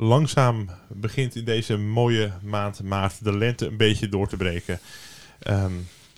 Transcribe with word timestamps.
Langzaam 0.00 0.68
begint 0.88 1.34
in 1.34 1.44
deze 1.44 1.76
mooie 1.76 2.32
maand 2.42 2.82
maart 2.82 3.24
de 3.24 3.36
lente 3.36 3.66
een 3.66 3.76
beetje 3.76 4.08
door 4.08 4.28
te 4.28 4.36
breken. 4.36 4.78
Ehm, 5.38 5.72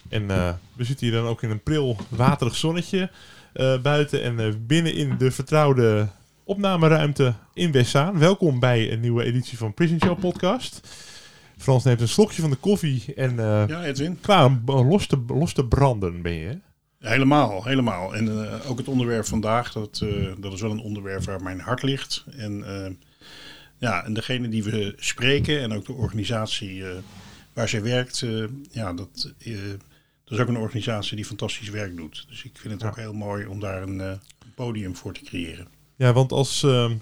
en 0.09 0.31
eh, 0.31 0.55
we 0.77 0.85
zitten 0.85 1.07
hier 1.07 1.17
dan 1.17 1.27
ook 1.27 1.43
in 1.43 1.51
een 1.51 1.63
pril 1.63 1.97
waterig 2.09 2.57
zonnetje 2.57 3.11
eh, 3.53 3.81
buiten 3.81 4.23
en 4.23 4.41
eh, 4.41 4.53
binnen 4.67 4.95
in 4.95 5.17
de 5.19 5.31
vertrouwde 5.31 6.09
opnameruimte 6.45 7.35
in 7.55 7.73
Westzaan. 7.73 8.19
Welkom 8.19 8.61
bij 8.61 8.93
een 8.93 9.01
nieuwe 9.01 9.25
editie 9.25 9.59
van 9.59 9.75
Prison 9.75 10.01
Show 10.05 10.21
podcast. 10.21 10.89
Frans 11.57 11.85
neemt 11.85 12.01
een 12.01 12.09
slokje 12.09 12.41
van 12.41 12.51
de 12.51 12.57
koffie 12.57 13.15
en 13.15 13.37
Ja, 13.37 13.85
Edwin. 13.85 14.19
klaar 14.21 14.45
om 14.45 14.63
los 14.65 15.07
te, 15.07 15.25
los 15.27 15.53
te 15.53 15.65
branden 15.67 16.23
ben 16.23 16.35
je. 16.35 16.59
Helemaal, 16.99 17.65
helemaal. 17.65 18.15
En 18.15 18.49
ook 18.67 18.79
het 18.79 18.89
onderwerp 18.89 19.27
vandaag, 19.27 19.73
dat, 19.73 20.05
dat 20.39 20.53
is 20.53 20.61
wel 20.61 20.71
een 20.71 20.81
onderwerp 20.81 21.25
waar 21.25 21.43
mijn 21.43 21.61
hart 21.61 21.83
ligt. 21.83 22.25
En 22.37 22.65
ja, 23.81 24.05
en 24.05 24.15
degene 24.15 24.49
die 24.49 24.63
we 24.65 24.95
spreken 24.99 25.61
en 25.61 25.73
ook 25.73 25.87
de 25.87 25.93
organisatie 25.93 26.87
eh, 26.89 26.97
waar 27.53 27.69
zij 27.69 27.83
werkt, 27.83 28.23
eh, 28.23 28.45
ja, 28.71 28.93
dat, 28.93 29.33
eh, 29.39 29.55
dat 30.25 30.33
is 30.33 30.39
ook 30.39 30.49
een 30.49 30.57
organisatie 30.57 31.17
die 31.17 31.25
fantastisch 31.25 31.69
werk 31.69 31.97
doet. 31.97 32.27
Dus 32.29 32.43
ik 32.45 32.53
vind 32.59 32.73
het 32.73 32.83
Ja. 32.83 32.89
ook 32.89 32.97
heel 32.97 33.13
mooi 33.13 33.47
om 33.47 33.61
daar 33.61 33.83
een 33.83 34.21
podium 34.55 34.97
voor 34.97 35.13
te 35.13 35.21
creëren. 35.25 35.67
Ja, 35.97 36.13
want 36.13 36.33
als, 36.33 36.63
ehm, 36.63 36.97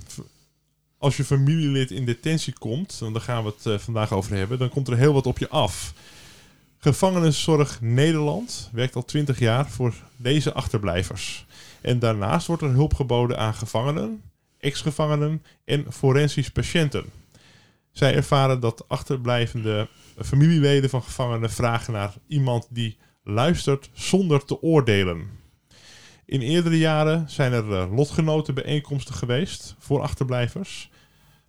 als 0.99 1.17
je 1.17 1.25
familielid 1.25 1.91
in 1.91 2.05
detentie 2.05 2.53
komt, 2.53 3.01
en 3.03 3.13
daar 3.13 3.23
gaan 3.23 3.45
we 3.45 3.53
het 3.63 3.83
vandaag 3.83 4.13
over 4.13 4.37
hebben, 4.37 4.59
dan 4.59 4.69
komt 4.69 4.89
er 4.89 4.97
heel 4.97 5.13
wat 5.13 5.27
op 5.27 5.39
je 5.39 5.49
af. 5.49 5.93
Gevangenenzorg 6.79 7.81
Nederland 7.81 8.71
werkt 8.73 8.97
al 8.97 9.05
20 9.05 9.39
jaar 9.39 9.71
voor 9.71 9.95
deze 10.17 10.53
achterblijvers. 10.53 11.47
En 11.81 11.99
daarnaast 11.99 12.47
wordt 12.47 12.63
er 12.63 12.71
hulp 12.71 12.95
geboden 12.95 13.39
aan 13.39 13.55
gevangenen, 13.55 14.23
ex-gevangenen 14.61 15.43
en 15.65 15.93
forensisch 15.93 16.51
patiënten. 16.51 17.05
Zij 17.93 18.15
ervaren 18.15 18.61
dat 18.61 18.85
achterblijvende 18.89 19.89
familieleden 20.25 20.91
van 20.91 21.03
gevangenen 21.03 21.51
vragen 21.51 21.93
naar 21.93 22.15
iemand 22.27 22.67
die 22.71 22.97
luistert 23.23 23.91
zonder 23.93 24.45
te 24.45 24.63
oordelen. 24.63 25.31
In 26.25 26.41
eerdere 26.41 26.79
jaren 26.79 27.31
zijn 27.31 27.53
er 27.53 27.73
eh, 27.73 27.97
lotgenotenbijeenkomsten 27.97 29.15
geweest 29.15 29.75
voor 29.79 30.01
achterblijvers. 30.01 30.91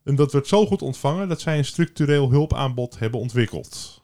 En 0.04 0.16
dat 0.16 0.32
werd 0.32 0.48
zo 0.48 0.66
goed 0.66 0.82
ontvangen 0.82 1.28
dat 1.28 1.42
zij 1.42 1.58
een 1.58 1.66
structureel 1.66 2.30
hulpaanbod 2.30 3.00
hebben 3.00 3.20
ontwikkeld. 3.20 4.02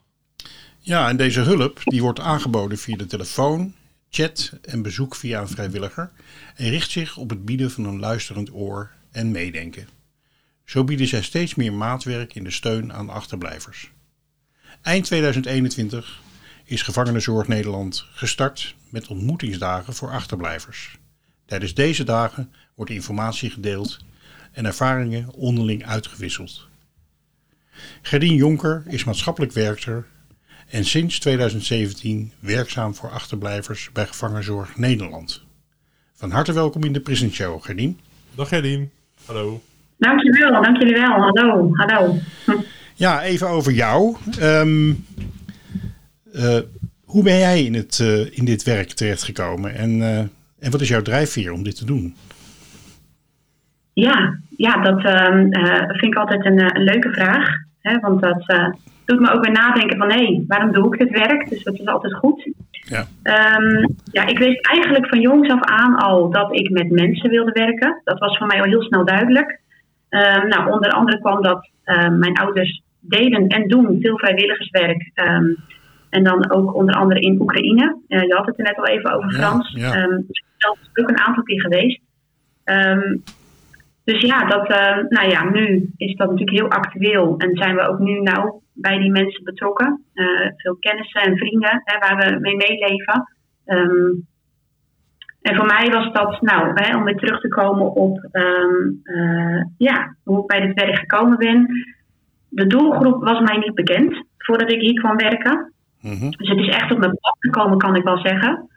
Ja, 0.78 1.08
en 1.08 1.16
deze 1.16 1.40
hulp 1.40 1.80
die 1.84 2.02
wordt 2.02 2.20
aangeboden 2.20 2.78
via 2.78 2.96
de 2.96 3.06
telefoon, 3.06 3.74
chat 4.16 4.52
en 4.62 4.82
bezoek 4.82 5.14
via 5.14 5.40
een 5.40 5.48
vrijwilliger 5.48 6.10
en 6.54 6.68
richt 6.68 6.90
zich 6.90 7.16
op 7.16 7.30
het 7.30 7.44
bieden 7.44 7.70
van 7.70 7.84
een 7.84 7.98
luisterend 7.98 8.52
oor 8.52 8.90
en 9.10 9.30
meedenken. 9.30 9.88
Zo 10.64 10.84
bieden 10.84 11.06
zij 11.06 11.22
steeds 11.22 11.54
meer 11.54 11.72
maatwerk 11.72 12.34
in 12.34 12.44
de 12.44 12.50
steun 12.50 12.92
aan 12.92 13.08
achterblijvers. 13.08 13.90
Eind 14.82 15.04
2021 15.04 16.20
is 16.64 16.82
Gevangenenzorg 16.82 17.48
Nederland 17.48 18.06
gestart 18.10 18.74
met 18.88 19.06
ontmoetingsdagen 19.06 19.94
voor 19.94 20.10
achterblijvers. 20.10 20.98
Tijdens 21.46 21.74
deze 21.74 22.04
dagen 22.04 22.52
wordt 22.74 22.90
informatie 22.90 23.50
gedeeld 23.50 23.98
en 24.52 24.66
ervaringen 24.66 25.32
onderling 25.32 25.86
uitgewisseld. 25.86 26.68
Gerdien 28.02 28.34
Jonker 28.34 28.82
is 28.86 29.04
maatschappelijk 29.04 29.52
werker 29.52 30.06
en 30.70 30.84
sinds 30.84 31.18
2017 31.18 32.32
werkzaam 32.40 32.94
voor 32.94 33.10
achterblijvers 33.10 33.90
bij 33.92 34.06
Gevangenzorg 34.06 34.76
Nederland. 34.76 35.44
Van 36.14 36.30
harte 36.30 36.52
welkom 36.52 36.84
in 36.84 36.92
de 36.92 37.00
Prison 37.00 37.30
Show, 37.30 37.62
Gerdien. 37.62 37.98
Dag 38.34 38.48
Gerdien. 38.48 38.90
Hallo. 39.26 39.62
Dankjewel, 39.98 40.62
dank 40.62 40.78
jullie 40.78 40.94
wel. 40.94 41.20
Hallo, 41.20 41.70
hallo. 41.72 42.14
Ja, 42.94 43.22
even 43.22 43.48
over 43.48 43.72
jou. 43.72 44.16
Ehm, 44.38 44.92
eh, 46.32 46.58
hoe 47.04 47.22
ben 47.22 47.38
jij 47.38 47.62
in, 47.64 47.74
het, 47.74 48.00
eh, 48.00 48.38
in 48.38 48.44
dit 48.44 48.62
werk 48.62 48.88
terechtgekomen 48.88 49.74
en, 49.74 50.02
eh, 50.02 50.18
en 50.58 50.70
wat 50.70 50.80
is 50.80 50.88
jouw 50.88 51.02
drijfveer 51.02 51.52
om 51.52 51.62
dit 51.62 51.76
te 51.76 51.84
doen? 51.84 52.14
Ja, 53.92 54.38
ja 54.56 54.82
dat 54.82 55.04
ehm, 55.04 55.52
eh, 55.52 55.88
vind 55.88 56.12
ik 56.12 56.14
altijd 56.14 56.44
een, 56.44 56.76
een 56.76 56.82
leuke 56.82 57.12
vraag. 57.12 57.48
Hè, 57.88 57.98
want 58.00 58.22
dat 58.22 58.42
eh, 58.46 58.68
doet 59.04 59.20
me 59.20 59.30
ook 59.30 59.44
weer 59.44 59.52
nadenken 59.52 59.96
van, 59.98 60.12
hé, 60.12 60.44
waarom 60.48 60.72
doe 60.72 60.94
ik 60.94 60.98
dit 60.98 61.18
werk? 61.26 61.48
Dus 61.48 61.62
dat 61.62 61.74
is 61.74 61.86
altijd 61.86 62.14
goed. 62.14 62.50
Ja. 62.70 63.04
Ehm, 63.22 63.86
ja, 64.04 64.26
ik 64.26 64.38
wist 64.38 64.66
eigenlijk 64.66 65.08
van 65.08 65.20
jongs 65.20 65.48
af 65.48 65.60
aan 65.62 65.96
al 65.96 66.30
dat 66.30 66.56
ik 66.56 66.70
met 66.70 66.90
mensen 66.90 67.30
wilde 67.30 67.52
werken. 67.52 68.00
Dat 68.04 68.18
was 68.18 68.38
voor 68.38 68.46
mij 68.46 68.58
al 68.60 68.68
heel 68.68 68.82
snel 68.82 69.04
duidelijk. 69.04 69.60
Ehm, 70.08 70.48
nou, 70.48 70.70
onder 70.70 70.90
andere 70.90 71.20
kwam 71.20 71.42
dat 71.42 71.68
ehm, 71.84 72.18
mijn 72.18 72.34
ouders 72.36 72.82
deden 73.00 73.46
en 73.46 73.68
doen 73.68 73.98
veel 74.00 74.18
vrijwilligerswerk. 74.18 75.10
En 76.10 76.24
dan 76.24 76.50
ook 76.50 76.74
onder 76.74 76.94
andere 76.94 77.20
in 77.20 77.40
Oekraïne. 77.40 77.96
Eh, 78.08 78.22
je 78.22 78.34
had 78.34 78.46
het 78.46 78.58
er 78.58 78.64
net 78.64 78.76
al 78.76 78.86
even 78.86 79.12
over 79.12 79.32
Ja, 79.32 79.36
Frans. 79.38 79.72
ja. 79.72 79.92
Dus 80.06 80.38
ik 80.38 80.44
ben 80.48 80.54
zelf 80.56 80.78
ook 80.94 81.08
een 81.08 81.20
aantal 81.20 81.42
keer 81.42 81.60
geweest. 81.60 82.00
Ehm, 82.64 83.16
dus 84.06 84.20
ja, 84.20 84.44
dat, 84.44 84.68
eh, 84.68 84.96
nou 85.08 85.28
ja, 85.28 85.50
nu 85.50 85.92
is 85.96 86.16
dat 86.16 86.30
natuurlijk 86.30 86.58
heel 86.58 86.70
actueel. 86.70 87.34
En 87.38 87.56
zijn 87.56 87.74
we 87.74 87.88
ook 87.88 87.98
nu 87.98 88.20
nauw 88.20 88.62
bij 88.72 88.98
die 88.98 89.10
mensen 89.10 89.44
betrokken. 89.44 90.04
Eh, 90.14 90.50
veel 90.56 90.76
kennissen 90.80 91.22
en 91.22 91.36
vrienden 91.36 91.82
hè, 91.84 91.98
waar 91.98 92.16
we 92.16 92.40
mee 92.40 92.56
meeleven. 92.56 93.36
Ehm, 93.64 94.12
en 95.42 95.56
voor 95.56 95.66
mij 95.66 95.90
was 95.90 96.12
dat, 96.12 96.40
nou, 96.40 96.70
hè, 96.74 96.96
om 96.96 97.04
weer 97.04 97.16
terug 97.16 97.40
te 97.40 97.48
komen 97.48 97.92
op 97.92 98.28
ehm, 98.30 98.88
eh, 99.02 99.64
ja, 99.78 100.16
hoe 100.24 100.40
ik 100.40 100.46
bij 100.46 100.60
dit 100.60 100.80
werk 100.80 100.98
gekomen 100.98 101.38
ben. 101.38 101.86
De 102.48 102.66
doelgroep 102.66 103.24
was 103.24 103.40
mij 103.40 103.56
niet 103.56 103.74
bekend 103.74 104.24
voordat 104.38 104.72
ik 104.72 104.80
hier 104.80 105.00
kwam 105.00 105.16
werken. 105.16 105.72
Mhm. 106.00 106.30
Dus 106.30 106.48
het 106.48 106.58
is 106.58 106.68
echt 106.68 106.90
op 106.90 106.98
mijn 106.98 107.18
pad 107.20 107.36
gekomen, 107.38 107.78
kan 107.78 107.96
ik 107.96 108.04
wel 108.04 108.18
zeggen. 108.18 108.68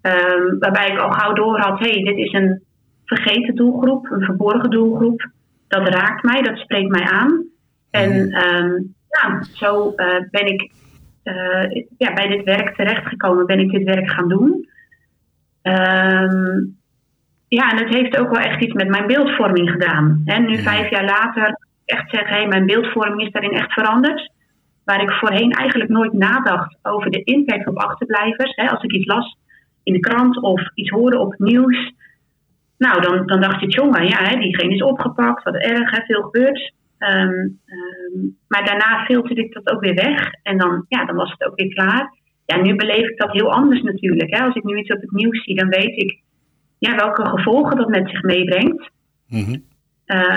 Ehm, 0.00 0.58
waarbij 0.58 0.88
ik 0.88 0.98
al 0.98 1.10
gauw 1.10 1.32
door 1.32 1.58
had, 1.58 1.78
hé, 1.78 1.90
hey, 1.90 2.02
dit 2.02 2.16
is 2.16 2.32
een 2.32 2.62
vergeten 3.16 3.54
doelgroep, 3.54 4.10
een 4.10 4.24
verborgen 4.24 4.70
doelgroep. 4.70 5.30
Dat 5.68 5.88
raakt 5.88 6.22
mij, 6.22 6.42
dat 6.42 6.58
spreekt 6.58 6.90
mij 6.90 7.04
aan. 7.04 7.44
En 7.90 8.32
ehm, 8.32 8.72
ja, 9.08 9.42
zo 9.52 9.92
eh, 9.96 10.24
ben 10.30 10.46
ik 10.46 10.70
eh, 11.22 11.84
ja, 11.98 12.12
bij 12.12 12.28
dit 12.28 12.44
werk 12.44 12.74
terechtgekomen, 12.76 13.46
ben 13.46 13.58
ik 13.60 13.70
dit 13.70 13.84
werk 13.84 14.10
gaan 14.10 14.28
doen. 14.28 14.68
Ehm, 15.62 16.58
ja, 17.48 17.70
en 17.70 17.78
het 17.78 17.94
heeft 17.94 18.18
ook 18.18 18.30
wel 18.30 18.44
echt 18.44 18.62
iets 18.62 18.72
met 18.72 18.88
mijn 18.88 19.06
beeldvorming 19.06 19.70
gedaan. 19.70 20.22
Hè, 20.24 20.38
nu, 20.38 20.58
vijf 20.58 20.90
jaar 20.90 21.04
later, 21.04 21.58
echt 21.84 22.10
zeg, 22.10 22.28
hé, 22.28 22.46
mijn 22.46 22.66
beeldvorming 22.66 23.22
is 23.22 23.32
daarin 23.32 23.52
echt 23.52 23.72
veranderd 23.72 24.32
waar 24.84 25.02
ik 25.02 25.10
voorheen 25.10 25.50
eigenlijk 25.50 25.90
nooit 25.90 26.12
nadacht 26.12 26.78
over 26.82 27.10
de 27.10 27.22
impact 27.24 27.66
op 27.66 27.76
achterblijvers. 27.76 28.54
Hè, 28.54 28.68
als 28.68 28.82
ik 28.82 28.92
iets 28.92 29.06
las 29.06 29.36
in 29.82 29.92
de 29.92 30.00
krant 30.00 30.40
of 30.40 30.70
iets 30.74 30.90
hoorde 30.90 31.18
op 31.18 31.30
het 31.30 31.40
nieuws. 31.40 31.92
Nou, 32.84 33.00
dan, 33.00 33.26
dan 33.26 33.40
dacht 33.40 33.60
je, 33.60 33.66
jongen, 33.66 34.06
ja, 34.06 34.16
hè, 34.16 34.36
diegene 34.38 34.74
is 34.74 34.82
opgepakt, 34.82 35.44
wat 35.44 35.54
erg, 35.54 35.90
hè, 35.90 36.02
veel 36.04 36.22
gebeurt. 36.22 36.72
Ehm, 36.98 37.48
ehm, 37.66 38.26
maar 38.48 38.64
daarna 38.64 39.04
filterde 39.04 39.44
ik 39.44 39.52
dat 39.52 39.70
ook 39.70 39.80
weer 39.80 39.94
weg 39.94 40.32
en 40.42 40.58
dan, 40.58 40.84
ja, 40.88 41.04
dan 41.04 41.16
was 41.16 41.30
het 41.30 41.44
ook 41.48 41.60
weer 41.60 41.74
klaar. 41.74 42.14
Ja, 42.46 42.56
nu 42.56 42.74
beleef 42.74 43.08
ik 43.08 43.18
dat 43.18 43.32
heel 43.32 43.52
anders 43.52 43.82
natuurlijk. 43.82 44.36
Hè. 44.36 44.44
Als 44.44 44.54
ik 44.54 44.64
nu 44.64 44.76
iets 44.76 44.92
op 44.92 45.00
het 45.00 45.10
nieuws 45.10 45.44
zie, 45.44 45.54
dan 45.54 45.68
weet 45.68 45.96
ik 45.96 46.20
ja, 46.78 46.96
welke 46.96 47.26
gevolgen 47.26 47.76
dat 47.76 47.88
met 47.88 48.08
zich 48.08 48.22
meebrengt. 48.22 48.90
Mhm. 49.28 49.58
Ehm, 50.04 50.36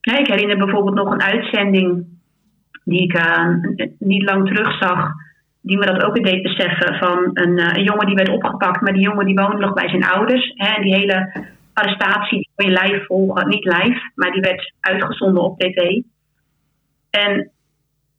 ik 0.00 0.26
herinner 0.26 0.58
bijvoorbeeld 0.58 0.94
nog 0.94 1.12
een 1.12 1.22
uitzending 1.22 2.06
die 2.84 3.02
ik 3.02 3.18
uh, 3.18 3.54
niet 3.98 4.22
lang 4.22 4.46
terug 4.46 4.78
zag, 4.78 5.12
die 5.60 5.78
me 5.78 5.86
dat 5.86 6.04
ook 6.04 6.24
deed 6.24 6.42
beseffen 6.42 6.94
van 6.98 7.30
een, 7.32 7.58
uh, 7.58 7.72
een, 7.72 7.82
jongen 7.82 8.06
die 8.06 8.14
werd 8.14 8.28
opgepakt, 8.28 8.80
maar 8.80 8.92
die 8.92 9.02
jongen 9.02 9.26
die 9.26 9.34
woonde 9.34 9.56
nog 9.56 9.72
bij 9.72 9.88
zijn 9.88 10.04
ouders. 10.04 10.52
Hè, 10.54 10.74
en 10.74 10.82
die 10.82 10.94
hele 10.94 11.48
arrestatie 11.72 12.48
kon 12.54 12.70
je 12.70 12.80
live 12.82 13.04
volgen, 13.04 13.48
niet 13.48 13.64
live, 13.64 14.10
maar 14.14 14.32
die 14.32 14.40
werd 14.40 14.72
uitgezonden 14.80 15.42
op 15.42 15.58
tv. 15.58 16.00
En 17.10 17.50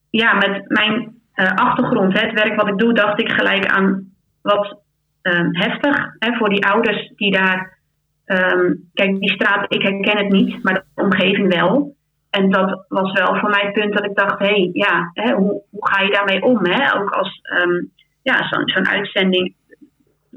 ja, 0.10 0.34
met 0.34 0.70
mijn 0.70 1.22
uh, 1.36 1.52
achtergrond, 1.52 2.20
hè, 2.20 2.26
het 2.26 2.44
werk 2.44 2.56
wat 2.56 2.68
ik 2.68 2.78
doe, 2.78 2.94
dacht 2.94 3.22
ik 3.22 3.32
gelijk 3.32 3.66
aan 3.66 4.12
wat 4.42 4.80
um, 5.22 5.56
heftig 5.56 6.16
hè, 6.20 6.34
voor 6.34 6.50
die 6.50 6.66
ouders 6.66 7.12
die 7.16 7.32
daar. 7.32 7.80
Um, 8.26 8.90
kijk, 8.94 9.20
die 9.20 9.32
straat, 9.32 9.74
ik 9.74 9.82
herken 9.82 10.18
het 10.18 10.32
niet, 10.32 10.64
maar 10.64 10.74
de 10.74 11.02
omgeving 11.02 11.54
wel. 11.54 11.96
En 12.32 12.50
dat 12.50 12.86
was 12.88 13.12
wel 13.12 13.36
voor 13.36 13.50
mij 13.50 13.62
het 13.64 13.74
punt 13.74 13.94
dat 13.94 14.06
ik 14.06 14.16
dacht: 14.16 14.40
hé, 14.40 14.46
hey, 14.46 14.70
ja, 14.74 15.12
hè, 15.14 15.34
hoe, 15.34 15.62
hoe 15.70 15.88
ga 15.88 16.02
je 16.02 16.12
daarmee 16.12 16.44
om? 16.44 16.66
Hè? 16.66 17.00
Ook 17.00 17.10
als 17.10 17.40
um, 17.64 17.92
ja, 18.22 18.48
zo'n 18.48 18.70
zo'n 18.70 18.88
uitzending, 18.88 19.54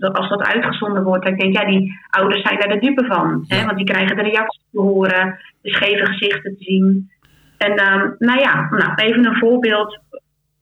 als 0.01 0.29
dat 0.29 0.43
uitgezonden 0.43 1.03
wordt, 1.03 1.25
dan 1.25 1.35
denk 1.35 1.55
ik: 1.55 1.61
ja, 1.61 1.67
die 1.67 2.01
ouders 2.11 2.43
zijn 2.43 2.59
daar 2.59 2.69
de 2.69 2.87
dupe 2.87 3.05
van. 3.05 3.45
Hè? 3.49 3.65
Want 3.65 3.77
die 3.77 3.87
krijgen 3.87 4.17
de 4.17 4.23
reacties 4.23 4.63
te 4.73 4.81
horen, 4.81 5.39
de 5.63 5.71
scheve 5.71 6.07
gezichten 6.07 6.57
te 6.57 6.65
zien. 6.65 7.11
En 7.59 7.93
um, 7.93 8.15
nou 8.19 8.41
ja, 8.41 8.69
nou, 8.71 8.95
even 8.95 9.27
een 9.27 9.39
voorbeeld 9.39 10.01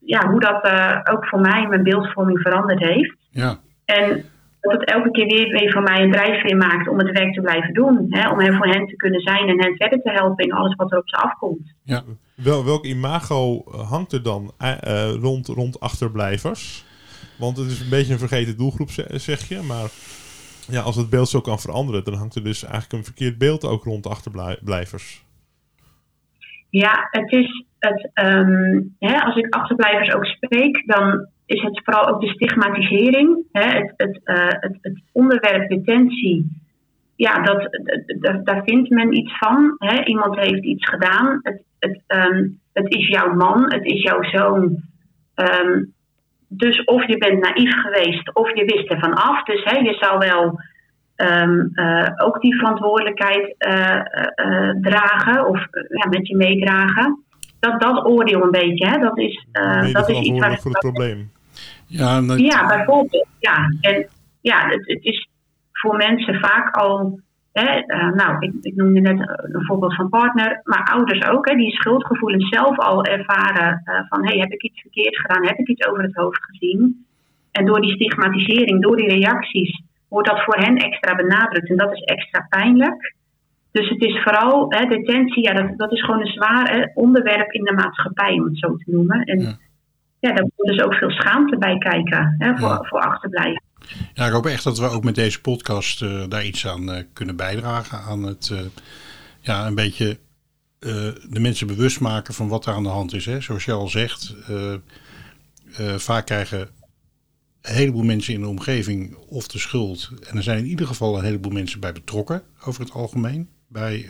ja, 0.05 0.29
hoe 0.29 0.41
dat 0.41 0.67
uh, 0.67 0.99
ook 1.13 1.27
voor 1.27 1.41
mij 1.41 1.67
mijn 1.67 1.83
beeldvorming 1.83 2.41
veranderd 2.41 2.81
heeft. 2.81 3.17
Ja. 3.31 3.57
En 3.85 4.25
dat 4.63 4.73
het 4.73 4.85
elke 4.85 5.11
keer 5.11 5.27
weer, 5.27 5.49
weer 5.49 5.73
voor 5.73 5.83
mij 5.83 6.03
een 6.03 6.13
drijfveer 6.13 6.57
maakt 6.57 6.89
om 6.89 6.99
het 6.99 7.11
werk 7.11 7.35
te 7.35 7.41
blijven 7.41 7.75
doen. 7.75 8.07
Hè? 8.09 8.31
Om 8.31 8.41
er 8.41 8.57
voor 8.57 8.67
hen 8.67 8.87
te 8.87 8.97
kunnen 8.97 9.21
zijn 9.21 9.49
en 9.49 9.63
hen 9.63 9.77
verder 9.77 10.03
te 10.03 10.11
helpen 10.11 10.45
in 10.45 10.53
alles 10.53 10.75
wat 10.75 10.93
er 10.93 10.99
op 10.99 11.09
ze 11.09 11.17
afkomt. 11.17 11.75
Ja. 11.85 12.03
Wel, 12.35 12.65
welk 12.65 12.85
imago 12.85 13.65
hangt 13.89 14.13
er 14.13 14.23
dan 14.23 14.53
uh, 14.61 15.13
rond, 15.21 15.47
rond 15.47 15.81
achterblijvers? 15.81 16.85
Want 17.39 17.57
het 17.57 17.71
is 17.71 17.81
een 17.81 17.91
beetje 17.91 18.13
een 18.13 18.19
vergeten 18.19 18.57
doelgroep, 18.57 18.91
zeg 19.11 19.49
je. 19.49 19.61
Maar 19.61 19.91
ja, 20.69 20.81
als 20.81 20.97
het 20.97 21.11
beeld 21.11 21.29
zo 21.29 21.41
kan 21.41 21.59
veranderen, 21.59 22.05
dan 22.05 22.15
hangt 22.15 22.35
er 22.35 22.45
dus 22.45 22.63
eigenlijk 22.63 22.93
een 22.93 23.05
verkeerd 23.05 23.39
beeld 23.39 23.65
ook 23.65 23.85
rond 23.85 24.07
achterblijvers. 24.07 25.25
Ja, 26.71 27.09
het 27.11 27.33
is 27.33 27.65
het, 27.79 28.11
um, 28.15 28.97
hè, 28.99 29.21
als 29.21 29.37
ik 29.37 29.55
achterblijvers 29.55 30.15
ook 30.15 30.25
spreek, 30.25 30.83
dan 30.87 31.29
is 31.53 31.63
het 31.63 31.81
vooral 31.85 32.09
ook 32.09 32.21
de 32.21 32.29
stigmatisering. 32.29 33.45
Hè, 33.53 33.79
het, 33.79 33.93
het, 33.97 34.21
uh, 34.25 34.47
het, 34.49 34.79
het, 34.81 35.03
onderwerp 35.13 35.69
detentie. 35.69 36.61
Ja, 37.17 37.43
dat, 37.43 37.69
daar 38.45 38.63
vindt 38.65 38.91
men 38.91 39.17
iets 39.17 39.39
van. 39.39 39.75
Hè. 39.79 40.05
Iemand 40.05 40.37
heeft 40.37 40.65
iets 40.65 40.89
gedaan. 40.89 41.41
Het, 41.43 41.63
het, 41.79 42.03
um, 42.07 42.61
het 42.73 42.95
is 42.95 43.09
jouw 43.09 43.35
man, 43.35 43.73
het 43.73 43.85
is 43.85 44.03
jouw 44.03 44.23
zoon. 44.23 44.83
Um, 45.35 45.93
dus 46.49 46.85
of 46.85 47.07
je 47.07 47.19
bent 47.19 47.41
naïef 47.41 47.81
geweest 47.81 48.35
of 48.35 48.55
je 48.55 48.65
wist 48.65 48.89
ervan 48.89 49.15
af. 49.15 49.43
Dus 49.45 49.65
hè, 49.65 49.79
je 49.79 49.95
zou 49.95 50.19
wel 50.19 50.61
um, 51.17 51.71
uh, 51.75 52.09
ook 52.17 52.41
die 52.41 52.57
verantwoordelijkheid 52.57 53.55
uh, 53.59 54.01
uh, 54.47 54.71
dragen 54.81 55.47
of 55.47 55.59
ja, 55.89 56.09
met 56.09 56.29
je 56.29 56.37
meedragen. 56.37 57.25
Dat, 57.61 57.81
dat 57.81 58.07
oordeel 58.07 58.43
een 58.43 58.51
beetje, 58.51 58.87
hè, 58.87 58.99
dat 58.99 59.19
is, 59.19 59.47
dat 59.93 60.09
is 60.09 60.21
iets 60.21 60.39
waar 60.39 60.59
voor 60.59 60.71
het 60.71 60.81
probleem. 60.81 61.31
Ja, 61.93 62.21
dat... 62.21 62.39
ja, 62.39 62.67
bijvoorbeeld. 62.67 63.27
Ja, 63.39 63.69
en 63.81 64.07
ja, 64.41 64.69
het, 64.69 64.87
het 64.87 65.05
is 65.05 65.29
voor 65.73 65.97
mensen 65.97 66.35
vaak 66.35 66.77
al. 66.77 67.21
Hè, 67.53 67.81
nou, 68.15 68.37
ik, 68.39 68.53
ik, 68.61 68.75
noemde 68.75 69.01
net 69.01 69.19
een 69.43 69.65
voorbeeld 69.65 69.95
van 69.95 70.09
partner, 70.09 70.61
maar 70.65 70.91
ouders 70.93 71.29
ook, 71.29 71.49
hè, 71.49 71.57
die 71.57 71.71
schuldgevoelens 71.71 72.49
zelf 72.49 72.79
al 72.79 73.05
ervaren 73.05 73.83
van 74.09 74.27
hey, 74.27 74.39
heb 74.39 74.53
ik 74.53 74.63
iets 74.63 74.81
verkeerd 74.81 75.17
gedaan, 75.19 75.47
heb 75.47 75.59
ik 75.59 75.69
iets 75.69 75.87
over 75.87 76.03
het 76.03 76.15
hoofd 76.15 76.45
gezien. 76.45 77.07
En 77.51 77.65
door 77.65 77.81
die 77.81 77.95
stigmatisering, 77.95 78.83
door 78.83 78.97
die 78.97 79.09
reacties, 79.09 79.83
wordt 80.09 80.29
dat 80.29 80.45
voor 80.45 80.57
hen 80.57 80.77
extra 80.77 81.15
benadrukt. 81.15 81.69
En 81.69 81.77
dat 81.77 81.93
is 81.93 82.01
extra 82.01 82.47
pijnlijk. 82.49 83.15
Dus 83.73 83.89
het 83.89 84.03
is 84.03 84.23
vooral, 84.23 84.67
hè, 84.69 84.87
detentie, 84.87 85.43
ja, 85.43 85.53
dat, 85.53 85.79
dat 85.79 85.93
is 85.93 86.05
gewoon 86.05 86.21
een 86.21 86.33
zwaar 86.33 86.71
hè, 86.71 86.85
onderwerp 86.95 87.53
in 87.53 87.65
de 87.65 87.73
maatschappij, 87.73 88.33
om 88.33 88.45
het 88.45 88.59
zo 88.59 88.77
te 88.77 88.91
noemen. 88.91 89.21
En 89.21 89.41
ja, 89.41 89.57
ja 90.23 90.33
daar 90.35 90.43
moet 90.43 90.67
dus 90.67 90.85
ook 90.85 90.95
veel 90.95 91.11
schaamte 91.11 91.59
bij 91.59 91.79
kijken, 91.79 92.35
hè, 92.39 92.57
voor, 92.57 92.69
ja. 92.69 92.83
voor 92.83 93.01
achterblijven. 93.01 93.63
Ja, 94.15 94.27
ik 94.27 94.33
hoop 94.33 94.47
echt 94.47 94.65
dat 94.65 94.79
we 94.79 94.89
ook 94.89 95.05
met 95.05 95.15
deze 95.15 95.41
podcast 95.41 96.03
uh, 96.03 96.25
daar 96.29 96.45
iets 96.45 96.67
aan 96.67 96.91
uh, 96.91 97.03
kunnen 97.13 97.37
bijdragen. 97.37 97.99
Aan 97.99 98.23
het, 98.23 98.49
uh, 98.53 98.61
ja, 99.41 99.67
een 99.67 99.75
beetje 99.75 100.19
de 101.29 101.41
mensen 101.41 101.67
bewust 101.67 102.01
maken 102.01 102.35
van 102.35 102.49
wat 102.49 102.67
er 102.67 102.75
aan 102.75 102.83
de 102.83 102.89
hand 102.89 103.15
is. 103.15 103.27
Hè. 103.27 103.41
Zoals 103.41 103.65
je 103.65 103.73
al 103.73 103.89
zegt, 103.89 104.37
vaak 105.97 106.27
krijgen 106.27 106.61
een 107.61 107.75
heleboel 107.75 108.03
mensen 108.03 108.35
in 108.35 108.41
de 108.41 108.49
omgeving 108.49 109.17
of 109.17 109.49
de 109.49 109.59
schuld. 109.59 110.11
En 110.29 110.37
er 110.37 110.43
zijn 110.43 110.59
in 110.59 110.67
ieder 110.67 110.87
geval 110.87 111.19
een 111.19 111.25
heleboel 111.25 111.53
mensen 111.53 111.81
bij 111.81 111.93
betrokken 111.93 112.43
over 112.65 112.81
het 112.81 112.93
algemeen. 112.93 113.49
Bij 113.69 114.07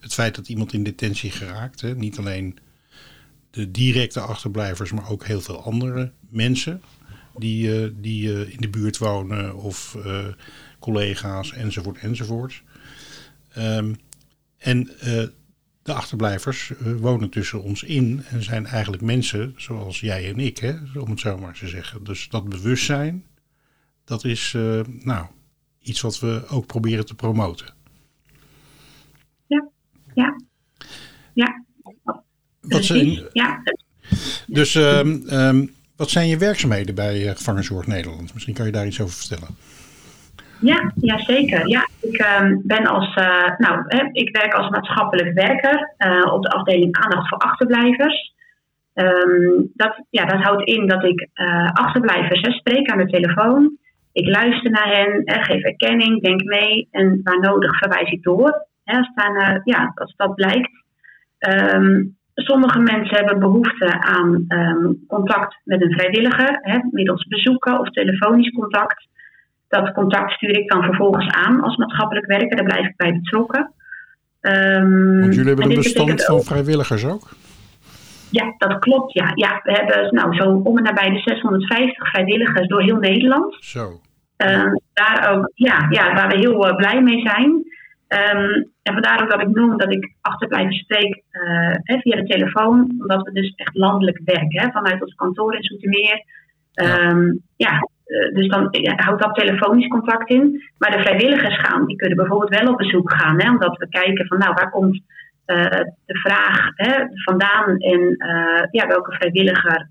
het 0.00 0.14
feit 0.14 0.34
dat 0.34 0.48
iemand 0.48 0.72
in 0.72 0.82
detentie 0.82 1.30
geraakt. 1.30 1.80
Hè. 1.80 1.94
Niet 1.94 2.18
alleen 2.18 2.58
de 3.56 3.70
directe 3.70 4.20
achterblijvers, 4.20 4.92
maar 4.92 5.10
ook 5.10 5.24
heel 5.24 5.40
veel 5.40 5.62
andere 5.62 6.12
mensen 6.28 6.82
die, 7.36 7.82
uh, 7.82 7.90
die 7.94 8.28
uh, 8.28 8.52
in 8.52 8.60
de 8.60 8.68
buurt 8.68 8.98
wonen 8.98 9.54
of 9.54 9.96
collega's 10.78 11.52
enzovoort 11.52 11.98
enzovoort. 11.98 12.62
Um, 13.58 13.96
en 14.56 14.84
de 15.82 15.92
achterblijvers 15.92 16.72
wonen 16.78 17.30
tussen 17.30 17.62
ons 17.62 17.82
in 17.82 18.24
en 18.24 18.42
zijn 18.42 18.66
eigenlijk 18.66 19.02
mensen 19.02 19.54
zoals 19.56 20.00
jij 20.00 20.28
en 20.28 20.38
ik, 20.38 20.58
hè, 20.58 20.74
om 20.98 21.10
het 21.10 21.20
zo 21.20 21.38
maar 21.38 21.54
te 21.54 21.68
zeggen. 21.68 22.04
Dus 22.04 22.28
dat 22.28 22.48
bewustzijn, 22.48 23.24
dat 24.04 24.24
is 24.24 24.52
nou, 24.86 25.26
iets 25.80 26.00
wat 26.00 26.18
we 26.18 26.44
ook 26.48 26.66
proberen 26.66 27.06
te 27.06 27.14
promoten. 27.14 27.74
Ja, 29.46 29.68
ja, 30.14 30.40
ja. 31.34 31.65
Wat 32.68 32.84
zijn, 32.84 33.18
ja. 33.32 33.62
Dus 34.46 34.74
um, 34.74 35.22
um, 35.30 35.70
wat 35.96 36.10
zijn 36.10 36.28
je 36.28 36.38
werkzaamheden 36.38 36.94
bij 36.94 37.22
uh, 37.22 37.30
Gevangenzorg 37.30 37.86
Nederland? 37.86 38.32
Misschien 38.32 38.54
kan 38.54 38.66
je 38.66 38.72
daar 38.72 38.86
iets 38.86 39.00
over 39.00 39.14
vertellen. 39.14 39.48
Ja, 40.60 40.92
ja 41.00 41.18
zeker. 41.18 41.68
Ja, 41.68 41.88
ik 42.00 42.26
um, 42.40 42.60
ben 42.64 42.86
als, 42.86 43.16
uh, 43.16 43.56
nou, 43.58 43.84
hè, 43.86 44.08
ik 44.12 44.36
werk 44.36 44.52
als 44.52 44.68
maatschappelijk 44.70 45.34
werker 45.34 45.94
uh, 45.98 46.32
op 46.32 46.42
de 46.42 46.50
afdeling 46.50 46.96
aandacht 46.96 47.28
voor 47.28 47.38
achterblijvers. 47.38 48.34
Um, 48.94 49.70
dat, 49.74 50.04
ja, 50.10 50.24
dat 50.24 50.42
houdt 50.42 50.68
in 50.68 50.86
dat 50.86 51.04
ik 51.04 51.28
uh, 51.34 51.70
achterblijvers 51.72 52.40
hè, 52.40 52.50
spreek 52.50 52.90
aan 52.90 52.98
de 52.98 53.06
telefoon. 53.06 53.76
Ik 54.12 54.26
luister 54.26 54.70
naar 54.70 54.96
hen, 54.96 55.22
hè, 55.24 55.42
geef 55.42 55.62
erkenning, 55.62 56.22
denk 56.22 56.42
mee 56.42 56.88
en 56.90 57.20
waar 57.22 57.40
nodig 57.40 57.78
verwijs 57.78 58.10
ik 58.10 58.22
door. 58.22 58.66
Hè, 58.84 58.96
als, 58.96 59.10
ja, 59.64 59.92
als 59.94 60.14
dat 60.16 60.34
blijkt. 60.34 60.70
Um, 61.38 62.15
sommige 62.44 62.78
mensen 62.78 63.16
hebben 63.16 63.38
behoefte 63.38 64.00
aan 64.00 64.46
contact 65.08 65.60
met 65.64 65.82
een 65.82 65.92
vrijwilliger, 65.92 66.58
hè, 66.60 66.78
middels 66.90 67.26
bezoeken 67.26 67.80
of 67.80 67.90
telefonisch 67.90 68.50
contact. 68.50 69.08
Dat 69.68 69.92
contact 69.92 70.32
stuur 70.32 70.58
ik 70.58 70.70
dan 70.70 70.82
vervolgens 70.82 71.34
aan 71.34 71.60
als 71.60 71.76
maatschappelijk 71.76 72.26
werker. 72.26 72.56
Daar 72.56 72.64
blijf 72.64 72.86
ik 72.86 72.96
bij 72.96 73.12
betrokken. 73.12 73.72
Um, 74.40 75.20
Want 75.20 75.34
jullie 75.34 75.48
hebben 75.48 75.70
een 75.70 75.74
bestand 75.76 76.24
van 76.24 76.42
vrijwilligers 76.42 77.04
ook? 77.04 77.28
Ja, 78.30 78.54
dat 78.58 78.78
klopt. 78.78 79.12
Ja. 79.12 79.30
Ja, 79.34 79.60
we 79.62 79.72
hebben 79.72 80.14
nou, 80.14 80.34
zo 80.34 80.60
om 80.64 80.76
en 80.76 80.82
nabij 80.82 81.10
de 81.10 81.18
650 81.18 82.08
vrijwilligers 82.08 82.68
door 82.68 82.82
heel 82.82 82.96
Nederland. 82.96 83.56
Zo. 83.60 84.00
Um, 84.36 84.80
daar 84.92 85.30
ook, 85.30 85.50
ja, 85.54 85.86
ja, 85.90 86.14
waar 86.14 86.28
we 86.28 86.36
heel 86.36 86.68
uh, 86.68 86.76
blij 86.76 87.02
mee 87.02 87.20
zijn. 87.20 87.64
Um, 88.08 88.72
en 88.82 88.92
vandaar 88.92 89.22
ook 89.22 89.30
dat 89.30 89.40
ik 89.40 89.54
noem 89.54 89.78
dat 89.78 89.92
ik 89.92 90.14
achterblijven 90.20 90.72
spreek 90.72 91.22
uh, 91.32 91.74
hè, 91.82 91.98
via 91.98 92.16
de 92.16 92.24
telefoon. 92.24 92.94
Omdat 92.98 93.22
we 93.22 93.32
dus 93.32 93.52
echt 93.56 93.74
landelijk 93.74 94.20
werken. 94.24 94.60
Hè, 94.60 94.70
vanuit 94.70 95.02
ons 95.02 95.14
kantoor 95.14 95.54
in 95.54 95.62
Zoetermeer. 95.62 96.24
Ja. 96.72 97.10
Um, 97.10 97.40
ja, 97.56 97.88
dus 98.32 98.48
dan 98.48 98.74
houdt 98.96 99.22
dat 99.22 99.34
telefonisch 99.34 99.88
contact 99.88 100.30
in. 100.30 100.62
Maar 100.78 100.90
de 100.90 101.02
vrijwilligers 101.02 101.58
gaan, 101.58 101.86
die 101.86 101.96
kunnen 101.96 102.16
bijvoorbeeld 102.16 102.60
wel 102.60 102.72
op 102.72 102.78
bezoek 102.78 103.12
gaan. 103.12 103.40
Hè, 103.40 103.50
omdat 103.50 103.76
we 103.76 103.88
kijken 103.88 104.26
van 104.26 104.38
nou, 104.38 104.54
waar 104.54 104.70
komt 104.70 105.02
uh, 105.46 105.64
de 106.04 106.18
vraag 106.18 106.70
hè, 106.74 107.04
vandaan 107.24 107.78
en 107.78 108.00
uh, 108.00 108.64
ja, 108.70 108.86
welke 108.86 109.12
vrijwilliger 109.12 109.88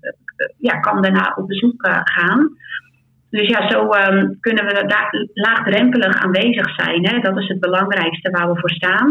ja, 0.58 0.80
kan 0.80 1.02
daarna 1.02 1.34
op 1.36 1.46
bezoek 1.46 1.88
gaan. 2.04 2.48
Dus 3.36 3.48
ja, 3.48 3.70
zo 3.70 3.80
um, 3.80 4.40
kunnen 4.40 4.64
we 4.64 4.72
daar 4.72 5.10
laagdrempelig 5.32 6.16
aanwezig 6.16 6.74
zijn. 6.74 7.08
Hè. 7.08 7.18
Dat 7.20 7.38
is 7.38 7.48
het 7.48 7.60
belangrijkste 7.60 8.30
waar 8.30 8.52
we 8.52 8.60
voor 8.60 8.70
staan. 8.70 9.08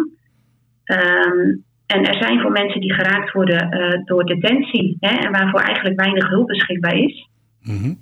Um, 0.86 1.63
en 1.86 2.05
er 2.05 2.17
zijn 2.24 2.41
voor 2.41 2.51
mensen 2.51 2.82
die 2.82 2.94
geraakt 2.94 3.32
worden 3.32 3.70
door 4.05 4.25
detentie 4.25 4.98
hè, 5.00 5.15
en 5.25 5.32
waarvoor 5.32 5.60
eigenlijk 5.60 6.00
weinig 6.00 6.29
hulp 6.29 6.48
beschikbaar 6.48 6.98
is. 6.98 7.29
Mm 7.62 7.77
-hmm. 7.77 7.98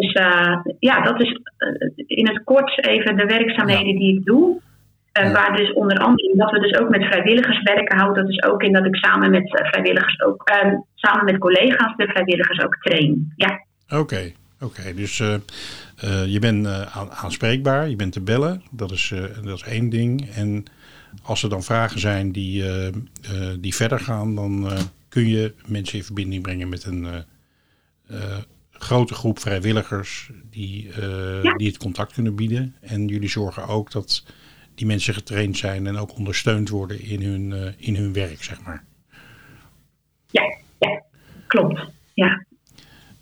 Dus 0.00 0.14
uh, 0.14 0.56
ja, 0.78 1.00
dat 1.00 1.20
is 1.20 1.28
uh, 1.28 1.92
in 2.06 2.28
het 2.28 2.44
kort 2.44 2.86
even 2.86 3.16
de 3.16 3.24
werkzaamheden 3.24 3.92
ja. 3.92 3.98
die 3.98 4.18
ik 4.18 4.24
doe. 4.24 4.60
Uh, 5.20 5.32
Waar 5.32 5.56
dus 5.56 5.72
onder 5.72 5.98
andere 5.98 6.36
dat 6.36 6.50
we 6.50 6.60
dus 6.60 6.78
ook 6.80 6.88
met 6.88 7.04
vrijwilligers 7.04 7.62
werken, 7.62 7.98
houdt 7.98 8.16
dat 8.16 8.26
dus 8.26 8.42
ook 8.42 8.62
in 8.62 8.72
dat 8.72 8.86
ik 8.86 8.96
samen 8.96 9.30
met 9.30 9.50
vrijwilligers 9.50 10.20
ook, 10.20 10.50
uh, 10.50 10.78
samen 10.94 11.24
met 11.24 11.38
collega's 11.38 11.96
de 11.96 12.06
vrijwilligers 12.08 12.64
ook 12.64 12.76
train. 12.76 13.32
Ja. 13.36 13.64
Oké, 13.98 14.32
oké. 14.60 14.94
Dus 14.94 15.16
je 16.26 16.38
bent 16.40 16.66
aanspreekbaar, 17.10 17.88
je 17.88 17.96
bent 17.96 18.12
te 18.12 18.20
bellen, 18.20 18.62
dat 18.70 18.90
is, 18.90 19.12
dat 19.44 19.56
is 19.56 19.62
één 19.62 19.88
ding. 19.88 20.30
En 20.30 20.64
als 21.22 21.42
er 21.42 21.48
dan 21.48 21.62
vragen 21.62 22.00
zijn 22.00 22.32
die, 22.32 22.64
die 23.60 23.74
verder 23.74 24.00
gaan, 24.00 24.34
dan 24.34 24.70
kun 25.08 25.28
je 25.28 25.54
mensen 25.66 25.98
in 25.98 26.04
verbinding 26.04 26.42
brengen 26.42 26.68
met 26.68 26.84
een 26.84 27.24
grote 28.70 29.14
groep 29.14 29.38
vrijwilligers 29.38 30.30
die, 30.50 30.90
die 31.56 31.68
het 31.68 31.78
contact 31.78 32.12
kunnen 32.12 32.34
bieden. 32.34 32.74
En 32.80 33.06
jullie 33.06 33.28
zorgen 33.28 33.66
ook 33.66 33.90
dat 33.90 34.24
die 34.74 34.86
mensen 34.88 35.14
getraind 35.14 35.56
zijn 35.56 35.86
en 35.86 35.96
ook 35.96 36.16
ondersteund 36.16 36.68
worden 36.68 37.00
in 37.00 37.22
hun, 37.22 37.50
uh, 37.50 37.66
in 37.76 37.96
hun 37.96 38.12
werk, 38.12 38.42
zeg 38.42 38.62
maar. 38.62 38.84
Ja, 40.30 40.42
ja 40.78 41.02
klopt. 41.46 41.80
Ja. 42.14 42.44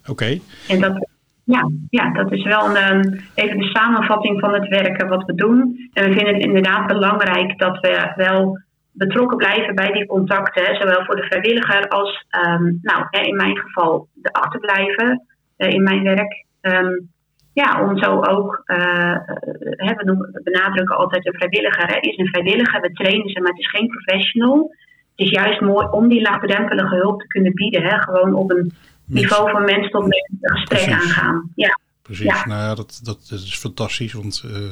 Oké. 0.06 0.40
En 0.68 0.80
dat, 0.80 1.08
ja, 1.54 1.70
ja, 1.90 2.12
dat 2.12 2.32
is 2.32 2.44
wel 2.44 2.76
een, 2.76 3.20
even 3.34 3.58
de 3.58 3.70
samenvatting 3.72 4.40
van 4.40 4.54
het 4.54 4.68
werken 4.68 5.08
wat 5.08 5.24
we 5.24 5.34
doen. 5.34 5.88
En 5.92 6.04
we 6.04 6.12
vinden 6.16 6.34
het 6.34 6.44
inderdaad 6.44 6.86
belangrijk 6.86 7.58
dat 7.58 7.80
we 7.80 8.12
wel 8.16 8.58
betrokken 8.92 9.36
blijven 9.36 9.74
bij 9.74 9.92
die 9.92 10.06
contacten, 10.06 10.76
zowel 10.76 11.04
voor 11.04 11.16
de 11.16 11.22
vrijwilliger 11.22 11.88
als, 11.88 12.26
um, 12.46 12.78
nou, 12.82 13.06
in 13.10 13.36
mijn 13.36 13.58
geval, 13.58 14.08
de 14.14 14.32
achterblijven 14.32 15.22
uh, 15.58 15.68
in 15.68 15.82
mijn 15.82 16.02
werk. 16.02 16.44
Um, 16.60 17.08
ja, 17.52 17.82
om 17.82 17.98
zo 17.98 18.22
ook, 18.22 18.62
we, 18.64 20.02
noemen, 20.04 20.30
we, 20.32 20.40
benadrukken 20.42 20.96
altijd 20.96 21.26
een 21.26 21.34
vrijwilliger, 21.34 21.86
hè, 21.86 21.98
is 22.00 22.16
een 22.16 22.28
vrijwilliger, 22.28 22.80
we 22.80 22.92
trainen 22.92 23.28
ze, 23.28 23.40
maar 23.40 23.50
het 23.50 23.60
is 23.60 23.70
geen 23.70 23.88
professional. 23.88 24.74
Het 25.16 25.26
is 25.26 25.30
juist 25.30 25.60
mooi 25.60 25.86
om 25.90 26.08
die 26.08 26.20
laagdrempelige 26.20 26.94
hulp 26.94 27.20
te 27.20 27.26
kunnen 27.26 27.54
bieden, 27.54 27.82
hè, 27.82 27.98
gewoon 27.98 28.34
op 28.34 28.50
een 28.50 28.72
niveau 29.08 29.50
van 29.50 29.64
mens 29.64 29.90
tot 29.90 30.00
mens 30.00 30.30
een 30.40 30.58
gesprek 30.58 30.92
aangaan. 30.92 31.52
Ja. 31.54 31.78
Precies, 32.02 32.24
ja. 32.24 32.46
nou 32.46 32.60
ja, 32.60 32.74
dat, 32.74 33.00
dat, 33.02 33.28
is 33.30 33.58
fantastisch, 33.58 34.12
want 34.12 34.42
uh, 34.46 34.70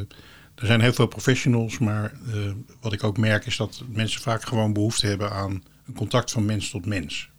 er 0.55 0.67
zijn 0.67 0.81
heel 0.81 0.93
veel 0.93 1.07
professionals, 1.07 1.79
maar 1.79 2.13
uh, 2.35 2.53
wat 2.81 2.93
ik 2.93 3.05
ook 3.05 3.19
merk 3.19 3.47
is 3.47 3.57
dat 3.57 3.83
mensen 3.89 4.21
vaak 4.21 4.43
gewoon 4.43 4.73
behoefte 4.73 5.07
hebben 5.07 5.31
aan 5.31 5.63
een 5.87 5.95
contact 5.95 6.33
van 6.33 6.45
mens 6.45 6.71
tot 6.71 6.87
mens. 6.87 7.31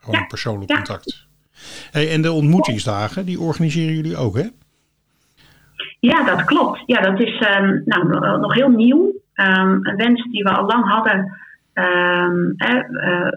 Gewoon 0.00 0.20
een 0.20 0.26
persoonlijk 0.26 0.72
contact. 0.72 1.26
Hey, 1.90 2.10
en 2.10 2.22
de 2.22 2.32
ontmoetingsdagen, 2.32 3.24
die 3.24 3.40
organiseren 3.40 3.94
jullie 3.94 4.16
ook, 4.16 4.36
hè? 4.36 4.48
Ja, 6.00 6.24
dat 6.24 6.44
klopt. 6.44 6.82
Ja, 6.86 7.00
dat 7.00 7.20
is 7.20 7.46
um, 7.58 7.82
nou, 7.84 8.40
nog 8.40 8.54
heel 8.54 8.68
nieuw. 8.68 9.12
Um, 9.34 9.86
een 9.86 9.96
wens 9.96 10.22
die 10.30 10.42
we 10.42 10.50
al 10.50 10.66
lang 10.66 10.88
hadden. 10.88 11.38
Um, 11.74 12.54
uh, 12.56 13.28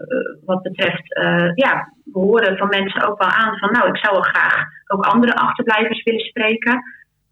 wat 0.44 0.62
betreft, 0.62 1.18
uh, 1.18 1.50
ja, 1.54 1.92
we 2.04 2.18
horen 2.18 2.56
van 2.56 2.68
mensen 2.68 3.08
ook 3.08 3.18
wel 3.18 3.28
aan 3.28 3.56
van, 3.58 3.72
nou, 3.72 3.88
ik 3.88 3.96
zou 3.96 4.12
wel 4.12 4.22
graag 4.22 4.64
ook 4.86 5.04
andere 5.04 5.34
achterblijvers 5.34 6.02
willen 6.02 6.20
spreken. 6.20 6.82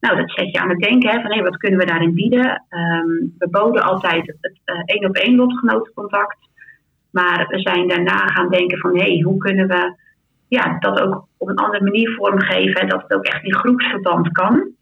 Nou, 0.00 0.16
dat 0.16 0.30
zet 0.30 0.52
je 0.52 0.60
aan 0.60 0.68
het 0.68 0.80
denken, 0.80 1.10
hè, 1.10 1.20
van 1.20 1.32
hé, 1.32 1.42
wat 1.42 1.56
kunnen 1.56 1.78
we 1.78 1.86
daarin 1.86 2.14
bieden? 2.14 2.64
we 3.38 3.48
boden 3.50 3.82
altijd 3.82 4.36
het 4.40 4.60
één 4.84 5.08
op 5.08 5.16
één 5.16 5.36
lotgenotencontact. 5.36 6.38
Maar 7.10 7.46
we 7.48 7.60
zijn 7.60 7.88
daarna 7.88 8.26
gaan 8.26 8.48
denken 8.48 8.78
van, 8.78 8.98
hé, 8.98 9.20
hoe 9.22 9.36
kunnen 9.36 9.68
we 9.68 9.94
ja, 10.48 10.78
dat 10.78 11.00
ook 11.00 11.26
op 11.36 11.48
een 11.48 11.56
andere 11.56 11.84
manier 11.84 12.10
vormgeven. 12.10 12.88
Dat 12.88 13.02
het 13.02 13.14
ook 13.14 13.25
echt 13.25 13.44
in 13.44 13.54
groepsverband 13.54 14.32
kan. 14.32 14.75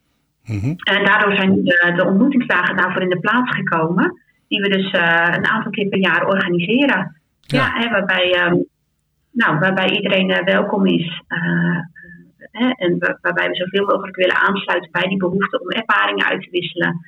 Mhm. 0.45 0.75
En 0.77 1.05
daardoor 1.05 1.35
zijn 1.35 1.55
de, 1.55 1.93
de, 1.97 2.05
ontmoetingsdagen 2.05 2.77
daarvoor 2.77 3.03
in 3.03 3.09
de 3.09 3.21
plaats 3.21 3.51
gekomen. 3.51 4.23
Die 4.49 4.61
we 4.61 4.69
dus 4.69 4.93
uh, 4.93 5.29
een 5.31 5.47
aantal 5.47 5.71
keer 5.71 5.89
per 5.89 5.99
jaar 5.99 6.27
organiseren. 6.27 7.21
Ja, 7.41 7.71
hè, 7.73 7.91
waarbij, 7.91 8.47
um, 8.47 8.65
nou, 9.31 9.59
waarbij 9.59 9.91
iedereen 9.91 10.31
uh, 10.31 10.45
welkom 10.45 10.87
is. 10.87 11.23
Uh, 11.29 11.79
hè, 12.39 12.71
en 12.71 13.17
waarbij 13.21 13.49
we 13.49 13.55
zoveel 13.55 13.85
mogelijk 13.85 14.17
willen 14.17 14.37
aansluiten 14.37 14.91
bij 14.91 15.09
die 15.09 15.19
behoefte 15.19 15.61
om 15.61 15.69
ervaringen 15.69 16.27
uit 16.27 16.43
te 16.43 16.51
wisselen. 16.51 17.07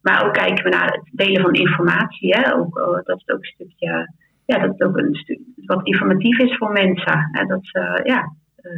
Maar 0.00 0.26
ook 0.26 0.32
kijken 0.32 0.64
we 0.64 0.70
naar 0.70 0.86
het 0.86 1.10
delen 1.12 1.42
van 1.42 1.54
informatie. 1.54 2.36
Hè, 2.36 2.54
ook, 2.54 3.02
dat 3.04 3.16
is 3.16 3.28
ook 3.28 3.38
een 3.38 3.54
stukje 3.54 4.08
ja, 4.46 4.58
dat 4.58 4.70
het 4.70 4.82
ook 4.82 4.96
een 4.96 5.14
stuk 5.14 5.38
wat 5.66 5.86
informatief 5.86 6.38
is 6.38 6.56
voor 6.56 6.72
mensen. 6.72 7.28
Hè, 7.32 7.44
dat 7.44 7.60
ze, 7.62 8.00
ja, 8.04 8.32
uh, 8.62 8.72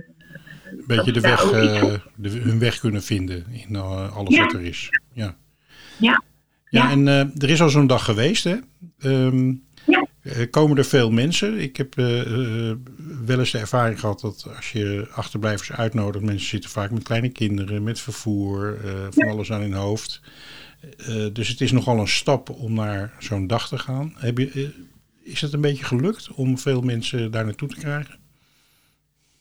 een 0.70 0.84
beetje 0.86 1.12
de 1.12 1.20
weg, 1.20 1.44
uh, 1.44 1.94
de, 2.14 2.30
hun 2.30 2.58
weg 2.58 2.78
kunnen 2.78 3.02
vinden 3.02 3.46
in 3.50 3.76
alles 3.76 4.36
ja. 4.36 4.44
wat 4.44 4.52
er 4.52 4.62
is. 4.62 4.88
Ja, 5.12 5.34
ja. 5.98 6.22
Ja, 6.70 6.90
en 6.90 7.06
er 7.06 7.50
is 7.50 7.62
al 7.62 7.68
zo'n 7.68 7.86
dag 7.86 8.04
geweest, 8.04 8.44
hè? 8.44 8.56
Um, 9.02 9.66
ja. 9.86 10.06
komen 10.50 10.76
er 10.76 10.84
veel 10.84 11.10
mensen? 11.10 11.58
Ik 11.58 11.76
heb 11.76 11.94
wel 13.24 13.38
eens 13.38 13.50
de 13.50 13.58
ervaring 13.58 14.00
gehad 14.00 14.20
dat 14.20 14.48
als 14.56 14.72
je 14.72 15.08
achterblijvers 15.12 15.72
uitnodigt, 15.72 16.24
mensen 16.24 16.48
zitten 16.48 16.70
vaak 16.70 16.90
met 16.90 17.02
kleine 17.02 17.28
kinderen, 17.28 17.82
met 17.82 18.00
vervoer, 18.00 18.78
van 19.10 19.28
alles 19.28 19.52
aan 19.52 19.60
hun 19.60 19.72
hoofd. 19.72 20.20
dus 21.32 21.48
het 21.48 21.60
is 21.60 21.72
nogal 21.72 21.98
een 21.98 22.08
stap 22.08 22.50
om 22.50 22.74
naar 22.74 23.14
zo'n 23.18 23.46
dag 23.46 23.68
te 23.68 23.78
gaan. 23.78 24.14
Heb 24.16 24.38
je, 24.38 24.72
is 25.22 25.40
het 25.40 25.52
een 25.52 25.60
beetje 25.60 25.84
gelukt 25.84 26.28
om 26.32 26.58
veel 26.58 26.80
mensen 26.80 27.30
daar 27.30 27.44
naartoe 27.44 27.68
te 27.68 27.76
krijgen? 27.76 28.18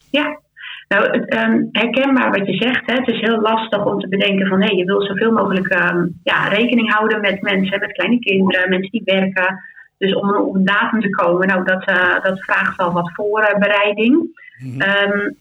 Ja, 0.10 0.40
nou, 0.88 1.04
um, 1.14 1.70
herkenbaar 1.72 2.32
wat 2.32 2.48
je 2.48 2.54
zegt. 2.54 2.82
Hè. 2.86 2.94
Het 2.94 3.08
is 3.08 3.20
heel 3.20 3.42
lastig 3.42 3.86
om 3.86 4.00
te 4.00 4.08
bedenken 4.08 4.48
van 4.48 4.62
hé, 4.62 4.70
je 4.76 4.86
wil 4.86 5.02
zoveel 5.02 5.32
mogelijk 5.32 5.74
um, 5.74 6.20
ja, 6.24 6.48
rekening 6.48 6.94
houden 6.94 7.22
met 7.22 7.42
mensen, 7.42 7.80
met 7.80 7.92
kleine 7.92 8.20
kinderen, 8.20 8.70
mensen 8.70 8.92
die 8.92 9.02
werken. 9.06 9.60
Dus 9.98 10.16
om 10.16 10.36
op 10.36 10.56
een 10.56 10.66
datum 10.66 11.02
te 11.02 11.10
komen, 11.10 11.48
nou, 11.48 11.64
dat, 11.64 11.90
uh, 11.90 12.24
dat 12.24 12.44
vraagt 12.44 12.78
wel 12.78 12.92
wat 12.92 13.12
voorbereiding. 13.14 14.14
Mm 14.14 14.72
-hmm. 14.72 14.82
um, 14.82 15.36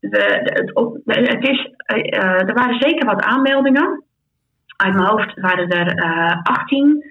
de, 0.00 0.08
de, 0.42 0.82
het, 1.04 1.28
het 1.28 1.48
is, 1.48 1.70
uh, 1.96 2.48
er 2.48 2.54
waren 2.54 2.80
zeker 2.80 3.06
wat 3.06 3.22
aanmeldingen. 3.22 4.04
Uit 4.76 4.94
mijn 4.94 5.06
hoofd 5.06 5.40
waren 5.40 5.68
er 5.68 5.98
uh, 5.98 6.36
18 6.42 7.04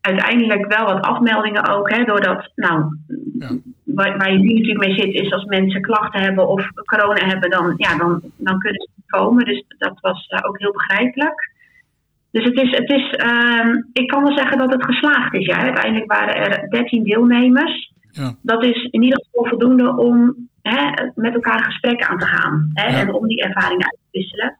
uiteindelijk 0.00 0.74
wel 0.74 0.84
wat 0.84 1.00
afmeldingen 1.00 1.68
ook. 1.68 1.90
Hè, 1.90 2.04
doordat, 2.04 2.50
nou, 2.54 2.84
ja. 3.38 3.50
Waar, 3.94 4.18
waar, 4.18 4.32
je 4.32 4.38
nu 4.38 4.52
natuurlijk 4.52 4.86
mee 4.86 4.94
zit, 4.94 5.14
is 5.14 5.32
als 5.32 5.44
mensen 5.44 5.80
klachten 5.80 6.20
hebben 6.20 6.48
of 6.48 6.68
corona 6.84 7.26
hebben, 7.26 7.50
dan, 7.50 7.74
ja, 7.76 7.96
dan, 7.96 8.20
dan 8.36 8.58
kunnen 8.58 8.80
ze 8.80 9.02
komen. 9.06 9.44
Dus 9.44 9.64
dat 9.78 10.00
was 10.00 10.28
uh, 10.28 10.48
ook 10.48 10.58
heel 10.58 10.72
begrijpelijk. 10.72 11.50
Dus 12.30 12.44
het 12.44 12.60
is, 12.60 12.70
het 12.76 12.90
is 12.90 13.24
uh, 13.24 13.74
ik 13.92 14.08
kan 14.08 14.22
wel 14.22 14.36
zeggen 14.36 14.58
dat 14.58 14.72
het 14.72 14.84
geslaagd 14.84 15.34
is. 15.34 15.46
Ja. 15.46 15.62
Uiteindelijk 15.62 16.12
waren 16.12 16.34
er 16.34 16.70
13 16.70 17.04
deelnemers. 17.04 17.92
Ja. 18.10 18.34
Dat 18.42 18.64
is 18.64 18.88
in 18.90 19.02
ieder 19.02 19.24
geval 19.24 19.48
voldoende 19.48 19.96
om 19.96 20.34
hè, 20.62 20.90
met 21.14 21.34
elkaar 21.34 21.64
gesprekken 21.64 22.08
aan 22.08 22.18
te 22.18 22.26
gaan. 22.26 22.70
Hè, 22.72 22.86
ja. 22.86 23.00
En 23.00 23.12
om 23.12 23.26
die 23.26 23.42
ervaringen 23.42 23.84
uit 23.84 23.98
te 24.00 24.18
wisselen. 24.18 24.56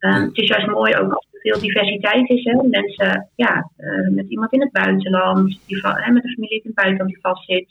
Uh, 0.00 0.20
het 0.20 0.38
is 0.38 0.48
juist 0.48 0.66
mooi 0.66 0.96
ook 0.96 1.12
als 1.12 1.26
veel 1.40 1.60
diversiteit 1.60 2.28
is. 2.28 2.44
Hè? 2.44 2.68
Mensen 2.68 3.28
ja, 3.34 3.70
uh, 3.78 4.14
met 4.14 4.28
iemand 4.28 4.52
in 4.52 4.60
het 4.60 4.72
buitenland, 4.72 5.58
die, 5.66 5.80
hè, 5.82 6.12
met 6.12 6.24
een 6.24 6.30
familie 6.30 6.56
in 6.56 6.62
het 6.64 6.74
buitenland 6.74 7.10
die 7.10 7.20
vastzit. 7.20 7.68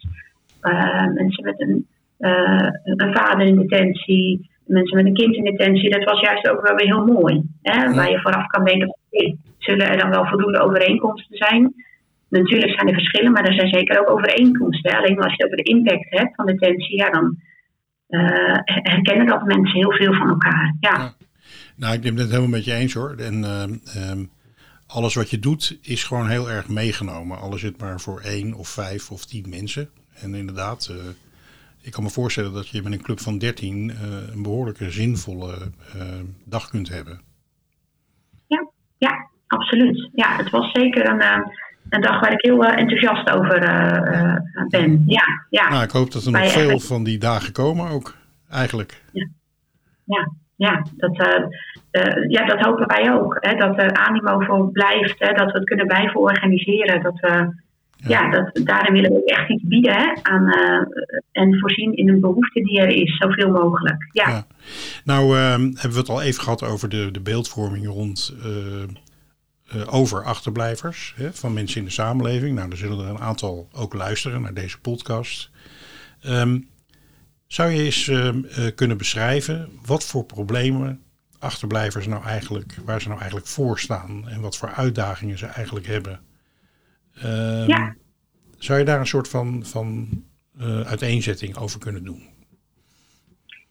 Uh, 0.61 1.13
mensen 1.13 1.43
met 1.43 1.59
een, 1.61 1.87
uh, 2.19 2.69
een 2.83 3.13
vader 3.13 3.47
in 3.47 3.55
detentie, 3.55 4.49
mensen 4.65 4.97
met 4.97 5.05
een 5.05 5.13
kind 5.13 5.35
in 5.35 5.43
detentie. 5.43 5.89
Dat 5.89 6.03
was 6.03 6.19
juist 6.19 6.49
ook 6.49 6.67
wel 6.67 6.75
weer 6.75 6.85
heel 6.85 7.05
mooi. 7.05 7.43
Hè? 7.61 7.83
Ja. 7.83 7.93
Waar 7.93 8.11
je 8.11 8.21
vooraf 8.21 8.47
kan 8.47 8.63
denken, 8.63 8.95
zullen 9.57 9.89
er 9.89 9.97
dan 9.97 10.09
wel 10.09 10.25
voldoende 10.25 10.59
overeenkomsten 10.59 11.37
zijn? 11.37 11.73
Natuurlijk 12.29 12.71
zijn 12.71 12.87
er 12.87 12.93
verschillen, 12.93 13.31
maar 13.31 13.45
er 13.45 13.53
zijn 13.53 13.73
zeker 13.73 13.99
ook 13.99 14.09
overeenkomsten. 14.09 14.97
Alleen 14.97 15.19
als 15.19 15.35
je 15.35 15.45
over 15.45 15.57
de 15.57 15.63
impact 15.63 16.05
hebt 16.09 16.35
van 16.35 16.45
detentie, 16.45 16.97
ja, 16.97 17.09
dan 17.09 17.37
herkennen 18.65 19.27
dat 19.27 19.45
mensen 19.45 19.77
heel 19.77 19.91
veel 19.91 20.13
van 20.13 20.29
elkaar. 20.29 20.75
ja. 20.79 20.97
ja. 20.97 21.13
Nou, 21.79 21.93
ik 21.93 22.01
ben 22.01 22.17
het 22.17 22.29
helemaal 22.29 22.49
met 22.49 22.65
je 22.65 22.73
eens 22.73 22.93
hoor. 22.93 23.15
En 23.17 23.43
uh, 23.43 24.11
um, 24.11 24.29
alles 24.87 25.15
wat 25.15 25.29
je 25.29 25.39
doet 25.39 25.77
is 25.81 26.03
gewoon 26.03 26.27
heel 26.27 26.49
erg 26.49 26.67
meegenomen. 26.67 27.39
Alles 27.39 27.61
zit 27.61 27.81
maar 27.81 27.99
voor 27.99 28.19
één 28.19 28.53
of 28.53 28.67
vijf 28.67 29.11
of 29.11 29.25
tien 29.25 29.49
mensen. 29.49 29.89
En 30.21 30.35
inderdaad, 30.35 30.89
uh, 30.91 30.97
ik 31.81 31.91
kan 31.91 32.03
me 32.03 32.09
voorstellen 32.09 32.53
dat 32.53 32.67
je 32.67 32.81
met 32.81 32.91
een 32.91 33.01
club 33.01 33.19
van 33.19 33.37
dertien 33.37 33.89
uh, 33.89 34.33
een 34.33 34.43
behoorlijke 34.43 34.91
zinvolle 34.91 35.57
dag 36.43 36.69
kunt 36.69 36.89
hebben. 36.89 37.21
Ja, 38.47 38.69
ja, 38.97 39.29
absoluut. 39.47 40.09
Ja, 40.13 40.35
het 40.35 40.49
was 40.49 40.71
zeker 40.71 41.09
een, 41.09 41.51
een 41.89 42.01
dag 42.01 42.19
waar 42.19 42.33
ik 42.33 42.41
heel 42.41 42.65
enthousiast 42.65 43.29
over 43.29 43.59
ben. 44.69 45.03
Ja, 45.05 45.23
ja. 45.49 45.69
Nou, 45.69 45.83
ik 45.83 45.91
hoop 45.91 46.11
dat 46.11 46.25
er 46.25 46.31
nog 46.31 46.51
veel 46.51 46.79
van 46.79 47.03
die 47.03 47.17
dagen 47.17 47.53
komen 47.53 47.89
ook, 47.89 48.15
eigenlijk. 48.49 49.03
Ja, 49.11 49.29
ja 50.03 50.31
ja, 50.59 50.83
dat, 50.97 51.27
uh, 51.27 51.45
uh, 51.91 52.29
ja, 52.29 52.45
dat 52.45 52.59
hopen 52.59 52.87
wij 52.87 53.13
ook. 53.13 53.37
Hè, 53.39 53.55
dat 53.55 53.77
er 53.77 53.93
animo 53.93 54.39
voor 54.39 54.71
blijft, 54.71 55.19
hè, 55.19 55.33
dat 55.33 55.51
we 55.51 55.57
het 55.57 55.67
kunnen 55.67 55.87
blijven 55.87 56.19
organiseren. 56.19 57.03
Dat 57.03 57.19
we, 57.19 57.61
ja. 58.07 58.09
ja 58.09 58.29
dat, 58.31 58.65
daarin 58.65 58.93
willen 58.93 59.11
we 59.11 59.25
echt 59.25 59.49
iets 59.49 59.63
bieden 59.63 59.93
hè, 59.93 60.13
aan, 60.21 60.47
uh, 60.47 61.03
en 61.31 61.59
voorzien 61.59 61.95
in 61.95 62.09
een 62.09 62.19
behoefte 62.19 62.61
die 62.61 62.79
er 62.79 62.87
is, 62.87 63.17
zoveel 63.17 63.51
mogelijk. 63.51 64.09
Ja. 64.11 64.29
ja. 64.29 64.47
Nou, 65.03 65.37
ehm, 65.37 65.61
hebben 65.61 65.91
we 65.91 65.97
het 65.97 66.09
al 66.09 66.21
even 66.21 66.43
gehad 66.43 66.63
over 66.63 66.89
de, 66.89 67.11
de 67.11 67.21
beeldvorming 67.21 67.87
rond 67.87 68.35
eh, 69.69 69.93
over 69.93 70.23
achterblijvers 70.23 71.13
hè, 71.15 71.33
van 71.33 71.53
mensen 71.53 71.79
in 71.79 71.85
de 71.85 71.91
samenleving. 71.91 72.55
Nou, 72.55 72.71
er 72.71 72.77
zullen 72.77 73.05
er 73.05 73.09
een 73.09 73.19
aantal 73.19 73.69
ook 73.71 73.93
luisteren 73.93 74.41
naar 74.41 74.53
deze 74.53 74.79
podcast. 74.79 75.49
Ehm, 76.21 76.59
zou 77.47 77.71
je 77.71 77.83
eens 77.83 78.07
ehm, 78.07 78.43
eh, 78.43 78.75
kunnen 78.75 78.97
beschrijven 78.97 79.69
wat 79.85 80.05
voor 80.05 80.25
problemen 80.25 81.01
achterblijvers 81.39 82.07
nou 82.07 82.23
eigenlijk, 82.23 82.77
waar 82.85 83.01
ze 83.01 83.07
nou 83.07 83.19
eigenlijk 83.19 83.49
voor 83.49 83.79
staan 83.79 84.29
en 84.29 84.41
wat 84.41 84.57
voor 84.57 84.69
uitdagingen 84.69 85.37
ze 85.37 85.45
eigenlijk 85.45 85.87
hebben? 85.87 86.19
Ehm, 87.23 87.67
Ja. 87.67 87.95
Zou 88.57 88.79
je 88.79 88.85
daar 88.85 88.99
een 88.99 89.07
soort 89.07 89.29
van, 89.29 89.65
van 89.65 90.07
eh, 90.59 90.81
uiteenzetting 90.81 91.57
over 91.57 91.79
kunnen 91.79 92.03
doen? 92.03 92.21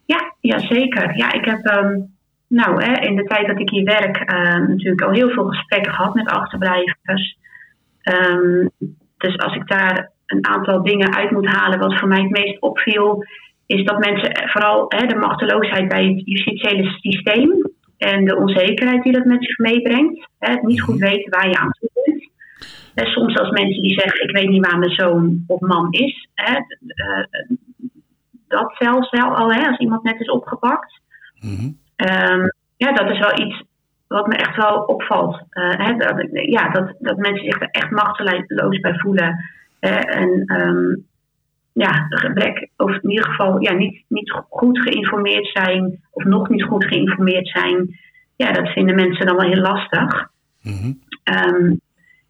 Ja, 0.05 0.35
ja, 0.40 0.59
zeker. 0.59 1.17
Ja, 1.17 1.33
ik 1.33 1.45
heb 1.45 1.64
ehm, 1.64 2.00
nou, 2.49 2.85
hè, 2.85 3.00
in 3.07 3.17
de 3.17 3.25
tijd 3.25 3.47
dat 3.47 3.61
ik 3.61 3.71
hier 3.71 3.85
werk 3.85 4.17
ehm, 4.17 4.69
natuurlijk 4.69 5.02
al 5.02 5.11
heel 5.11 5.31
veel 5.31 5.47
gesprekken 5.47 5.93
gehad 5.93 6.14
met 6.14 6.26
achterblijvers. 6.28 7.38
Ehm, 8.02 8.67
dus 9.17 9.38
als 9.38 9.55
ik 9.55 9.69
daar 9.69 10.11
een 10.26 10.47
aantal 10.47 10.83
dingen 10.83 11.14
uit 11.14 11.31
moet 11.31 11.47
halen, 11.47 11.78
wat 11.78 11.99
voor 11.99 12.09
mij 12.09 12.21
het 12.23 12.31
meest 12.31 12.61
opviel, 12.61 13.25
is 13.67 13.85
dat 13.85 13.99
mensen 13.99 14.33
eh, 14.33 14.50
vooral 14.50 14.85
hè, 14.88 15.07
de 15.07 15.14
machteloosheid 15.17 15.88
bij 15.88 16.05
het 16.07 16.21
justitiële 16.25 16.90
systeem 16.90 17.71
en 17.97 18.25
de 18.25 18.37
onzekerheid 18.37 19.02
die 19.02 19.12
dat 19.12 19.25
met 19.25 19.45
zich 19.45 19.59
meebrengt. 19.59 20.28
Hè, 20.38 20.52
het 20.52 20.62
niet 20.62 20.81
goed 20.81 20.99
weten 20.99 21.31
waar 21.31 21.49
je 21.49 21.59
aan 21.59 21.71
toe 21.71 21.98
soms 23.07 23.38
als 23.38 23.50
mensen 23.50 23.83
die 23.83 24.00
zeggen, 24.00 24.23
ik 24.23 24.37
weet 24.37 24.49
niet 24.49 24.67
waar 24.67 24.78
mijn 24.78 24.90
zoon 24.90 25.45
of 25.47 25.61
man 25.61 25.93
is. 25.93 26.28
Hè, 26.35 26.55
eh, 26.87 27.25
dat 28.49 28.75
zelfs 28.78 29.11
wel 29.11 29.37
al, 29.37 29.52
hè, 29.52 29.67
als 29.67 29.78
iemand 29.78 30.02
net 30.02 30.21
is 30.21 30.31
opgepakt. 30.31 31.00
Mhm. 31.40 31.71
Ehm, 31.97 32.49
ja, 32.76 32.93
dat 32.93 33.11
is 33.11 33.19
wel 33.19 33.38
iets 33.38 33.62
wat 34.09 34.26
me 34.26 34.35
echt 34.35 34.57
wel 34.57 34.83
opvalt. 34.83 35.43
Eh, 35.50 35.71
hè, 35.71 35.97
dat, 35.97 36.28
ja, 36.31 36.69
dat, 36.71 36.95
dat 36.99 37.17
mensen 37.17 37.45
zich 37.45 37.61
er 37.61 37.69
echt 37.71 37.90
machteloos 37.90 38.81
bij 38.81 38.95
voelen. 38.99 39.45
Eh, 39.81 40.17
en 40.17 40.43
ehm, 40.47 40.97
ja, 41.73 42.07
gebrek, 42.09 42.71
of 42.76 42.90
in 42.90 43.11
ieder 43.11 43.25
geval 43.25 43.61
ja, 43.61 43.73
niet, 43.73 44.05
niet 44.09 44.31
goed 44.49 44.78
geïnformeerd 44.78 45.47
zijn, 45.47 46.00
of 46.11 46.25
nog 46.25 46.49
niet 46.49 46.62
goed 46.62 46.85
geïnformeerd 46.85 47.49
zijn. 47.49 47.99
Ja, 48.37 48.52
dat 48.52 48.69
vinden 48.69 48.95
mensen 48.95 49.26
dan 49.26 49.37
wel 49.37 49.50
heel 49.50 49.62
lastig. 49.62 50.31
Ehm, 51.25 51.75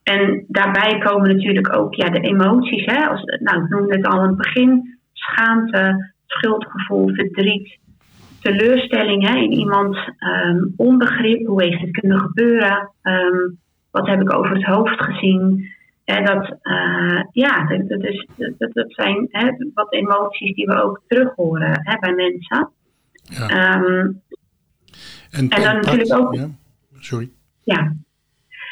en 0.09 0.45
daarbij 0.49 0.99
komen 0.99 1.37
natuurlijk 1.37 1.77
ook 1.77 1.95
ja, 1.95 2.09
de 2.11 2.21
emoties. 2.21 2.85
Hè? 2.85 3.07
Als, 3.09 3.23
nou, 3.41 3.63
ik 3.63 3.69
noemde 3.69 3.97
het 3.97 4.07
al 4.07 4.21
aan 4.21 4.27
het 4.29 4.37
begin. 4.37 4.99
Schaamte, 5.13 6.13
schuldgevoel, 6.27 7.09
verdriet, 7.15 7.79
teleurstelling 8.41 9.29
hè, 9.29 9.37
in 9.37 9.53
iemand. 9.53 9.97
ehm, 10.19 10.65
onbegrip, 10.77 11.47
hoe 11.47 11.63
heeft 11.63 11.81
het 11.81 11.91
kunnen 11.91 12.19
gebeuren? 12.21 12.91
Ehm, 13.03 13.49
wat 13.91 14.07
heb 14.07 14.21
ik 14.21 14.33
over 14.35 14.55
het 14.55 14.65
hoofd 14.65 15.01
gezien? 15.03 15.69
Hè, 16.05 16.23
dat, 16.25 16.57
eh, 16.63 17.21
ja, 17.33 17.67
dat, 17.67 18.03
is, 18.05 18.27
dat, 18.37 18.73
dat 18.73 18.87
zijn 18.93 19.27
hè, 19.31 19.51
wat 19.75 19.93
emoties 19.93 20.55
die 20.55 20.67
we 20.67 20.83
ook 20.83 21.01
terug 21.07 21.35
horen 21.35 21.81
hè, 21.83 21.99
bij 21.99 22.15
mensen. 22.15 22.71
Ja. 23.23 23.49
Ehm, 23.49 24.11
En 25.31 25.49
dan 25.49 25.75
natuurlijk 25.75 26.15
ook- 26.19 26.35
Ja, 26.35 26.49
sorry. 26.99 27.31
ja. 27.63 27.93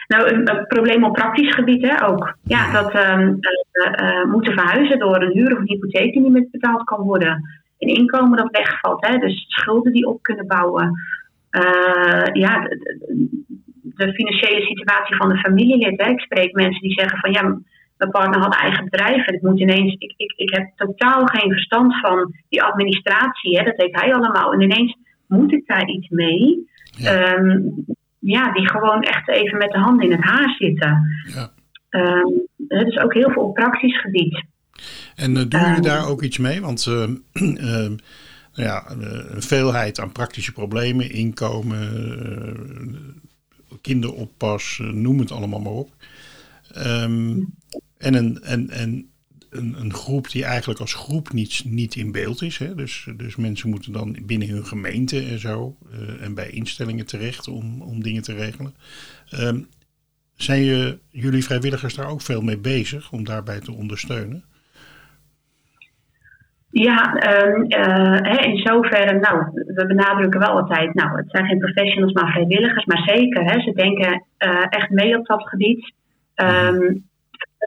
Nou, 0.06 0.28
een, 0.28 0.56
een 0.56 0.66
probleem 0.66 1.04
op 1.04 1.12
praktisch 1.12 1.54
gebied 1.54 1.90
hè, 1.90 2.06
ook. 2.08 2.36
Ja, 2.42 2.72
dat 2.72 2.92
eh, 2.92 4.25
moeten 4.25 4.52
verhuizen 4.52 4.98
door 4.98 5.22
een 5.22 5.32
huur 5.32 5.52
of 5.52 5.58
een 5.58 5.68
hypotheek 5.68 6.12
die 6.12 6.22
niet 6.22 6.32
meer 6.32 6.48
betaald 6.50 6.84
kan 6.84 7.00
worden. 7.00 7.64
Een 7.78 7.88
inkomen 7.88 8.36
dat 8.36 8.50
wegvalt, 8.50 9.06
hè, 9.06 9.18
dus 9.18 9.44
schulden 9.48 9.92
die 9.92 10.06
op 10.06 10.22
kunnen 10.22 10.46
bouwen. 10.46 10.92
Eh, 11.50 12.25
ja, 12.32 12.68
de, 13.82 14.12
financiële 14.12 14.60
situatie 14.60 15.16
van 15.16 15.28
de 15.28 15.38
familielid. 15.38 16.00
Hè. 16.00 16.10
Ik 16.10 16.20
spreek 16.20 16.52
mensen 16.52 16.82
die 16.82 16.98
zeggen 16.98 17.18
van 17.18 17.32
ja, 17.32 17.42
mijn 17.96 18.10
partner 18.10 18.40
had 18.40 18.54
eigen 18.54 18.84
bedrijf 18.84 19.26
en 19.26 19.34
ik 19.34 19.42
moet 19.42 19.60
ineens, 19.60 19.94
ik, 19.98 20.14
ik, 20.16 20.32
ik 20.36 20.54
heb 20.54 20.70
totaal 20.76 21.26
geen 21.26 21.50
verstand 21.50 22.00
van 22.00 22.32
die 22.48 22.62
administratie, 22.62 23.58
hè, 23.58 23.64
dat 23.64 23.76
weet 23.76 24.00
hij 24.00 24.14
allemaal. 24.14 24.52
En 24.52 24.60
ineens 24.60 24.97
moet 25.28 25.52
ik 25.52 25.66
daar 25.66 25.88
iets 25.88 26.08
mee. 26.08 26.69
Ja. 26.99 27.10
Ehm, 27.10 27.58
ja, 28.28 28.52
die 28.52 28.69
gewoon 28.69 29.02
echt 29.02 29.28
even 29.28 29.58
met 29.58 29.71
de 29.71 29.78
handen 29.78 30.04
in 30.04 30.12
het 30.12 30.25
haar 30.25 30.54
zitten. 30.58 31.06
Ja. 31.34 31.50
Ehm, 31.89 32.26
het 32.69 32.86
is 32.89 32.99
ook 32.99 33.15
heel 33.15 33.30
veel 33.30 33.43
op 33.43 33.54
praktisch 33.54 34.00
gebied. 34.00 34.45
En 35.15 35.36
eh, 35.36 35.43
doen 35.49 35.60
jullie 35.60 35.75
Ehm. 35.75 35.82
daar 35.82 36.08
ook 36.08 36.23
iets 36.23 36.39
mee? 36.39 36.60
Want 36.60 36.86
eh, 36.86 37.02
ehm, 37.82 37.97
ja, 38.52 38.84
eh, 38.86 39.34
een 39.34 39.43
veelheid 39.43 40.00
aan 40.00 40.12
praktische 40.12 40.52
problemen, 40.52 41.10
inkomen, 41.10 41.80
eh, 43.71 43.76
kinderoppas, 43.80 44.78
eh, 44.82 44.86
noem 44.89 45.19
het 45.19 45.32
allemaal 45.32 45.60
maar 45.60 45.73
op. 45.73 45.91
En 47.99 48.15
een, 48.15 48.43
en, 48.43 48.71
en 48.71 49.10
een, 49.56 49.76
een 49.80 49.92
groep 49.92 50.30
die 50.30 50.45
eigenlijk 50.45 50.80
als 50.80 50.95
groep 50.95 51.32
niet, 51.32 51.62
niet 51.64 51.95
in 51.95 52.12
beeld 52.12 52.42
is. 52.42 52.58
Hè? 52.58 52.75
Dus, 52.75 53.08
dus 53.16 53.36
mensen 53.36 53.69
moeten 53.69 53.92
dan 53.92 54.16
binnen 54.23 54.49
hun 54.49 54.66
gemeente 54.66 55.19
en 55.19 55.38
zo 55.38 55.76
eh, 55.92 56.25
en 56.25 56.34
bij 56.34 56.50
instellingen 56.50 57.06
terecht 57.06 57.49
om, 57.49 57.82
om 57.82 58.02
dingen 58.02 58.23
te 58.23 58.34
regelen. 58.34 58.75
Ehm, 59.30 59.58
zijn 60.34 60.62
je, 60.62 60.99
jullie 61.10 61.45
vrijwilligers 61.45 61.95
daar 61.95 62.08
ook 62.10 62.21
veel 62.21 62.40
mee 62.40 62.58
bezig 62.58 63.12
om 63.12 63.25
daarbij 63.25 63.60
te 63.60 63.73
ondersteunen? 63.73 64.45
Ja, 66.71 67.14
ehm, 67.14 67.62
eh, 67.62 68.32
hè, 68.32 68.45
in 68.45 68.56
zoverre, 68.56 69.19
nou, 69.19 69.45
we 69.52 69.86
benadrukken 69.86 70.40
wel 70.40 70.60
altijd, 70.60 70.95
nou, 70.95 71.16
het 71.16 71.30
zijn 71.30 71.47
geen 71.47 71.58
professionals, 71.58 72.12
maar 72.12 72.30
vrijwilligers, 72.30 72.84
maar 72.84 73.02
zeker, 73.06 73.45
hè, 73.45 73.60
ze 73.60 73.73
denken 73.73 74.25
eh, 74.36 74.66
echt 74.69 74.90
mee 74.90 75.19
op 75.19 75.26
dat 75.26 75.49
gebied. 75.49 75.92
Ehm, 76.34 76.95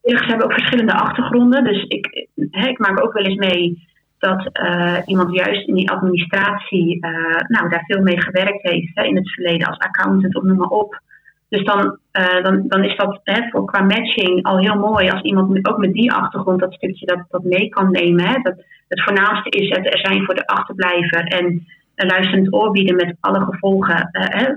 vrijwilligers 0.01 0.29
hebben 0.29 0.45
ook 0.45 0.53
verschillende 0.53 0.93
achtergronden, 0.93 1.63
dus 1.63 1.83
ik, 1.83 2.27
hè, 2.51 2.67
ik 2.67 2.79
maak 2.79 3.03
ook 3.03 3.13
wel 3.13 3.23
eens 3.23 3.47
mee 3.49 3.87
dat 4.19 4.49
eh, 4.51 4.97
iemand 5.05 5.35
juist 5.35 5.67
in 5.67 5.75
die 5.75 5.91
administratie, 5.91 7.01
eh, 7.01 7.47
nou, 7.47 7.69
daar 7.69 7.83
veel 7.85 8.01
mee 8.01 8.21
gewerkt 8.21 8.61
heeft 8.61 8.91
hè, 8.93 9.03
in 9.03 9.15
het 9.15 9.31
verleden 9.31 9.67
als 9.67 9.77
accountant 9.77 10.35
of 10.35 10.43
noem 10.43 10.57
maar 10.57 10.67
op. 10.67 11.01
Dus 11.49 11.63
dan, 11.63 11.97
eh, 12.11 12.43
dan, 12.43 12.63
dan 12.67 12.83
is 12.83 12.95
dat 12.95 13.19
hè, 13.23 13.49
voor, 13.49 13.65
qua 13.65 13.81
matching 13.81 14.43
al 14.43 14.59
heel 14.59 14.75
mooi 14.75 15.09
als 15.09 15.21
iemand 15.21 15.49
met, 15.49 15.67
ook 15.67 15.77
met 15.77 15.93
die 15.93 16.11
achtergrond 16.11 16.59
dat 16.59 16.73
stukje 16.73 17.05
dat, 17.05 17.25
dat 17.29 17.43
mee 17.43 17.69
kan 17.69 17.91
nemen. 17.91 18.25
Hè. 18.25 18.41
Dat, 18.41 18.55
het 18.87 19.03
voornaamste 19.03 19.49
is 19.49 19.69
het 19.69 19.85
er 19.85 19.99
zijn 19.99 20.25
voor 20.25 20.35
de 20.35 20.47
achterblijver 20.47 21.23
en 21.23 21.67
een 21.95 22.07
luisterend 22.07 22.53
oor 22.53 22.71
bieden 22.71 22.95
met 22.95 23.15
alle 23.19 23.39
gevolgen 23.39 24.09
eh, 24.11 24.47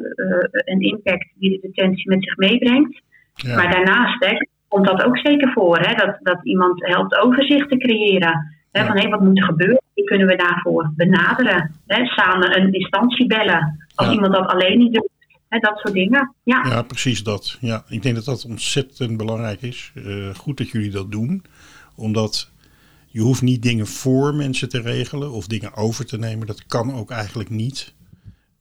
en 0.65 0.81
impact 0.81 1.29
die 1.35 1.51
de 1.51 1.69
detentie 1.69 2.09
met 2.09 2.25
zich 2.25 2.37
meebrengt. 2.37 3.01
Ja. 3.35 3.57
Maar 3.57 3.71
daarnaast 3.71 4.25
hè, 4.25 4.37
komt 4.73 4.87
dat 4.87 5.05
ook 5.05 5.19
zeker 5.19 5.53
voor, 5.53 5.79
hè, 5.79 5.95
dat, 5.95 6.19
dat 6.21 6.39
iemand 6.43 6.87
helpt 6.87 7.15
overzicht 7.19 7.69
te 7.69 7.77
creëren. 7.77 8.57
Hè. 8.73 8.87
Van 8.87 8.99
hé, 8.99 9.09
wat 9.09 9.21
moet 9.21 9.39
er 9.39 9.45
gebeuren? 9.45 9.81
Wie 9.95 10.05
kunnen 10.05 10.27
we 10.27 10.37
daarvoor 10.37 10.93
benaderen? 10.97 11.75
Hè, 11.87 12.07
samen 12.07 12.61
een 12.61 12.73
instantie 12.73 13.27
bellen 13.27 13.87
als 13.95 14.07
Ja. 14.09 14.13
iemand 14.13 14.33
dat 14.35 14.47
alleen 14.47 14.79
niet 14.79 14.93
doet. 14.95 15.09
Hè, 15.49 15.59
dat 15.59 15.79
soort 15.79 15.95
dingen. 15.95 16.35
Ja. 16.43 16.65
Ja, 16.69 16.83
precies 16.83 17.23
dat. 17.23 17.57
Ja, 17.61 17.85
ik 17.89 18.03
denk 18.03 18.15
dat 18.15 18.25
dat 18.25 18.45
ontzettend 18.45 19.17
belangrijk 19.17 19.63
is. 19.63 19.93
Eh, 19.95 20.35
goed 20.35 20.57
dat 20.59 20.69
jullie 20.71 20.91
dat 20.91 21.11
doen, 21.13 21.45
omdat 21.97 22.51
je 23.07 23.21
hoeft 23.21 23.43
niet 23.43 23.63
dingen 23.63 23.87
voor 23.87 24.35
mensen 24.35 24.69
te 24.69 24.81
regelen 24.81 25.33
of 25.33 25.47
dingen 25.47 25.75
over 25.75 26.07
te 26.07 26.19
nemen. 26.19 26.47
Dat 26.47 26.67
kan 26.67 26.95
ook 26.95 27.11
eigenlijk 27.11 27.51
niet. 27.51 27.95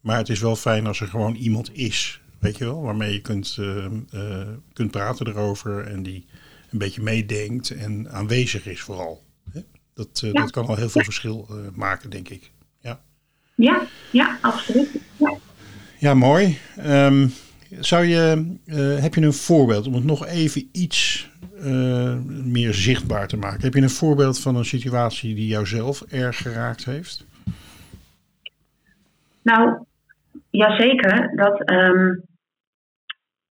Maar 0.01 0.17
het 0.17 0.29
is 0.29 0.41
wel 0.41 0.55
fijn 0.55 0.87
als 0.87 0.99
er 1.01 1.07
gewoon 1.07 1.35
iemand 1.35 1.75
is, 1.77 2.20
weet 2.41 2.57
je 2.57 2.65
wel, 2.65 2.81
waarmee 2.81 3.13
je 3.13 3.21
kunt, 3.21 3.55
eh, 3.59 3.85
eh, 4.11 4.47
kunt 4.73 4.91
praten 4.91 5.27
erover 5.27 5.87
en 5.87 6.03
die 6.03 6.25
een 6.71 6.77
beetje 6.77 7.01
meedenkt 7.01 7.69
en 7.69 8.11
aanwezig 8.11 8.65
is 8.67 8.81
vooral. 8.81 9.23
Hè? 9.51 9.59
Dat, 9.93 10.21
eh, 10.23 10.31
Ja. 10.31 10.41
dat 10.41 10.51
kan 10.51 10.65
al 10.67 10.75
heel 10.75 10.89
veel 10.89 11.03
verschil 11.03 11.47
eh, 11.49 11.55
maken, 11.73 12.09
denk 12.09 12.29
ik. 12.29 12.51
Ja. 12.79 12.99
Ja, 13.55 13.81
ja, 14.11 14.37
absoluut. 14.41 14.89
Ja. 15.17 15.37
Ja, 15.97 16.13
mooi. 16.13 16.57
Ehm, 16.77 17.27
zou 17.79 18.05
je, 18.05 18.45
heb 19.01 19.13
je 19.15 19.21
een 19.21 19.33
voorbeeld 19.33 19.87
om 19.87 19.93
het 19.93 20.03
nog 20.03 20.25
even 20.25 20.69
iets 20.71 21.29
meer 22.43 22.73
zichtbaar 22.73 23.27
te 23.27 23.37
maken? 23.37 23.61
Heb 23.61 23.73
je 23.73 23.81
een 23.81 23.89
voorbeeld 23.89 24.39
van 24.39 24.55
een 24.55 24.65
situatie 24.65 25.35
die 25.35 25.47
jou 25.47 25.65
zelf 25.67 26.01
erg 26.01 26.37
geraakt 26.37 26.85
heeft? 26.85 27.25
Nou, 29.41 29.85
jazeker. 30.49 31.35
Dat, 31.35 31.63
ehm, 31.63 32.15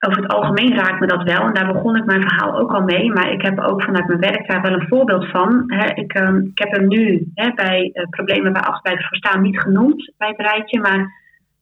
over 0.07 0.23
het 0.23 0.33
algemeen 0.33 0.75
raakt 0.75 1.01
me 1.01 1.07
dat 1.07 1.23
wel. 1.23 1.47
En 1.47 1.53
daar 1.55 1.73
begon 1.73 1.97
ik 1.97 2.05
mijn 2.05 2.23
verhaal 2.23 2.59
ook 2.59 2.73
al 2.73 2.83
mee. 2.83 3.13
Maar 3.13 3.33
ik 3.33 3.43
heb 3.43 3.59
ook 3.61 3.83
vanuit 3.83 4.07
mijn 4.07 4.21
werk 4.21 4.49
daar 4.49 4.63
wel 4.63 4.73
een 4.73 4.89
voorbeeld 4.89 5.31
van. 5.31 5.71
Ik, 5.95 6.13
ehm, 6.13 6.37
ik 6.37 6.59
heb 6.59 6.71
hem 6.71 6.89
nu 6.89 7.33
bij 7.55 7.91
eh, 7.93 8.09
problemen 8.09 8.53
bij 8.53 8.63
achterblijven 8.63 9.05
verstaan 9.07 9.43
niet 9.43 9.61
genoemd 9.61 10.13
bij 10.17 10.29
het 10.29 10.47
rijtje. 10.47 10.81
Maar 10.81 11.13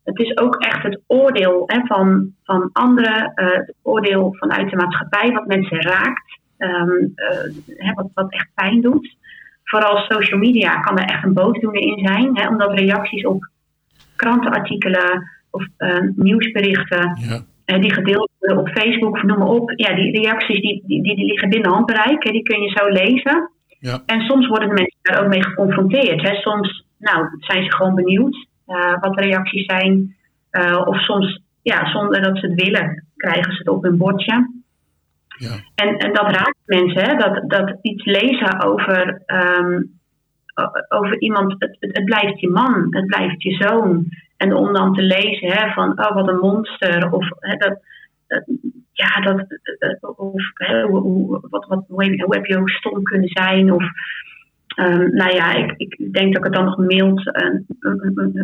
het 0.04 0.18
is 0.18 0.36
ook 0.36 0.56
echt 0.56 0.82
het 0.82 1.00
oordeel 1.06 1.64
van, 1.84 2.32
van 2.44 2.70
anderen. 2.72 3.32
eh, 3.34 3.46
het 3.46 3.74
oordeel 3.82 4.34
vanuit 4.38 4.70
de 4.70 4.76
maatschappij 4.76 5.30
wat 5.32 5.46
mensen 5.46 5.82
raakt. 5.82 6.38
ehm, 6.56 6.90
eh, 7.14 7.94
wat, 7.94 8.08
wat 8.14 8.32
echt 8.32 8.48
pijn 8.54 8.80
doet. 8.80 9.16
Vooral 9.64 9.96
social 9.96 10.40
media 10.40 10.80
kan 10.80 10.98
er 10.98 11.04
echt 11.04 11.24
een 11.24 11.32
boosdoener 11.32 11.82
in 11.82 12.06
zijn. 12.06 12.48
Omdat 12.48 12.78
reacties 12.78 13.26
op 13.26 13.48
krantenartikelen 14.16 15.30
of 15.50 15.66
nieuwsberichten 16.14 17.16
die 17.66 17.92
gedeeld 17.92 18.30
op 18.38 18.68
Facebook 18.68 19.22
noem 19.22 19.38
maar 19.38 19.48
op. 19.48 19.72
Ja, 19.76 19.94
die 19.94 20.20
reacties 20.20 20.60
die, 20.60 20.82
die, 20.86 21.02
die, 21.02 21.26
liggen 21.26 21.48
binnen 21.48 21.70
handbereik. 21.70 22.24
Hè, 22.24 22.30
die 22.30 22.42
kun 22.42 22.60
je 22.60 22.68
zo 22.68 22.88
lezen. 22.88 23.50
Ja. 23.78 24.02
En 24.06 24.20
soms 24.20 24.46
worden 24.46 24.68
de 24.68 24.74
mensen 24.74 24.98
daar 25.02 25.24
ook 25.24 25.28
mee 25.28 25.42
geconfronteerd. 25.42 26.22
Hè. 26.22 26.34
Soms 26.34 26.84
nou, 26.98 27.26
zijn 27.38 27.64
ze 27.64 27.72
gewoon 27.72 27.94
benieuwd 27.94 28.46
eh, 28.66 29.00
wat 29.00 29.14
de 29.14 29.22
reacties 29.22 29.64
zijn. 29.64 30.16
Eh, 30.50 30.82
of 30.84 31.00
soms, 31.00 31.40
ja, 31.62 31.90
zonder 31.90 32.22
dat 32.22 32.38
ze 32.38 32.46
het 32.46 32.62
willen, 32.62 33.04
krijgen 33.16 33.52
ze 33.52 33.58
het 33.58 33.68
op 33.68 33.82
hun 33.82 33.96
bordje. 33.96 34.54
Ja. 35.28 35.54
En, 35.74 35.96
en 35.96 36.12
dat 36.12 36.24
raakt 36.24 36.58
mensen, 36.64 37.02
hè? 37.02 37.16
Dat, 37.16 37.50
dat 37.50 37.78
iets 37.82 38.04
lezen 38.04 38.62
over, 38.62 39.22
ehm, 39.26 39.82
over 40.88 41.20
iemand, 41.20 41.54
het, 41.58 41.76
het 41.80 42.04
blijft 42.04 42.40
je 42.40 42.48
man, 42.48 42.86
het 42.90 43.06
blijft 43.06 43.42
je 43.42 43.52
zoon. 43.52 44.06
En 44.36 44.54
om 44.54 44.72
dan 44.72 44.94
te 44.94 45.02
lezen 45.02 45.48
hè, 45.52 45.72
van, 45.72 45.90
oh 46.04 46.14
wat 46.14 46.28
een 46.28 46.38
monster, 46.38 47.12
of 47.12 47.28
hè, 47.38 47.56
dat, 47.56 47.78
dat- 48.26 48.44
ja, 48.92 49.20
dat, 49.20 49.46
eh, 49.78 50.08
of 50.16 50.50
hè, 50.54 50.82
hoe, 50.82 51.38
wat, 51.50 51.66
wat, 51.66 51.84
hoe, 51.88 52.04
heb 52.04 52.12
je, 52.14 52.24
hoe 52.24 52.34
heb 52.34 52.46
je 52.46 52.58
ook 52.58 52.70
stom 52.70 53.02
kunnen 53.02 53.28
zijn, 53.28 53.72
of 53.72 53.84
ehm, 54.76 55.08
nou 55.14 55.34
ja, 55.34 55.52
ik, 55.54 55.72
ik 55.76 56.12
denk 56.12 56.26
dat 56.34 56.36
ik 56.36 56.44
het 56.44 56.52
dan 56.52 56.64
nog 56.64 56.76
mild, 56.76 57.30
eh, 57.32 57.50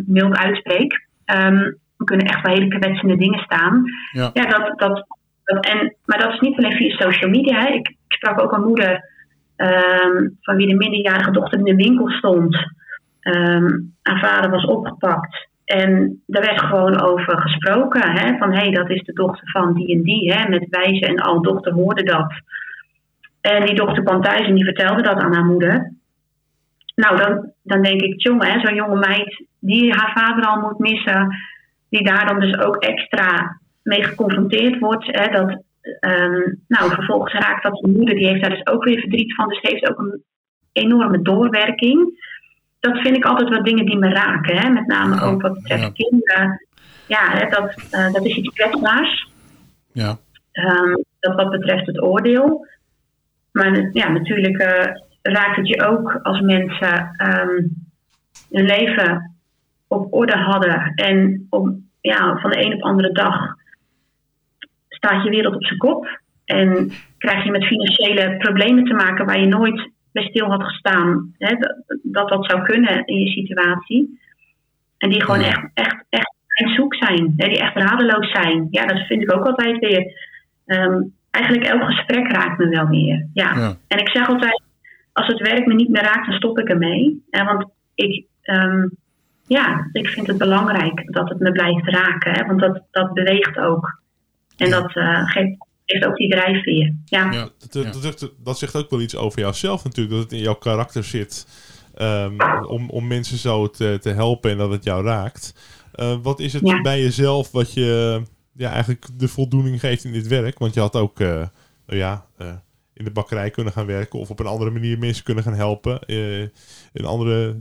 mild 0.05 0.37
uitspreek. 0.37 1.07
Ehm, 1.25 1.57
er 1.97 2.05
kunnen 2.05 2.25
echt 2.25 2.41
wel 2.45 2.53
hele 2.55 2.67
kwetsende 2.79 3.15
dingen 3.17 3.39
staan. 3.39 3.83
Ja. 4.11 4.29
Ja, 4.33 4.45
dat, 4.45 4.79
dat, 4.79 5.07
dat, 5.43 5.65
en, 5.65 5.95
maar 6.05 6.19
dat 6.19 6.33
is 6.33 6.39
niet 6.39 6.57
alleen 6.57 6.77
via 6.77 6.95
social 6.97 7.29
media. 7.29 7.59
Hè. 7.59 7.67
Ik, 7.67 7.87
ik 7.87 7.97
sprak 8.07 8.41
ook 8.41 8.51
een 8.51 8.63
moeder 8.67 9.09
ehm, 9.55 10.27
van 10.41 10.55
wie 10.55 10.67
de 10.67 10.75
minderjarige 10.75 11.31
dochter 11.31 11.57
in 11.59 11.65
de 11.65 11.75
winkel 11.83 12.09
stond. 12.09 12.55
Haar 14.01 14.19
vader 14.19 14.49
was 14.49 14.65
opgepakt. 14.65 15.47
En 15.65 16.21
daar 16.25 16.41
werd 16.41 16.61
gewoon 16.61 17.01
over 17.01 17.37
gesproken. 17.37 18.11
Hè, 18.11 18.37
van 18.37 18.51
hé, 18.51 18.59
hey, 18.59 18.71
dat 18.71 18.89
is 18.89 19.03
de 19.03 19.13
dochter 19.13 19.49
van 19.49 19.73
die 19.73 19.95
en 19.95 20.01
die. 20.01 20.33
Hè, 20.33 20.49
met 20.49 20.67
wijze 20.69 21.05
en 21.05 21.19
al 21.19 21.41
dochter 21.41 21.73
hoorde 21.73 22.03
dat. 22.03 22.33
En 23.41 23.65
die 23.65 23.75
dochter 23.75 24.03
kwam 24.03 24.21
thuis 24.21 24.47
en 24.47 24.55
die 24.55 24.63
vertelde 24.63 25.01
dat 25.01 25.21
aan 25.21 25.33
haar 25.33 25.45
moeder. 25.45 25.93
Nou, 26.95 27.17
dan, 27.17 27.51
dan 27.63 27.81
denk 27.81 28.01
ik, 28.01 28.21
jongen, 28.21 28.61
zo'n 28.61 28.75
jonge 28.75 28.99
meid 28.99 29.45
die 29.59 29.93
haar 29.93 30.11
vader 30.13 30.45
al 30.45 30.59
moet 30.59 30.79
missen, 30.79 31.35
die 31.89 32.03
daar 32.03 32.25
dan 32.25 32.39
dus 32.39 32.57
ook 32.57 32.75
extra 32.75 33.59
mee 33.83 34.03
geconfronteerd 34.03 34.79
wordt. 34.79 35.05
Hè, 35.05 35.27
dat, 35.31 35.63
ehm, 35.99 36.53
nou, 36.67 36.91
vervolgens 36.91 37.33
raakt 37.33 37.63
dat 37.63 37.79
de 37.81 37.91
moeder, 37.91 38.15
die 38.15 38.27
heeft 38.27 38.41
daar 38.41 38.55
dus 38.55 38.67
ook 38.67 38.83
weer 38.83 38.99
verdriet 38.99 39.35
van, 39.35 39.47
dus 39.47 39.59
heeft 39.61 39.89
ook 39.89 39.99
een 39.99 40.23
enorme 40.71 41.21
doorwerking. 41.21 42.21
Dat 42.83 42.97
vind 42.97 43.15
ik 43.15 43.25
altijd 43.25 43.49
wat 43.49 43.65
dingen 43.65 43.85
die 43.85 43.97
me 43.97 44.09
raken, 44.09 44.57
hè, 44.57 44.69
met 44.69 44.87
name 44.87 45.15
Ja, 45.15 45.21
ook 45.21 45.41
wat 45.41 45.53
betreft 45.53 45.81
ja. 45.81 45.89
kinderen. 45.89 46.67
Ja, 47.07 47.29
hè, 47.29 47.49
dat, 47.49 47.75
eh, 47.91 48.13
dat 48.13 48.25
is 48.25 48.35
iets 48.35 48.53
kwetsbaars. 48.53 49.29
Ja. 49.91 50.17
Ehm, 50.51 50.95
dat 51.19 51.35
wat 51.35 51.49
betreft 51.49 51.85
het 51.85 52.01
oordeel. 52.01 52.67
Maar 53.51 53.89
ja, 53.91 54.09
natuurlijk 54.09 54.57
eh, 54.57 54.95
raakt 55.21 55.55
het 55.55 55.67
je 55.67 55.85
ook 55.85 56.19
als 56.23 56.39
mensen 56.39 57.13
ehm, 57.17 57.61
hun 58.51 58.65
leven 58.65 59.35
op 59.87 60.13
orde 60.13 60.37
hadden. 60.37 60.91
En 60.95 61.47
om, 61.49 61.89
ja, 62.01 62.37
van 62.37 62.49
de 62.49 62.65
een 62.65 62.73
op 62.73 62.79
de 62.79 62.85
andere 62.85 63.11
dag 63.11 63.55
staat 64.89 65.23
je 65.23 65.29
wereld 65.29 65.55
op 65.55 65.65
zijn 65.65 65.79
kop. 65.79 66.19
En 66.45 66.91
krijg 67.17 67.43
je 67.43 67.51
met 67.51 67.65
financiële 67.65 68.37
problemen 68.37 68.83
te 68.83 68.93
maken 68.93 69.25
waar 69.25 69.39
je 69.39 69.47
nooit 69.47 69.91
bij 70.13 70.23
stil 70.23 70.45
had 70.47 70.63
gestaan. 70.63 71.33
Hè, 71.37 71.55
dat, 72.03 72.29
dat 72.29 72.45
zou 72.45 72.63
kunnen 72.63 73.05
in 73.05 73.19
je 73.19 73.29
situatie. 73.31 74.19
En 74.97 75.09
die 75.09 75.21
gewoon 75.23 75.39
Ja. 75.39 75.47
echt, 75.73 76.03
echt, 76.09 76.33
echt 76.47 76.75
zoek 76.75 76.95
zijn. 76.95 77.33
Hè, 77.37 77.47
die 77.47 77.59
echt 77.59 77.75
radeloos 77.75 78.31
zijn. 78.31 78.67
Ja, 78.71 78.85
dat 78.85 79.05
vind 79.05 79.21
ik 79.21 79.33
ook 79.33 79.45
altijd 79.45 79.79
weer. 79.79 80.31
Ehm, 80.65 81.01
eigenlijk 81.31 81.65
elk 81.65 81.83
gesprek 81.83 82.31
raakt 82.31 82.57
me 82.57 82.67
wel 82.69 82.87
weer. 82.87 83.27
Ja. 83.33 83.55
Ja. 83.55 83.75
En 83.87 83.97
ik 83.97 84.09
zeg 84.09 84.27
altijd, 84.27 84.61
als 85.13 85.27
het 85.27 85.39
werk 85.39 85.65
me 85.65 85.73
niet 85.73 85.89
meer 85.89 86.03
raakt, 86.03 86.25
dan 86.25 86.35
stop 86.35 86.59
ik 86.59 86.69
ermee. 86.69 87.23
Hè, 87.29 87.43
want 87.43 87.65
ik, 87.95 88.25
ehm, 88.41 88.87
ja, 89.47 89.89
ik 89.91 90.07
vind 90.07 90.27
het 90.27 90.37
belangrijk 90.37 91.13
dat 91.13 91.29
het 91.29 91.39
me 91.39 91.51
blijft 91.51 91.87
raken. 91.87 92.31
Hè, 92.31 92.45
want 92.45 92.59
dat, 92.59 92.83
dat 92.91 93.13
beweegt 93.13 93.57
ook. 93.57 94.01
En 94.57 94.69
dat 94.69 94.95
eh, 94.95 95.27
geeft, 95.29 95.65
geeft 95.85 96.05
ook 96.05 96.17
die 96.17 96.29
drijfveer. 96.29 96.95
Ja. 97.05 97.31
Ja. 97.31 97.49
Dat, 97.59 97.71
dat, 97.71 97.93
dat, 97.93 98.01
zegt- 98.01 98.29
dat 98.43 98.57
zegt 98.57 98.75
ook 98.75 98.89
wel 98.89 99.01
iets 99.01 99.15
over 99.15 99.39
jouzelf 99.39 99.83
natuurlijk. 99.83 100.15
Dat 100.15 100.23
het 100.23 100.33
in 100.33 100.39
jouw 100.43 100.53
karakter 100.55 101.03
zit 101.03 101.47
ehm, 101.95 102.37
om, 102.67 102.89
om 102.89 103.07
mensen 103.07 103.37
zo 103.37 103.69
te, 103.69 103.97
te 104.01 104.09
helpen 104.09 104.51
en 104.51 104.57
dat 104.57 104.71
het 104.71 104.83
jou 104.83 105.05
raakt. 105.05 105.53
Eh, 105.93 106.17
wat 106.21 106.39
is 106.39 106.53
het 106.53 106.67
Ja. 106.67 106.81
bij 106.81 107.01
jezelf 107.01 107.51
wat 107.51 107.73
je 107.73 108.21
ja, 108.55 108.71
eigenlijk 108.71 109.05
de 109.19 109.27
voldoening 109.27 109.79
geeft 109.79 110.03
in 110.03 110.11
dit 110.11 110.27
werk? 110.27 110.59
Want 110.59 110.73
je 110.73 110.79
had 110.79 110.95
ook 110.95 111.19
eh, 111.19 111.27
nou 111.85 111.99
ja, 111.99 112.25
eh, 112.37 112.53
in 112.93 113.03
de 113.05 113.11
bakkerij 113.11 113.49
kunnen 113.49 113.73
gaan 113.73 113.85
werken 113.85 114.19
of 114.19 114.29
op 114.29 114.39
een 114.39 114.45
andere 114.45 114.71
manier 114.71 114.97
mensen 114.99 115.23
kunnen 115.23 115.43
gaan 115.43 115.53
helpen. 115.53 116.01
eh, 116.01 116.41
in 116.93 117.05
andere 117.05 117.59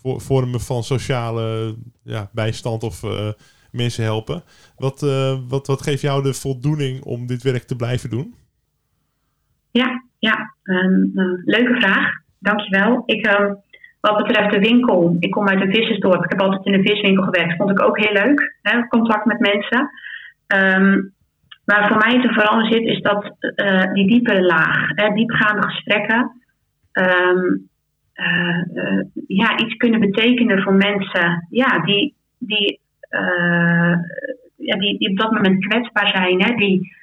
vo- 0.00 0.18
vormen 0.18 0.60
van 0.60 0.84
sociale 0.84 1.76
ja, 2.02 2.30
bijstand 2.32 2.82
of 2.82 3.02
eh, 3.02 3.28
mensen 3.72 4.04
helpen. 4.04 4.42
Wat, 4.76 5.02
eh, 5.02 5.38
wat, 5.48 5.66
wat 5.66 5.82
geeft 5.82 6.00
jou 6.00 6.22
de 6.22 6.34
voldoening 6.34 7.02
om 7.02 7.26
dit 7.26 7.42
werk 7.42 7.62
te 7.62 7.76
blijven 7.76 8.10
doen? 8.10 8.34
Ja, 9.70 10.04
ja. 10.18 10.54
Een, 10.62 11.12
een 11.14 11.42
leuke 11.44 11.80
vraag. 11.80 12.10
Dankjewel. 12.38 13.02
Ik, 13.06 13.26
ehm, 13.26 13.54
wat 14.00 14.16
betreft 14.16 14.50
de 14.50 14.58
winkel, 14.58 15.16
ik 15.20 15.30
kom 15.30 15.48
uit 15.48 15.60
een 15.60 15.72
vissersdorp. 15.72 16.24
Ik 16.24 16.30
heb 16.30 16.40
altijd 16.40 16.66
in 16.66 16.74
een 16.74 16.86
viswinkel 16.86 17.24
gewerkt. 17.24 17.56
Vond 17.56 17.70
ik 17.70 17.82
ook 17.82 17.98
heel 17.98 18.12
leuk. 18.12 18.56
Hè, 18.62 18.88
contact 18.88 19.24
met 19.24 19.38
mensen. 19.38 19.90
Ehm, 20.46 21.00
maar 21.64 21.88
voor 21.88 21.96
mij 21.96 22.20
te 22.20 22.32
vooral 22.32 22.64
zit, 22.64 22.82
is 22.82 23.00
dat 23.00 23.36
eh, 23.40 23.92
die 23.92 24.08
diepere 24.08 24.42
laag. 24.42 24.88
Hè, 24.94 25.14
diepgaande 25.14 25.62
gesprekken. 25.62 26.30
Ehm, 26.92 27.56
eh, 28.12 29.00
ja, 29.26 29.58
iets 29.58 29.76
kunnen 29.76 30.00
betekenen 30.00 30.62
voor 30.62 30.74
mensen 30.74 31.46
ja, 31.50 31.78
die, 31.78 32.14
die, 32.38 32.80
ja, 34.56 34.76
die, 34.78 34.98
die 34.98 35.10
op 35.10 35.18
dat 35.18 35.30
moment 35.30 35.66
kwetsbaar 35.66 36.08
zijn. 36.08 36.42
Hè, 36.42 36.54
die, 36.54 36.96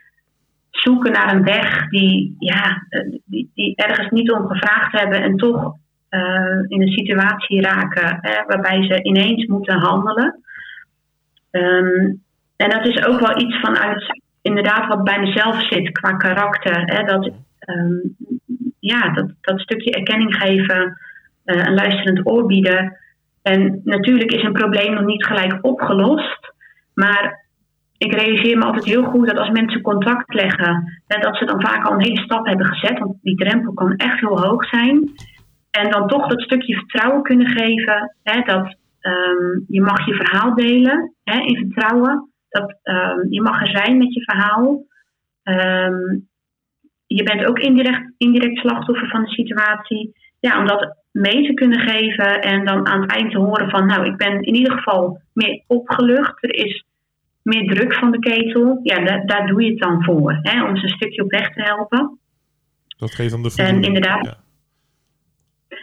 zoeken 0.86 1.12
naar 1.12 1.36
een 1.36 1.44
weg 1.44 1.90
die, 1.90 2.36
ja, 2.40 2.86
eh, 2.90 3.12
die, 3.26 3.52
die 3.54 3.76
ergens 3.76 4.10
niet 4.10 4.32
om 4.32 4.48
gevraagd 4.48 5.00
hebben 5.00 5.22
en 5.22 5.38
toch 5.38 5.76
eh, 6.10 6.60
in 6.68 6.82
een 6.82 6.92
situatie 6.92 7.62
raken 7.62 8.18
hè, 8.22 8.44
waarbij 8.48 8.84
ze 8.84 9.04
ineens 9.04 9.46
moeten 9.46 9.80
handelen. 9.80 10.44
Ehm, 11.52 12.14
en 12.56 12.70
dat 12.70 12.88
is 12.88 13.06
ook 13.06 13.20
wel 13.20 13.40
iets 13.42 13.60
vanuit 13.60 14.20
inderdaad 14.42 14.88
wat 14.88 15.04
bij 15.04 15.20
mezelf 15.20 15.68
zit 15.68 15.92
qua 15.92 16.12
karakter. 16.12 16.82
Hè, 16.86 17.04
dat, 17.04 17.32
ehm, 17.60 17.98
ja, 18.80 19.10
dat, 19.14 19.32
dat 19.42 19.60
stukje 19.60 19.92
erkenning 19.92 20.36
geven, 20.36 21.00
eh, 21.44 21.66
een 21.66 21.74
luisterend 21.74 22.28
oor 22.28 22.46
bieden. 22.46 22.98
En 23.52 23.82
natuurlijk 23.84 24.32
is 24.32 24.44
een 24.44 24.54
probleem 24.62 24.94
nog 24.94 25.06
niet 25.06 25.26
gelijk 25.26 25.58
opgelost, 25.62 26.54
maar 26.94 27.46
ik 27.98 28.14
realiseer 28.14 28.58
me 28.58 28.66
altijd 28.66 28.86
heel 28.86 29.04
goed 29.04 29.28
dat 29.28 29.38
als 29.38 29.50
mensen 29.50 29.82
contact 29.82 30.34
leggen, 30.34 31.02
dat 31.08 31.38
ze 31.38 31.46
dan 31.46 31.62
vaak 31.62 31.86
al 31.86 31.94
een 31.94 32.04
hele 32.04 32.22
stap 32.22 32.46
hebben 32.46 32.66
gezet. 32.66 33.00
Want 33.00 33.18
die 33.22 33.36
drempel 33.36 33.74
kan 33.74 33.96
echt 33.96 34.20
heel 34.20 34.42
hoog 34.42 34.68
zijn. 34.68 35.12
En 35.72 35.92
dan 35.92 36.08
toch 36.08 36.28
dat 36.28 36.42
stukje 36.42 36.76
vertrouwen 36.76 37.24
kunnen 37.24 37.48
geven. 37.48 38.16
Hè, 38.24 38.42
dat 38.42 38.78
ehm, 39.00 39.60
je 39.68 39.82
mag 39.82 40.06
je 40.06 40.14
verhaal 40.14 40.56
delen 40.56 41.14
hè, 41.24 41.40
in 41.40 41.58
vertrouwen. 41.58 42.30
Dat 42.50 42.80
ehm, 42.84 43.20
je 43.30 43.42
mag 43.42 43.62
er 43.62 43.82
zijn 43.82 43.98
met 43.98 44.14
je 44.14 44.24
verhaal. 44.24 44.84
Ehm, 45.44 46.20
je 47.06 47.24
bent 47.24 47.46
ook 47.46 47.60
indirect, 47.60 48.14
indirect 48.18 48.58
slachtoffer 48.58 49.10
van 49.10 49.24
de 49.24 49.30
situatie. 49.30 50.14
Ja, 50.46 50.60
om 50.60 50.68
dat 50.68 50.96
mee 51.12 51.48
te 51.48 51.54
kunnen 51.54 51.80
geven 51.80 52.42
en 52.42 52.66
dan 52.66 52.88
aan 52.88 53.02
het 53.02 53.12
eind 53.12 53.32
te 53.32 53.38
horen 53.38 53.70
van, 53.70 53.86
nou, 53.86 54.06
ik 54.06 54.18
ben 54.18 54.42
in 54.42 54.56
ieder 54.56 54.72
geval 54.78 55.22
meer 55.34 55.64
opgelucht. 55.68 56.44
Er 56.44 56.56
is 56.56 56.86
meer 57.42 57.68
druk 57.74 57.94
van 57.94 58.12
de 58.12 58.20
ketel. 58.20 58.80
Ja, 58.84 59.00
da- 59.06 59.24
daar 59.26 59.48
doe 59.48 59.64
je 59.64 59.70
het 59.70 59.80
dan 59.80 60.04
voor, 60.04 60.40
hè, 60.42 60.64
om 60.64 60.78
ze 60.78 60.84
een 60.84 60.90
stukje 60.90 61.24
op 61.24 61.32
weg 61.32 61.54
te 61.54 61.62
helpen. 61.62 62.20
Dat 62.98 63.16
geeft 63.16 63.32
dan 63.32 63.44
de 63.44 63.50
voldoening. 63.52 63.86
inderdaad. 63.86 64.26
Ja. 64.26 64.38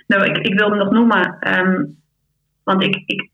Nou, 0.06 0.24
ik, 0.30 0.38
ik 0.38 0.58
wil 0.58 0.68
hem 0.68 0.78
nog 0.78 0.90
noemen, 0.90 1.36
ehm, 1.40 1.84
want 2.64 2.82
ik, 2.82 3.02
ik, 3.06 3.30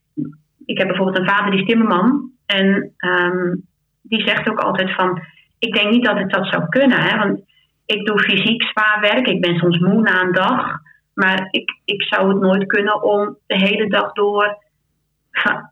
ik 0.66 0.78
heb 0.78 0.86
bijvoorbeeld 0.86 1.18
een 1.18 1.28
vader 1.28 1.50
die 1.50 1.60
is 1.60 1.66
timmerman. 1.66 2.30
En 2.46 2.92
ehm, 2.96 3.54
die 4.02 4.26
zegt 4.26 4.48
ook 4.50 4.58
altijd 4.58 4.94
van, 4.94 5.22
ik 5.58 5.74
denk 5.74 5.90
niet 5.90 6.04
dat 6.04 6.18
ik 6.18 6.30
dat 6.30 6.46
zou 6.46 6.68
kunnen. 6.68 7.00
Hè, 7.00 7.18
want 7.18 7.40
ik 7.86 8.06
doe 8.06 8.20
fysiek 8.20 8.62
zwaar 8.62 8.98
werk, 9.00 9.26
ik 9.26 9.40
ben 9.40 9.56
soms 9.58 9.78
moe 9.78 10.00
na 10.00 10.22
een 10.22 10.32
dag. 10.32 10.86
Maar 11.18 11.48
ik, 11.50 11.81
ik 11.85 12.02
zou 12.02 12.28
het 12.28 12.40
nooit 12.40 12.66
kunnen 12.66 13.02
om 13.02 13.37
de 13.46 13.57
hele 13.57 13.88
dag 13.88 14.12
door 14.12 14.64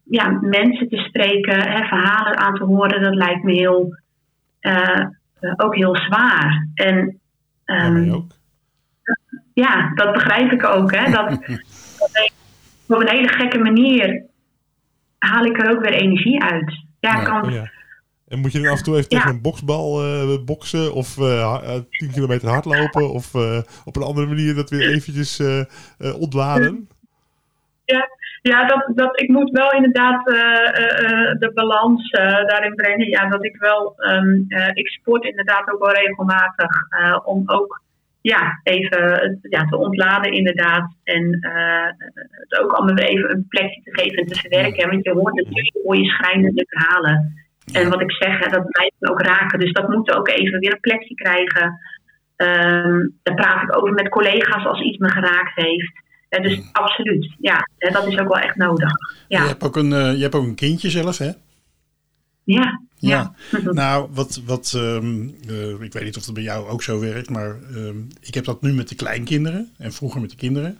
ja, 0.04 0.30
mensen 0.40 0.88
te 0.88 0.96
spreken, 0.96 1.68
hè, 1.70 1.84
verhalen 1.84 2.38
aan 2.38 2.54
te 2.54 2.64
horen. 2.64 3.02
Dat 3.02 3.14
lijkt 3.14 3.42
me 3.42 3.52
heel, 3.52 3.96
eh, 4.60 5.06
ook 5.56 5.74
heel 5.74 5.96
zwaar. 5.96 6.68
En 6.74 7.20
Ja, 7.64 7.74
ehm, 7.74 8.12
ook. 8.12 8.32
ja, 9.54 9.94
dat 9.94 10.12
begrijp 10.12 10.52
ik 10.52 10.64
ook. 10.64 10.94
Hè? 10.94 11.10
Dat, 11.10 11.32
op 12.88 13.00
een 13.00 13.08
hele 13.08 13.28
gekke 13.28 13.58
manier 13.58 14.22
haal 15.18 15.44
ik 15.44 15.62
er 15.62 15.70
ook 15.70 15.80
weer 15.80 15.94
energie 15.94 16.42
uit. 16.42 16.84
Ja, 17.00 17.22
kan, 17.22 17.52
ja. 17.52 17.70
En 18.28 18.38
moet 18.38 18.52
je 18.52 18.60
dan 18.60 18.72
af 18.72 18.78
en 18.78 18.84
toe 18.84 18.94
even 18.96 19.06
Ja. 19.08 19.16
tegen 19.18 19.34
een 19.34 19.42
boksbal 19.42 20.02
eh, 20.02 20.44
boksen 20.44 20.94
of 20.94 21.18
eh, 21.18 21.40
ha- 21.52 21.62
eh, 21.62 21.80
10 21.90 22.10
kilometer 22.10 22.48
hardlopen 22.48 23.10
of 23.10 23.34
eh, 23.34 23.58
op 23.84 23.96
een 23.96 24.02
andere 24.02 24.26
manier 24.26 24.54
dat 24.54 24.70
weer 24.70 24.88
eventjes 24.88 25.38
eh, 25.38 25.60
eh, 25.98 26.20
ontladen? 26.20 26.88
Ja, 28.42 28.66
dat, 28.66 28.90
dat, 28.94 29.20
ik 29.20 29.28
moet 29.28 29.50
wel 29.50 29.72
inderdaad 29.72 30.28
eh, 30.28 30.36
eh, 30.36 31.28
eh, 31.30 31.38
de 31.38 31.50
balans 31.54 32.10
eh, 32.10 32.24
daarin 32.46 32.74
brengen. 32.74 33.08
Ja, 33.08 33.28
dat 33.28 33.44
ik 33.44 33.56
wel, 33.56 33.94
ehm, 33.96 34.40
eh, 34.48 34.68
ik 34.72 34.88
sport 34.88 35.24
inderdaad 35.24 35.72
ook 35.72 35.84
wel 35.84 35.92
regelmatig 35.94 36.86
eh, 36.88 37.18
om 37.24 37.42
ook 37.46 37.82
ja, 38.20 38.60
even 38.62 39.22
eh, 39.22 39.36
ja, 39.42 39.64
te 39.64 39.76
ontladen 39.76 40.32
inderdaad. 40.32 40.92
En 41.04 41.38
eh, 41.40 41.86
het 42.30 42.60
ook 42.60 42.72
allemaal 42.72 43.04
even 43.04 43.30
een 43.30 43.46
plekje 43.48 43.80
te 43.82 44.00
geven 44.00 44.18
en 44.18 44.26
te 44.26 44.38
verwerken. 44.38 44.90
Want 44.90 45.04
je 45.04 45.12
hoort 45.12 45.34
natuurlijk 45.34 45.76
hoor 45.84 45.96
je 45.96 46.08
schrijnende 46.08 46.64
verhalen. 46.68 47.44
En 47.72 47.90
wat 47.90 48.00
ik 48.00 48.12
zeg, 48.12 48.38
hè, 48.38 48.50
dat 48.50 48.70
blijft 48.70 49.10
ook 49.10 49.20
raken. 49.20 49.58
Dus 49.58 49.72
dat 49.72 49.88
moet 49.88 50.12
ook 50.14 50.28
even 50.28 50.60
weer 50.60 50.72
een 50.72 50.80
plekje 50.80 51.14
krijgen. 51.14 51.80
Ehm, 52.36 53.08
daar 53.22 53.34
praat 53.34 53.62
ik 53.62 53.76
over 53.76 53.92
met 53.92 54.08
collega's 54.08 54.64
als 54.64 54.80
iets 54.80 54.98
me 54.98 55.08
geraakt 55.08 55.54
heeft. 55.54 56.04
Dus 56.28 56.60
absoluut, 56.72 57.34
ja, 57.40 57.68
hè, 57.78 57.90
dat 57.90 58.06
is 58.06 58.18
ook 58.18 58.28
wel 58.28 58.38
echt 58.38 58.56
nodig. 58.56 58.90
Je, 59.28 59.36
Ja, 59.36 59.46
hebt 59.46 59.64
ook 59.64 59.76
een, 59.76 59.92
eh, 59.92 60.14
je 60.14 60.22
hebt 60.22 60.34
ook 60.34 60.44
een 60.44 60.54
kindje 60.54 60.90
zelf, 60.90 61.18
hè? 61.18 61.30
ja, 62.44 62.80
ja. 62.98 63.32
Nou, 63.72 64.08
wat, 64.10 64.42
wat 64.46 64.72
ehm, 64.76 65.28
eh, 65.48 65.80
ik 65.80 65.92
weet 65.92 66.04
niet 66.04 66.16
of 66.16 66.24
het 66.24 66.34
bij 66.34 66.42
jou 66.42 66.68
ook 66.68 66.82
zo 66.82 67.00
werkt, 67.00 67.30
maar 67.30 67.56
ehm, 67.74 67.96
ik 68.20 68.34
heb 68.34 68.44
dat 68.44 68.62
nu 68.62 68.72
met 68.72 68.88
de 68.88 68.94
kleinkinderen 68.94 69.72
en 69.78 69.92
vroeger 69.92 70.20
met 70.20 70.30
de 70.30 70.36
kinderen. 70.36 70.78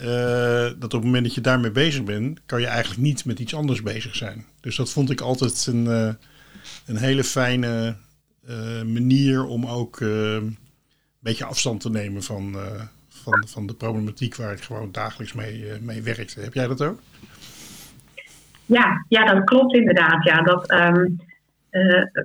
Eh, 0.00 0.66
dat 0.78 0.84
op 0.84 0.92
het 0.92 1.04
moment 1.04 1.24
dat 1.24 1.34
je 1.34 1.40
daarmee 1.40 1.70
bezig 1.70 2.04
bent, 2.04 2.40
kan 2.46 2.60
je 2.60 2.66
eigenlijk 2.66 3.00
niet 3.00 3.24
met 3.24 3.38
iets 3.38 3.54
anders 3.54 3.82
bezig 3.82 4.16
zijn. 4.16 4.44
Dus 4.60 4.76
dat 4.76 4.90
vond 4.90 5.10
ik 5.10 5.20
altijd 5.20 5.66
een, 5.66 5.86
eh, 5.86 6.14
een 6.86 6.96
hele 6.96 7.24
fijne 7.24 7.96
eh, 8.46 8.82
manier 8.82 9.44
om 9.44 9.66
ook 9.66 10.00
een 10.00 10.56
beetje 11.18 11.44
afstand 11.44 11.80
te 11.80 11.90
nemen 11.90 12.22
van, 12.22 12.56
van, 13.08 13.44
van 13.46 13.66
de 13.66 13.74
problematiek 13.74 14.36
waar 14.36 14.52
ik 14.52 14.62
gewoon 14.62 14.92
dagelijks 14.92 15.32
mee, 15.32 15.64
mee 15.80 16.02
werkte. 16.02 16.40
Heb 16.40 16.54
jij 16.54 16.66
dat 16.66 16.82
ook? 16.82 17.00
Ja, 18.66 19.04
ja, 19.08 19.24
dat 19.24 19.44
klopt 19.44 19.74
inderdaad. 19.74 20.24
Ja, 20.24 20.42
dat, 20.42 20.70
ehm, 20.70 21.04
eh, 21.76 22.22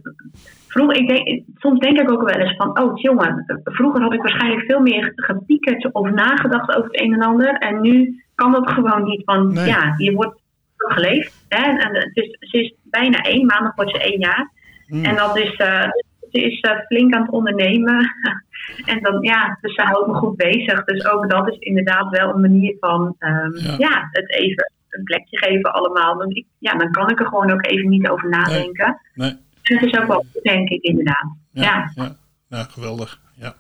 vroeger, 0.67 0.95
ik 0.95 1.07
denk, 1.07 1.43
soms 1.55 1.79
denk 1.79 1.99
ik 1.99 2.11
ook 2.11 2.29
wel 2.29 2.39
eens 2.39 2.55
van, 2.55 2.81
oh 2.81 2.99
jongen, 3.01 3.61
vroeger 3.63 4.01
had 4.01 4.13
ik 4.13 4.21
waarschijnlijk 4.21 4.65
veel 4.65 4.79
meer 4.79 5.11
gepiekerd 5.15 5.93
of 5.93 6.09
nagedacht 6.09 6.75
over 6.75 6.91
het 6.91 7.01
een 7.01 7.13
en 7.13 7.21
ander. 7.21 7.53
En 7.57 7.81
nu 7.81 8.23
kan 8.35 8.51
dat 8.51 8.71
gewoon 8.71 9.03
niet, 9.03 9.23
want 9.25 9.53
Nee. 9.53 9.65
ja, 9.65 9.93
je 9.97 10.11
wordt 10.11 10.39
geleefd. 10.75 11.45
Hè? 11.47 11.63
En 11.63 11.95
het 11.95 12.11
is, 12.13 12.37
ze 12.39 12.59
is 12.59 12.73
bijna 12.83 13.17
één, 13.17 13.45
maandag 13.45 13.75
wordt 13.75 13.91
ze 13.91 14.03
één 14.03 14.19
jaar. 14.19 14.51
Mm. 14.87 15.05
En 15.05 15.15
dat 15.15 15.37
is, 15.37 15.55
eh, 15.55 15.89
ze 16.31 16.41
is 16.41 16.59
eh, 16.59 16.77
flink 16.85 17.13
aan 17.13 17.21
het 17.21 17.31
ondernemen. 17.31 18.15
en 18.91 18.99
dan, 19.01 19.21
ja, 19.21 19.57
dus 19.61 19.75
ze 19.75 19.81
houdt 19.81 20.07
me 20.07 20.13
goed 20.13 20.35
bezig. 20.35 20.83
Dus 20.83 21.05
ook 21.05 21.29
dat 21.29 21.47
is 21.51 21.57
inderdaad 21.57 22.09
wel 22.09 22.29
een 22.29 22.41
manier 22.41 22.75
van, 22.79 23.15
ehm, 23.19 23.55
Ja. 23.55 23.75
ja. 23.77 24.07
het 24.11 24.29
even 24.29 24.71
een 24.91 25.04
plekje 25.04 25.38
geven 25.38 25.73
allemaal. 25.73 26.15
Want 26.15 26.38
ik, 26.38 26.45
ja, 26.58 26.77
dan 26.77 26.91
kan 26.91 27.10
ik 27.10 27.19
er 27.19 27.25
gewoon 27.27 27.51
ook 27.51 27.65
even 27.65 27.89
niet 27.89 28.08
over 28.08 28.30
nadenken. 28.30 29.01
Nee. 29.13 29.30
En 29.30 29.77
het 29.77 29.84
is 29.93 29.99
ook 29.99 30.08
wel 30.08 30.25
goed, 30.32 30.43
denk 30.43 30.69
ik, 30.69 30.82
inderdaad. 30.82 31.36
Ja, 31.51 31.91
Ja. 31.95 32.17
ja. 32.49 32.63
Geweldig. 32.63 33.21
Ja. 33.36 33.56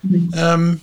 Mhm. 0.00 0.32
Ehm, 0.32 0.74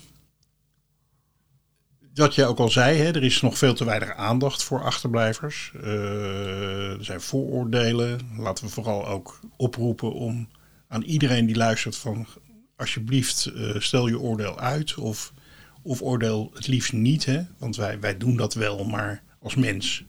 wat 2.13 2.36
je 2.36 2.45
ook 2.45 2.58
al 2.60 2.69
zei, 2.69 2.98
hè, 2.98 3.12
er 3.12 3.24
is 3.24 3.41
nog 3.41 3.58
veel 3.58 3.74
te 3.74 3.86
weinig 3.86 4.15
aandacht 4.15 4.63
voor 4.63 4.84
achterblijvers. 4.84 5.72
Eh, 5.84 6.91
er 6.91 7.06
zijn 7.06 7.22
vooroordelen. 7.22 8.19
Laten 8.38 8.65
we 8.65 8.72
vooral 8.72 9.08
ook 9.08 9.39
oproepen 9.58 10.13
om 10.13 10.48
aan 10.88 11.02
iedereen 11.04 11.45
die 11.45 11.56
luistert 11.56 11.98
van 11.98 12.28
alsjeblieft 12.76 13.45
eh, 13.45 13.76
stel 13.78 14.08
je 14.08 14.19
oordeel 14.19 14.60
uit 14.60 14.95
of, 14.95 15.34
of 15.82 16.02
oordeel 16.02 16.52
het 16.54 16.67
liefst 16.67 16.93
niet. 16.93 17.26
Hè? 17.26 17.41
Want 17.58 17.76
wij, 17.76 18.00
wij 18.00 18.17
doen 18.17 18.36
dat 18.36 18.54
wel, 18.54 18.84
maar 18.84 19.24
als 19.41 19.56
mens. 19.56 20.06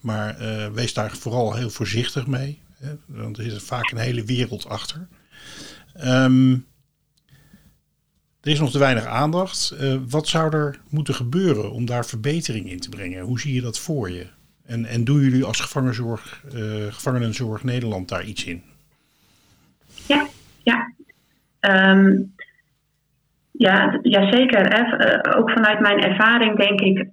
Maar 0.00 0.38
eh, 0.38 0.66
wees 0.66 0.94
daar 0.94 1.10
vooral 1.10 1.54
heel 1.54 1.70
voorzichtig 1.70 2.26
mee. 2.26 2.62
Hè? 2.78 2.92
Want 3.06 3.38
er 3.38 3.44
zit 3.44 3.62
vaak 3.62 3.90
een 3.90 3.98
hele 3.98 4.24
wereld 4.24 4.68
achter. 4.68 5.08
Ehm, 5.94 6.52
er 8.40 8.50
is 8.50 8.60
nog 8.60 8.70
te 8.70 8.78
weinig 8.78 9.04
aandacht. 9.04 9.70
Eh, 9.70 9.96
wat 10.08 10.28
zou 10.28 10.56
er 10.56 10.80
moeten 10.90 11.14
gebeuren 11.14 11.72
om 11.72 11.86
daar 11.86 12.06
verbetering 12.06 12.70
in 12.70 12.80
te 12.80 12.88
brengen? 12.88 13.22
Hoe 13.22 13.40
zie 13.40 13.54
je 13.54 13.60
dat 13.60 13.78
voor 13.78 14.10
je? 14.10 14.26
En, 14.66 14.84
en 14.84 15.04
doen 15.04 15.20
jullie 15.20 15.44
als 15.44 15.60
gevangenzorg, 15.60 16.44
eh, 16.54 16.60
Gevangenenzorg 16.90 17.64
Nederland 17.64 18.08
daar 18.08 18.24
iets 18.24 18.44
in? 18.44 18.62
Ja, 20.06 20.26
ja. 20.62 20.92
Ehm, 21.60 22.22
ja, 23.50 23.98
ja, 24.02 24.30
zeker. 24.30 25.36
Ook 25.36 25.50
vanuit 25.50 25.80
mijn 25.80 25.98
ervaring 25.98 26.58
denk 26.58 26.80
ik, 26.80 27.08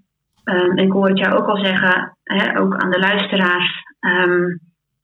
en 0.45 0.77
ik 0.77 0.91
hoor 0.91 1.07
het 1.07 1.17
jou 1.17 1.33
ook 1.33 1.47
al 1.47 1.65
zeggen, 1.65 2.17
hè, 2.23 2.59
ook 2.59 2.75
aan 2.75 2.91
de 2.91 2.99
luisteraars. 2.99 3.83
ehm, 3.99 4.57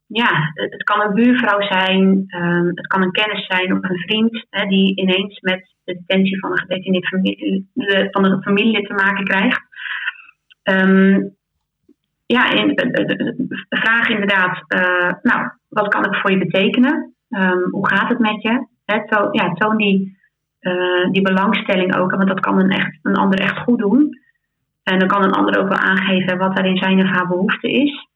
ja, 0.07 0.51
het, 0.53 0.83
kan 0.83 1.01
een 1.01 1.13
buurvrouw 1.13 1.61
zijn, 1.61 2.23
ehm, 2.27 2.65
het 2.65 2.87
kan 2.87 3.01
een 3.01 3.11
kennis 3.11 3.45
zijn 3.45 3.73
of 3.73 3.89
een 3.89 3.97
vriend 3.97 4.45
hè, 4.49 4.65
die 4.65 4.95
ineens 4.95 5.39
met 5.39 5.73
de 5.83 5.93
detentie 5.93 6.39
van 6.39 6.51
een 6.51 6.57
gedetineerd 6.57 7.07
familie, 7.07 7.69
van 8.11 8.25
een 8.25 8.41
familie 8.41 8.87
te 8.87 8.93
maken 8.93 9.23
krijgt. 9.23 9.61
Ja, 12.31 12.51
eh, 12.51 12.61
eh, 12.75 13.09
eh, 13.09 13.35
vraag 13.69 14.09
inderdaad, 14.09 14.63
eh, 14.67 15.11
nou, 15.21 15.49
wat 15.69 15.87
kan 15.87 16.05
ik 16.05 16.15
voor 16.15 16.31
je 16.31 16.37
betekenen? 16.37 17.15
Hoe 17.71 17.87
gaat 17.87 18.09
het 18.09 18.19
met 18.19 18.41
je? 18.41 18.67
Toon, 18.85 19.27
ja, 19.31 19.53
toon 19.53 19.77
die, 19.77 20.17
eh, 20.59 21.11
die 21.11 21.21
belangstelling 21.21 21.95
ook, 21.95 22.11
want 22.11 22.27
dat 22.27 22.39
kan 22.39 22.59
een, 22.59 22.69
echt, 22.69 22.99
een 23.01 23.15
ander 23.15 23.39
echt 23.39 23.57
goed 23.57 23.79
doen. 23.79 24.19
En 24.83 24.99
dan 24.99 25.07
kan 25.07 25.23
een 25.23 25.31
ander 25.31 25.59
ook 25.59 25.67
wel 25.67 25.77
aangeven 25.77 26.37
wat 26.37 26.55
daarin 26.55 26.77
zijn 26.77 26.99
of 26.99 27.09
haar 27.09 27.27
behoefte 27.27 27.71
is. 27.71 28.07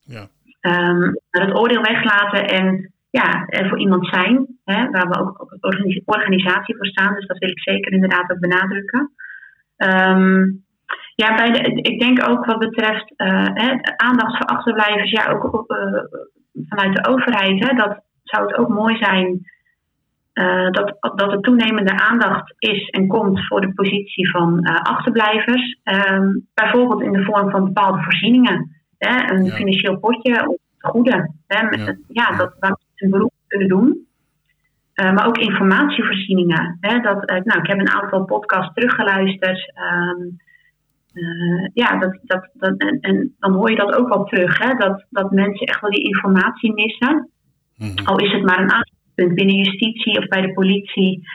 Ja. 0.00 0.28
Ehm, 0.60 1.12
het 1.30 1.54
oordeel 1.54 1.82
weglaten 1.82 2.46
en 2.46 2.92
ja, 3.10 3.46
er 3.46 3.68
voor 3.68 3.78
iemand 3.78 4.06
zijn, 4.06 4.46
hè, 4.64 4.90
waar 4.90 5.08
we 5.08 5.18
ook 5.18 5.38
als 5.38 5.60
organis- 5.60 6.02
organisatie 6.04 6.76
voor 6.76 6.86
staan. 6.86 7.14
Dus 7.14 7.26
dat 7.26 7.38
wil 7.38 7.48
ik 7.48 7.60
zeker 7.60 7.92
inderdaad 7.92 8.30
ook 8.30 8.40
benadrukken. 8.40 9.12
Ehm, 9.76 10.50
ja, 11.14 11.34
bij 11.34 11.50
de, 11.50 11.82
ik 11.82 12.00
denk 12.00 12.28
ook 12.28 12.44
wat 12.44 12.58
betreft 12.58 13.12
eh, 13.16 13.46
hè, 13.54 13.76
aandacht 13.96 14.36
voor 14.36 14.46
achterblijvers, 14.46 15.10
ja, 15.10 15.32
ook 15.32 15.54
op, 15.54 15.70
eh, 15.70 16.02
vanuit 16.68 16.96
de 16.96 17.10
overheid, 17.10 17.68
hè, 17.68 17.76
dat 17.76 18.02
zou 18.22 18.46
het 18.46 18.56
ook 18.56 18.68
mooi 18.68 18.96
zijn 18.96 19.50
eh, 20.32 20.70
dat, 20.70 20.96
dat 21.16 21.32
er 21.32 21.40
toenemende 21.40 21.98
aandacht 21.98 22.54
is 22.58 22.88
en 22.88 23.06
komt 23.06 23.46
voor 23.46 23.60
de 23.60 23.72
positie 23.74 24.30
van 24.30 24.58
eh, 24.64 24.80
achterblijvers. 24.80 25.78
Ehm, 25.82 26.28
bijvoorbeeld 26.54 27.02
in 27.02 27.12
de 27.12 27.24
vorm 27.24 27.50
van 27.50 27.64
bepaalde 27.64 28.02
voorzieningen. 28.02 28.70
Hè, 28.98 29.34
een 29.34 29.44
Ja. 29.44 29.54
financieel 29.54 29.98
potje 29.98 30.48
of 30.48 30.56
goede. 30.78 31.30
Hè, 31.46 31.62
met, 31.68 31.78
Ja. 31.78 31.96
ja. 32.08 32.36
dat 32.36 32.54
waar 32.60 32.70
mensen 32.70 32.96
een 32.96 33.10
beroep 33.10 33.32
kunnen 33.46 33.68
doen. 33.68 34.06
Eh, 34.92 35.12
maar 35.12 35.26
ook 35.26 35.38
informatievoorzieningen. 35.38 36.76
Hè, 36.80 37.00
dat, 37.00 37.28
nou, 37.44 37.60
ik 37.60 37.66
heb 37.66 37.78
een 37.78 37.90
aantal 37.90 38.24
podcasts 38.24 38.74
teruggeluisterd. 38.74 39.72
Ehm, 39.74 40.20
eh, 41.12 41.68
ja, 41.74 41.98
dat, 41.98 42.18
dat, 42.22 42.48
dat, 42.52 42.74
en, 42.78 42.98
en 43.00 43.34
dan 43.38 43.52
hoor 43.52 43.70
je 43.70 43.76
dat 43.76 43.94
ook 43.96 44.08
wel 44.08 44.24
terug. 44.24 44.58
Hè, 44.58 44.74
dat, 44.74 45.04
dat 45.10 45.30
mensen 45.30 45.66
echt 45.66 45.80
wel 45.80 45.90
die 45.90 46.04
informatie 46.04 46.72
missen. 46.74 47.30
Mhm. 47.76 48.04
Al 48.04 48.18
is 48.18 48.32
het 48.32 48.42
maar 48.42 48.58
een 48.60 48.70
aanspreekpunt 49.12 49.34
binnen 49.34 49.56
justitie 49.56 50.18
of 50.18 50.26
bij 50.28 50.40
de 50.40 50.52
politie. 50.52 51.28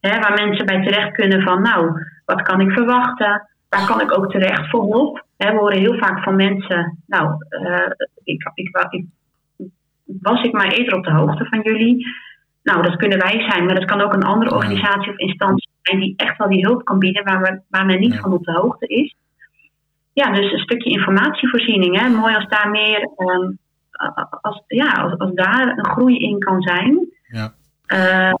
Hè, 0.00 0.18
waar 0.20 0.44
mensen 0.46 0.66
bij 0.66 0.82
terecht 0.82 1.12
kunnen 1.12 1.42
van, 1.42 1.62
nou, 1.62 1.92
wat 2.24 2.42
kan 2.42 2.60
ik 2.60 2.70
verwachten? 2.70 3.48
Waar 3.68 3.86
kan 3.86 4.00
ik 4.00 4.18
ook 4.18 4.30
terecht 4.30 4.70
voor 4.70 4.82
hulp? 4.82 5.24
Hè, 5.36 5.50
we 5.52 5.58
horen 5.58 5.78
heel 5.78 5.98
vaak 5.98 6.22
van 6.22 6.36
mensen, 6.36 7.02
nou, 7.06 7.34
eh, 7.48 7.90
ik, 8.24 8.50
ik, 8.54 8.86
ik, 8.90 9.04
was 10.04 10.42
ik 10.42 10.52
maar 10.52 10.72
eerder 10.72 10.94
op 10.94 11.04
de 11.04 11.12
hoogte 11.12 11.44
van 11.44 11.60
jullie? 11.60 12.06
Nou, 12.62 12.82
dat 12.82 12.96
kunnen 12.96 13.18
wij 13.18 13.50
zijn, 13.50 13.64
maar 13.64 13.74
dat 13.74 13.84
kan 13.84 14.00
ook 14.00 14.12
een 14.12 14.22
andere 14.22 14.54
organisatie 14.54 15.10
of 15.12 15.16
instantie 15.16 15.68
zijn 15.82 16.00
die 16.00 16.14
echt 16.16 16.38
wel 16.38 16.48
die 16.48 16.66
hulp 16.66 16.84
kan 16.84 16.98
bieden 16.98 17.24
waar, 17.24 17.40
we, 17.42 17.60
waar 17.68 17.86
men 17.86 18.00
niet 18.00 18.14
Ja. 18.14 18.20
van 18.20 18.32
op 18.32 18.44
de 18.44 18.52
hoogte 18.52 18.86
is. 18.86 19.14
Ja, 20.12 20.32
dus 20.32 20.52
een 20.52 20.58
stukje 20.58 20.90
informatievoorziening. 20.90 22.00
Hè. 22.00 22.08
Mooi 22.08 22.34
als 22.34 22.48
daar 22.48 22.70
meer, 22.70 23.10
ehm, 23.16 23.50
als, 24.40 24.62
ja, 24.66 24.92
als, 24.92 25.18
als 25.18 25.34
daar 25.34 25.78
een 25.78 25.86
groei 25.86 26.16
in 26.16 26.38
kan 26.38 26.62
zijn. 26.62 27.01
Ja. 27.32 27.54
Ehm, 27.86 28.34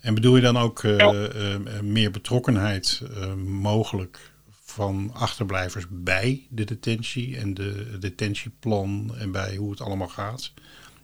En 0.00 0.14
bedoel 0.14 0.36
je 0.36 0.42
dan 0.42 0.56
ook 0.56 0.82
eh, 0.82 1.00
eh, 1.00 1.54
eh, 1.54 1.82
meer 1.82 2.10
betrokkenheid 2.10 3.02
eh, 3.16 3.34
mogelijk 3.34 4.32
van 4.50 5.10
achterblijvers 5.14 5.86
bij 5.90 6.46
de 6.50 6.64
detentie 6.64 7.36
en 7.38 7.54
de 7.54 7.96
detentieplan 8.00 9.14
en 9.18 9.32
bij 9.32 9.56
hoe 9.56 9.70
het 9.70 9.80
allemaal 9.80 10.08
gaat? 10.08 10.52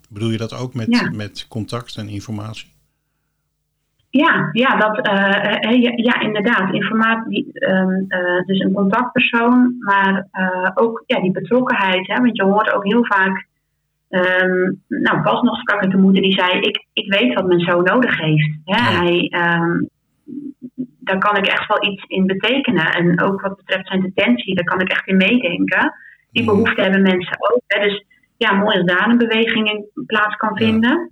Bedoel 0.09 0.31
je 0.31 0.38
dat 0.38 0.55
ook 0.55 0.74
met, 0.74 0.87
Ja. 0.90 1.11
met 1.11 1.46
contact 1.48 1.96
en 1.96 2.09
informatie? 2.09 2.74
Ja, 4.11 4.48
ja, 4.52 4.76
dat, 4.76 5.07
ja, 5.07 5.92
ja, 5.96 6.20
inderdaad. 6.20 6.74
Informatie, 6.74 7.52
ehm, 7.52 7.90
eh, 8.09 8.46
dus 8.46 8.59
een 8.61 8.72
contactpersoon, 8.72 9.76
maar 9.79 10.29
ook 10.74 11.02
ja, 11.07 11.20
die 11.20 11.31
betrokkenheid. 11.31 12.07
Hè, 12.07 12.14
want 12.16 12.37
je 12.37 12.42
hoort 12.42 12.72
ook 12.72 12.85
heel 12.85 13.05
vaak 13.05 13.45
Ehm, 14.24 14.72
nou, 14.88 15.22
pas 15.22 15.40
nog 15.42 15.62
de 15.62 15.96
moeder 15.96 16.22
die 16.22 16.33
zei: 16.33 16.61
Ik, 16.61 16.87
ik 16.92 17.12
weet 17.12 17.35
wat 17.35 17.46
mijn 17.46 17.61
zoon 17.61 17.85
nodig 17.85 18.18
heeft. 18.18 18.57
Hè? 18.64 18.83
Hij, 18.83 19.29
ehm, 19.29 19.83
daar 20.98 21.18
kan 21.18 21.37
ik 21.37 21.46
echt 21.46 21.66
wel 21.66 21.85
iets 21.92 22.05
in 22.07 22.26
betekenen. 22.26 22.92
En 22.92 23.20
ook 23.22 23.40
wat 23.40 23.57
betreft 23.57 23.87
zijn 23.88 24.00
detentie, 24.00 24.55
daar 24.55 24.64
kan 24.64 24.81
ik 24.81 24.88
echt 24.88 25.07
in 25.07 25.16
meedenken. 25.16 25.92
Die 26.33 26.42
Mhm. 26.42 26.52
behoefte 26.52 26.83
hebben 26.83 27.02
mensen 27.02 27.37
ook. 27.38 27.62
Hè? 27.66 27.83
Dus 27.83 28.05
ja, 28.37 28.52
mooi 28.52 28.76
als 28.76 28.87
daar 28.87 29.09
een 29.11 29.18
beweging 29.18 29.70
in 29.70 30.05
plaats 30.07 30.37
kan 30.37 30.55
Ja. 30.55 30.66
vinden. 30.66 31.11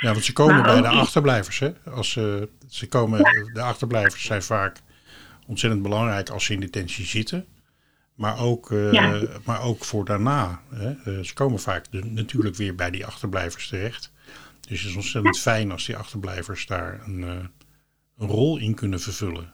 Ja, 0.00 0.10
want 0.12 0.24
ze 0.24 0.32
komen 0.32 0.54
Maar 0.54 0.64
bij 0.64 0.80
de 0.80 0.88
achterblijvers. 0.88 1.58
Hè? 1.58 1.70
Als 1.94 2.10
ze, 2.12 2.48
ze 2.68 2.88
komen, 2.88 3.18
De 3.52 3.60
achterblijvers 3.62 4.24
zijn 4.24 4.42
vaak 4.42 4.76
ontzettend 5.46 5.82
belangrijk 5.82 6.28
als 6.30 6.44
ze 6.44 6.52
in 6.52 6.60
detentie 6.60 7.04
zitten. 7.04 7.44
Maar 8.14 8.38
ook, 8.38 8.70
eh, 8.70 8.92
Ja. 8.92 9.22
maar 9.44 9.62
ook 9.62 9.84
voor 9.84 10.04
daarna. 10.04 10.62
Hè? 10.74 10.90
Eh, 10.90 11.24
ze 11.24 11.34
komen 11.34 11.60
vaak 11.60 11.90
de- 11.90 12.04
natuurlijk 12.04 12.56
weer 12.56 12.74
bij 12.74 12.90
die 12.90 13.06
achterblijvers 13.06 13.68
terecht. 13.68 14.12
Dus 14.68 14.80
het 14.80 14.90
is 14.90 14.96
ontzettend 14.96 15.38
fijn 15.38 15.70
als 15.72 15.86
die 15.86 15.96
achterblijvers 15.96 16.66
daar 16.66 17.00
een, 17.06 17.24
eh, 17.24 17.30
een 18.18 18.28
rol 18.28 18.58
in 18.58 18.74
kunnen 18.74 19.00
vervullen. 19.00 19.52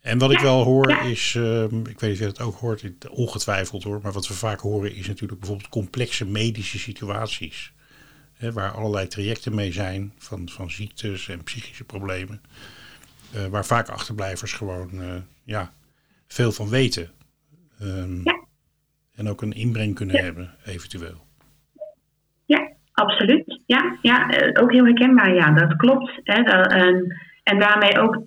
En 0.00 0.18
wat 0.18 0.30
ik 0.30 0.38
wel 0.38 0.62
hoor 0.64 0.90
is, 0.90 1.34
ehm, 1.36 1.76
ik 1.78 2.00
weet 2.00 2.02
niet 2.02 2.12
of 2.12 2.18
je 2.18 2.24
het 2.24 2.40
ook 2.40 2.56
hoort, 2.58 3.08
ongetwijfeld 3.08 3.82
hoor, 3.82 4.00
maar 4.02 4.12
wat 4.12 4.28
we 4.28 4.34
vaak 4.34 4.60
horen 4.60 4.94
is 4.94 5.06
natuurlijk 5.06 5.40
bijvoorbeeld 5.40 5.68
complexe 5.70 6.24
medische 6.26 6.78
situaties. 6.78 7.72
Hè, 8.32 8.52
waar 8.52 8.70
allerlei 8.72 9.06
trajecten 9.08 9.54
mee 9.54 9.72
zijn 9.72 10.12
van, 10.18 10.48
van 10.48 10.70
ziektes 10.70 11.28
en 11.28 11.42
psychische 11.42 11.84
problemen. 11.84 12.40
Waar 13.50 13.66
vaak 13.66 13.88
achterblijvers 13.88 14.52
gewoon 14.52 14.90
ja, 15.44 15.72
veel 16.26 16.52
van 16.52 16.68
weten. 16.68 17.10
Ehm, 17.80 18.20
Ja. 18.24 18.46
En 19.16 19.28
ook 19.28 19.42
een 19.42 19.52
inbreng 19.52 19.94
kunnen 19.94 20.16
Ja. 20.16 20.22
hebben, 20.22 20.50
eventueel. 20.64 21.26
Ja, 22.46 22.72
absoluut. 22.92 23.60
Ja, 23.66 23.96
ja 24.02 24.28
eh, 24.30 24.62
ook 24.62 24.72
heel 24.72 24.84
herkenbaar. 24.84 25.34
Ja, 25.34 25.50
dat 25.50 25.76
klopt. 25.76 26.20
Hè, 26.22 26.42
dat, 26.42 26.72
en, 26.72 27.16
en 27.42 27.58
daarmee 27.58 27.98
ook 27.98 28.22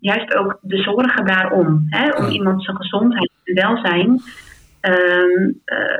juist 0.00 0.34
ook 0.34 0.58
de 0.62 0.76
zorgen 0.82 1.26
daarom. 1.26 1.86
Hè, 1.88 2.10
om 2.10 2.24
Ja. 2.24 2.30
iemand 2.30 2.64
zijn 2.64 2.76
gezondheid 2.76 3.30
en 3.44 3.54
welzijn. 3.54 4.20
Ehm, 4.80 5.52
eh, 5.64 5.98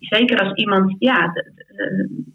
zeker 0.00 0.38
als 0.38 0.52
iemand, 0.54 0.94
ja, 0.98 1.28
de, 1.32 1.52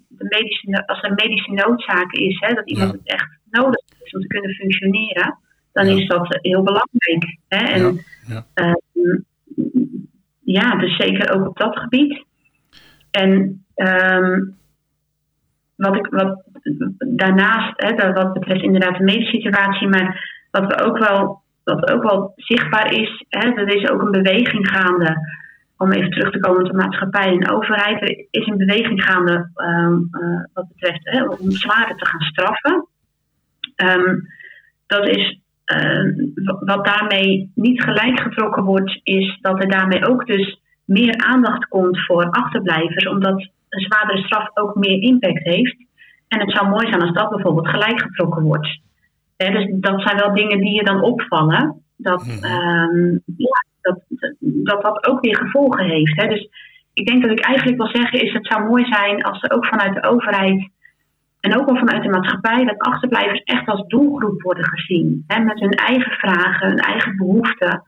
de, 0.08 0.26
medische, 0.30 0.88
als 0.88 1.02
er 1.02 1.10
een 1.10 1.16
medische 1.28 1.52
noodzaak 1.52 2.12
is, 2.12 2.40
hè, 2.40 2.54
dat 2.54 2.70
iemand 2.70 2.92
Ja. 2.92 2.98
het 2.98 3.08
echt 3.08 3.30
nodig 3.50 3.84
is 4.04 4.14
om 4.14 4.22
te 4.22 4.28
kunnen 4.28 4.52
functioneren, 4.54 5.38
dan 5.72 5.86
Ja. 5.88 5.96
is 6.02 6.08
dat 6.08 6.38
heel 6.42 6.64
belangrijk. 6.64 7.38
Hè? 7.48 7.58
En, 7.66 8.00
Ja, 8.28 8.46
ja. 10.52 10.76
Dus 10.76 10.96
zeker 10.96 11.34
ook 11.34 11.48
op 11.48 11.58
dat 11.58 11.80
gebied. 11.80 12.26
En 13.12 13.64
ehm, 13.76 14.40
wat 15.76 15.96
ik 15.96 16.08
wat 16.08 16.44
daarnaast, 16.98 17.74
hè, 17.76 18.14
wat 18.14 18.34
betreft 18.34 18.64
inderdaad 18.64 18.98
de 18.98 19.04
medische 19.04 19.36
situatie, 19.36 19.88
maar 19.88 20.30
wat 20.52 20.66
we 20.66 20.84
ook 20.84 20.98
wel, 20.98 21.42
wat 21.64 21.92
ook 21.92 22.04
wel 22.04 22.34
zichtbaar 22.36 22.94
is, 22.94 23.26
hè, 23.30 23.50
er 23.50 23.76
is 23.76 23.90
ook 23.90 24.02
een 24.02 24.12
beweging 24.12 24.68
gaande. 24.70 25.40
Om 25.78 25.92
even 25.92 26.10
terug 26.10 26.32
te 26.32 26.40
komen 26.40 26.64
de 26.64 26.74
maatschappij 26.74 27.32
en 27.32 27.52
overheid. 27.52 28.02
Er 28.02 28.26
is 28.32 28.48
een 28.48 28.58
beweging 28.58 29.04
gaande 29.04 29.50
ehm, 29.56 29.94
eh, 30.12 30.44
wat 30.54 30.68
betreft 30.68 31.00
hè, 31.04 31.24
om 31.24 31.52
zwaarder 31.52 31.96
te 31.96 32.06
gaan 32.06 32.22
straffen. 32.22 32.88
Ehm, 33.76 34.20
dat 34.88 35.08
is 35.08 35.40
wat 36.60 36.86
daarmee 36.86 37.52
niet 37.56 37.84
gelijk 37.84 38.20
getrokken 38.20 38.64
wordt, 38.64 39.00
is 39.04 39.38
dat 39.42 39.64
er 39.64 39.70
daarmee 39.70 40.08
ook 40.08 40.28
dus 40.28 40.62
meer 40.86 41.18
aandacht 41.18 41.68
komt 41.68 42.06
voor 42.06 42.30
achterblijvers, 42.30 43.08
omdat 43.08 43.50
een 43.70 43.82
zwaardere 43.82 44.24
straf 44.24 44.50
ook 44.54 44.76
meer 44.76 45.02
impact 45.02 45.44
heeft. 45.44 45.76
En 46.28 46.40
het 46.40 46.52
zou 46.52 46.70
mooi 46.70 46.88
zijn 46.88 47.02
als 47.02 47.14
dat 47.14 47.30
bijvoorbeeld 47.30 47.68
gelijk 47.68 48.02
getrokken 48.02 48.44
wordt. 48.44 48.80
Hè, 49.38 49.52
dus 49.52 49.68
dat 49.80 50.02
zijn 50.02 50.18
wel 50.18 50.34
dingen 50.36 50.60
die 50.60 50.74
je 50.74 50.84
dan 50.84 51.02
opvallen. 51.02 51.82
Dat, 51.98 52.26
Mhm. 52.26 52.44
ehm, 52.44 53.12
ja, 53.38 53.66
dat, 53.82 54.00
dat 54.40 54.82
dat 54.82 55.08
ook 55.08 55.22
weer 55.22 55.38
gevolgen 55.38 55.86
heeft. 55.86 56.22
Hè. 56.22 56.28
Dus 56.28 56.50
ik 56.94 57.06
denk 57.08 57.22
dat 57.22 57.32
ik 57.32 57.40
eigenlijk 57.40 57.78
wil 57.78 57.88
zeggen 57.88 58.22
is 58.22 58.34
het 58.34 58.48
zou 58.48 58.68
mooi 58.68 58.86
zijn 58.86 59.24
als 59.24 59.44
er 59.44 59.52
ook 59.52 59.66
vanuit 59.66 59.94
de 59.94 60.04
overheid 60.04 60.70
en 61.42 61.60
ook 61.60 61.66
wel 61.66 61.78
vanuit 61.78 62.04
de 62.04 62.10
maatschappij 62.10 62.66
dat 62.66 62.78
achterblijvers 62.78 63.44
echt 63.44 63.68
als 63.68 63.88
doelgroep 63.88 64.42
worden 64.42 64.66
gezien. 64.66 65.24
Hè, 65.28 65.44
met 65.44 65.60
hun 65.60 65.72
eigen 65.72 66.12
vragen, 66.12 66.68
hun 66.68 66.78
eigen 66.78 67.18
behoeften. 67.18 67.84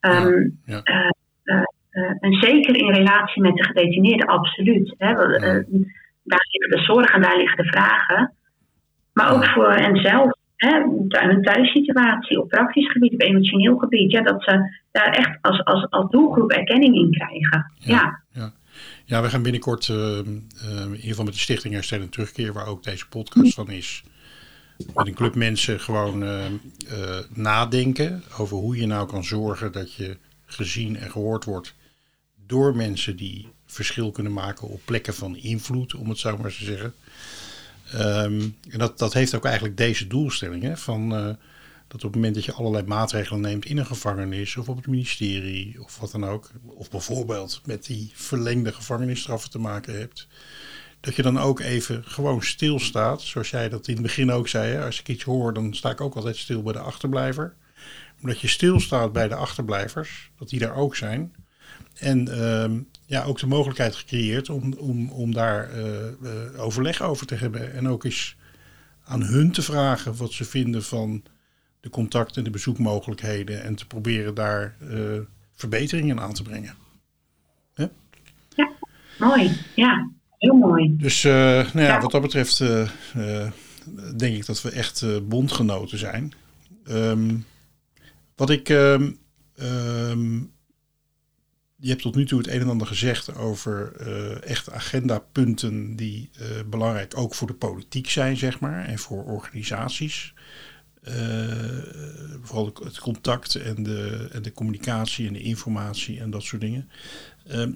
Ehm, 0.00 0.48
ja. 0.64 0.80
eh, 0.82 1.08
eh, 1.42 1.62
eh, 1.90 2.10
en 2.20 2.32
zeker 2.32 2.76
in 2.76 2.92
relatie 2.92 3.42
met 3.42 3.56
de 3.56 3.64
gedetineerden, 3.64 4.26
absoluut. 4.26 4.94
Hè. 4.98 5.14
Daar 6.24 6.46
liggen 6.50 6.70
de 6.70 6.82
zorgen, 6.84 7.22
daar 7.22 7.36
liggen 7.36 7.64
de 7.64 7.70
vragen. 7.70 8.32
Maar 9.12 9.34
ook 9.34 9.46
voor 9.46 9.72
hen 9.72 9.96
zelf. 9.96 10.32
Hè, 10.56 10.80
hun 11.08 11.42
thuissituatie 11.42 12.40
op 12.40 12.48
praktisch 12.48 12.90
gebied, 12.90 13.12
op 13.12 13.20
emotioneel 13.20 13.76
gebied. 13.76 14.10
Ja, 14.10 14.22
dat 14.22 14.42
ze 14.42 14.80
daar 14.92 15.08
echt 15.08 15.38
als, 15.40 15.64
als, 15.64 15.90
als 15.90 16.10
doelgroep 16.10 16.50
erkenning 16.50 16.94
in 16.94 17.10
krijgen. 17.10 17.72
Ja, 17.78 18.20
Ja. 18.32 18.50
Ja, 19.06 19.22
we 19.22 19.30
gaan 19.30 19.42
binnenkort, 19.42 19.88
eh, 19.88 20.18
eh, 20.18 20.26
in 20.26 20.94
ieder 20.94 21.00
geval 21.00 21.24
met 21.24 21.34
de 21.34 21.40
Stichting 21.40 21.74
Herstel 21.74 22.00
en 22.00 22.08
Terugkeer, 22.08 22.52
waar 22.52 22.66
ook 22.66 22.82
deze 22.82 23.08
podcast 23.08 23.54
van 23.54 23.70
is, 23.70 24.02
met 24.94 25.06
een 25.06 25.14
club 25.14 25.34
mensen 25.34 25.80
gewoon 25.80 26.22
eh, 26.22 26.46
eh, 26.46 27.24
nadenken 27.30 28.22
over 28.38 28.56
hoe 28.56 28.76
je 28.76 28.86
nou 28.86 29.08
kan 29.08 29.24
zorgen 29.24 29.72
dat 29.72 29.94
je 29.94 30.16
gezien 30.46 30.96
en 30.96 31.10
gehoord 31.10 31.44
wordt 31.44 31.74
door 32.46 32.76
mensen 32.76 33.16
die 33.16 33.48
verschil 33.66 34.10
kunnen 34.10 34.32
maken 34.32 34.68
op 34.68 34.80
plekken 34.84 35.14
van 35.14 35.36
invloed, 35.36 35.94
om 35.94 36.08
het 36.08 36.18
zo 36.18 36.36
maar 36.36 36.50
te 36.50 36.64
zeggen. 36.64 36.94
Ehm, 37.92 38.40
en 38.70 38.78
dat, 38.78 38.98
dat 38.98 39.12
heeft 39.12 39.34
ook 39.34 39.44
eigenlijk 39.44 39.76
deze 39.76 40.06
doelstelling, 40.06 40.62
hè, 40.62 40.76
van... 40.76 41.36
dat 41.94 42.04
op 42.04 42.12
het 42.12 42.22
moment 42.22 42.34
dat 42.34 42.44
je 42.44 42.52
allerlei 42.52 42.86
maatregelen 42.86 43.40
neemt 43.40 43.64
in 43.64 43.78
een 43.78 43.86
gevangenis 43.86 44.56
of 44.56 44.68
op 44.68 44.76
het 44.76 44.86
ministerie 44.86 45.82
of 45.82 45.98
wat 45.98 46.10
dan 46.10 46.24
ook, 46.24 46.50
of 46.64 46.90
bijvoorbeeld 46.90 47.60
met 47.64 47.86
die 47.86 48.10
verlengde 48.14 48.72
gevangenisstraffen 48.72 49.50
te 49.50 49.58
maken 49.58 49.98
hebt, 49.98 50.26
dat 51.00 51.16
je 51.16 51.22
dan 51.22 51.38
ook 51.38 51.60
even 51.60 52.04
gewoon 52.04 52.42
stilstaat, 52.42 53.22
zoals 53.22 53.50
jij 53.50 53.68
dat 53.68 53.88
in 53.88 53.94
het 53.94 54.02
begin 54.02 54.30
ook 54.30 54.48
zei. 54.48 54.72
Hè? 54.72 54.84
Als 54.84 55.00
ik 55.00 55.08
iets 55.08 55.22
hoor, 55.22 55.54
dan 55.54 55.74
sta 55.74 55.90
ik 55.90 56.00
ook 56.00 56.14
altijd 56.14 56.36
stil 56.36 56.62
bij 56.62 56.72
de 56.72 56.78
achterblijver. 56.78 57.54
Maar 58.20 58.32
dat 58.32 58.40
je 58.40 58.48
stilstaat 58.48 59.12
bij 59.12 59.28
de 59.28 59.34
achterblijvers, 59.34 60.30
dat 60.38 60.48
die 60.48 60.58
daar 60.58 60.76
ook 60.76 60.96
zijn. 60.96 61.34
En 61.94 62.28
ehm, 62.28 62.78
ja, 63.06 63.24
ook 63.24 63.38
de 63.38 63.46
mogelijkheid 63.46 63.94
gecreëerd 63.94 64.50
om, 64.50 64.72
om, 64.72 65.10
om 65.10 65.32
daar 65.32 65.70
eh, 65.70 66.06
eh, 66.06 66.14
overleg 66.56 67.02
over 67.02 67.26
te 67.26 67.34
hebben. 67.34 67.72
En 67.72 67.88
ook 67.88 68.04
eens 68.04 68.36
aan 69.04 69.22
hun 69.22 69.50
te 69.50 69.62
vragen 69.62 70.16
wat 70.16 70.32
ze 70.32 70.44
vinden 70.44 70.84
van 70.84 71.22
de 71.84 71.90
contact- 71.90 72.36
en 72.36 72.44
de 72.44 72.50
bezoekmogelijkheden. 72.50 73.62
En 73.62 73.74
te 73.74 73.86
proberen 73.86 74.34
daar 74.34 74.76
eh, 74.90 75.18
verbeteringen 75.54 76.20
aan 76.20 76.34
te 76.34 76.42
brengen. 76.42 76.74
mooi. 79.18 79.50
Ja, 79.74 80.10
heel 80.38 80.54
mooi. 80.54 80.96
Dus 80.96 81.24
eh, 81.24 81.32
nou 81.32 81.78
ja, 81.80 81.86
Ja. 81.86 82.00
wat 82.00 82.10
dat 82.10 82.22
betreft 82.22 82.60
eh, 82.60 82.88
denk 84.16 84.36
ik 84.36 84.46
dat 84.46 84.62
we 84.62 84.70
echt 84.70 85.28
bondgenoten 85.28 85.98
zijn. 85.98 86.32
Ehm, 86.84 87.36
wat 88.36 88.50
ik. 88.50 88.68
ehm, 88.68 89.12
ehm, 89.56 90.34
je 91.76 91.88
hebt 91.90 92.02
tot 92.02 92.14
nu 92.14 92.26
toe 92.26 92.38
het 92.38 92.48
een 92.48 92.60
en 92.60 92.68
ander 92.68 92.86
gezegd 92.86 93.34
over 93.36 93.92
eh 93.96 94.50
echt 94.50 94.70
agendapunten 94.70 95.96
die 95.96 96.30
belangrijk 96.66 97.16
ook 97.16 97.34
voor 97.34 97.46
de 97.46 97.54
politiek 97.54 98.10
zijn, 98.10 98.36
zeg 98.36 98.60
maar, 98.60 98.84
en 98.84 98.98
voor 98.98 99.24
organisaties. 99.24 100.34
Eh, 101.04 102.42
vooral 102.42 102.72
het 102.84 102.98
contact 102.98 103.54
en 103.54 103.82
de, 103.82 104.28
en 104.32 104.42
de 104.42 104.52
communicatie 104.52 105.26
en 105.26 105.32
de 105.32 105.42
informatie 105.42 106.20
en 106.20 106.30
dat 106.30 106.42
soort 106.42 106.60
dingen. 106.60 106.88
Ehm, 107.46 107.72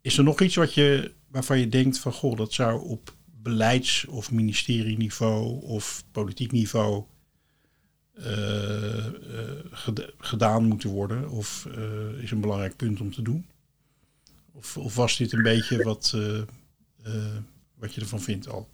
is 0.00 0.18
er 0.18 0.24
nog 0.24 0.40
iets 0.40 0.54
wat 0.54 0.74
je, 0.74 1.12
waarvan 1.28 1.58
je 1.58 1.68
denkt 1.68 1.98
van 1.98 2.12
goh, 2.12 2.36
dat 2.36 2.52
zou 2.52 2.88
op 2.88 3.14
beleids- 3.24 4.06
of 4.06 4.30
ministerieniveau 4.30 5.62
of 5.62 6.04
politiek 6.12 6.52
niveau 6.52 7.04
eh, 8.14 9.06
eh, 9.06 9.12
ged- 9.70 10.12
gedaan 10.18 10.64
moeten 10.64 10.90
worden? 10.90 11.30
Of 11.30 11.68
is 12.20 12.30
een 12.30 12.40
belangrijk 12.40 12.76
punt 12.76 13.00
om 13.00 13.12
te 13.12 13.22
doen? 13.22 13.46
Of, 14.52 14.76
of 14.76 14.94
was 14.94 15.16
dit 15.16 15.32
een 15.32 15.42
beetje 15.42 15.82
wat, 15.82 16.16
wat 17.74 17.94
je 17.94 18.00
ervan 18.00 18.20
vindt 18.20 18.48
al? 18.48 18.68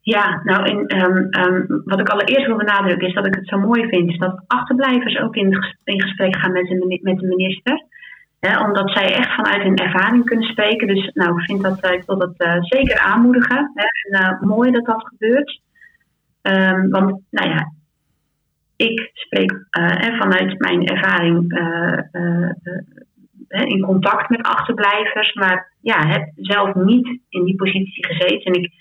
Ja, 0.00 0.40
nou, 0.44 0.86
ehm, 0.86 1.16
ehm, 1.30 1.64
wat 1.84 2.00
ik 2.00 2.08
allereerst 2.08 2.46
wil 2.46 2.56
benadrukken 2.56 3.08
is 3.08 3.14
dat 3.14 3.26
ik 3.26 3.34
het 3.34 3.48
zo 3.48 3.58
mooi 3.58 3.88
vind 3.88 4.18
dat 4.18 4.44
achterblijvers 4.46 5.18
ook 5.18 5.36
in, 5.36 5.54
ges- 5.54 5.76
in 5.84 6.02
gesprek 6.02 6.36
gaan 6.36 6.52
met 6.52 6.66
de, 6.66 6.98
met 7.02 7.18
de 7.18 7.26
minister. 7.26 7.84
Hè, 8.40 8.64
omdat 8.64 8.90
zij 8.90 9.14
echt 9.14 9.34
vanuit 9.34 9.62
hun 9.62 9.76
ervaring 9.76 10.24
kunnen 10.24 10.48
spreken. 10.48 10.86
Dus 10.86 11.10
nou, 11.14 11.38
ik, 11.38 11.44
vind 11.44 11.62
dat, 11.62 11.80
eh, 11.80 11.92
ik 11.92 12.02
wil 12.06 12.18
dat 12.18 12.34
eh, 12.36 12.56
zeker 12.60 12.98
aanmoedigen. 12.98 13.72
Hè, 13.74 13.82
en 13.82 14.24
eh, 14.24 14.40
mooi 14.40 14.70
dat 14.70 14.84
dat 14.84 15.06
gebeurt. 15.08 15.60
Ehm, 16.42 16.88
want, 16.88 17.20
nou 17.30 17.48
ja, 17.48 17.72
ik 18.76 19.10
spreek 19.12 19.66
en 19.70 20.16
vanuit 20.16 20.58
mijn 20.58 20.86
ervaring 20.86 21.52
in 23.48 23.80
contact 23.80 24.28
met 24.28 24.42
achterblijvers, 24.42 25.32
maar 25.34 25.72
ja, 25.80 26.06
heb 26.06 26.30
zelf 26.36 26.74
niet 26.74 27.20
in 27.28 27.44
die 27.44 27.56
positie 27.56 28.06
gezeten. 28.06 28.52
En 28.52 28.62
ik, 28.62 28.72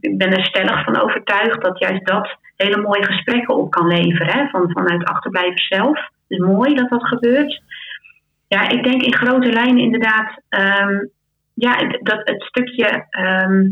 ik 0.00 0.18
ben 0.18 0.32
er 0.32 0.44
stellig 0.44 0.84
van 0.84 1.00
overtuigd 1.00 1.62
dat 1.62 1.78
juist 1.78 2.06
dat 2.06 2.36
hele 2.56 2.80
mooie 2.80 3.04
gesprekken 3.04 3.56
op 3.56 3.70
kan 3.70 3.86
leveren 3.86 4.38
hè, 4.38 4.48
van, 4.48 4.70
vanuit 4.70 5.04
achterblijvers 5.04 5.66
zelf. 5.66 6.08
Is 6.28 6.38
mooi 6.38 6.74
dat 6.74 6.90
dat 6.90 7.06
gebeurt. 7.06 7.62
Ja, 8.48 8.68
ik 8.68 8.82
denk 8.84 9.02
in 9.02 9.14
grote 9.14 9.52
lijnen 9.52 9.82
inderdaad 9.82 10.40
ehm, 10.48 11.04
ja, 11.54 11.98
dat 12.02 12.20
het 12.28 12.42
stukje 12.42 13.06
ehm, 13.10 13.70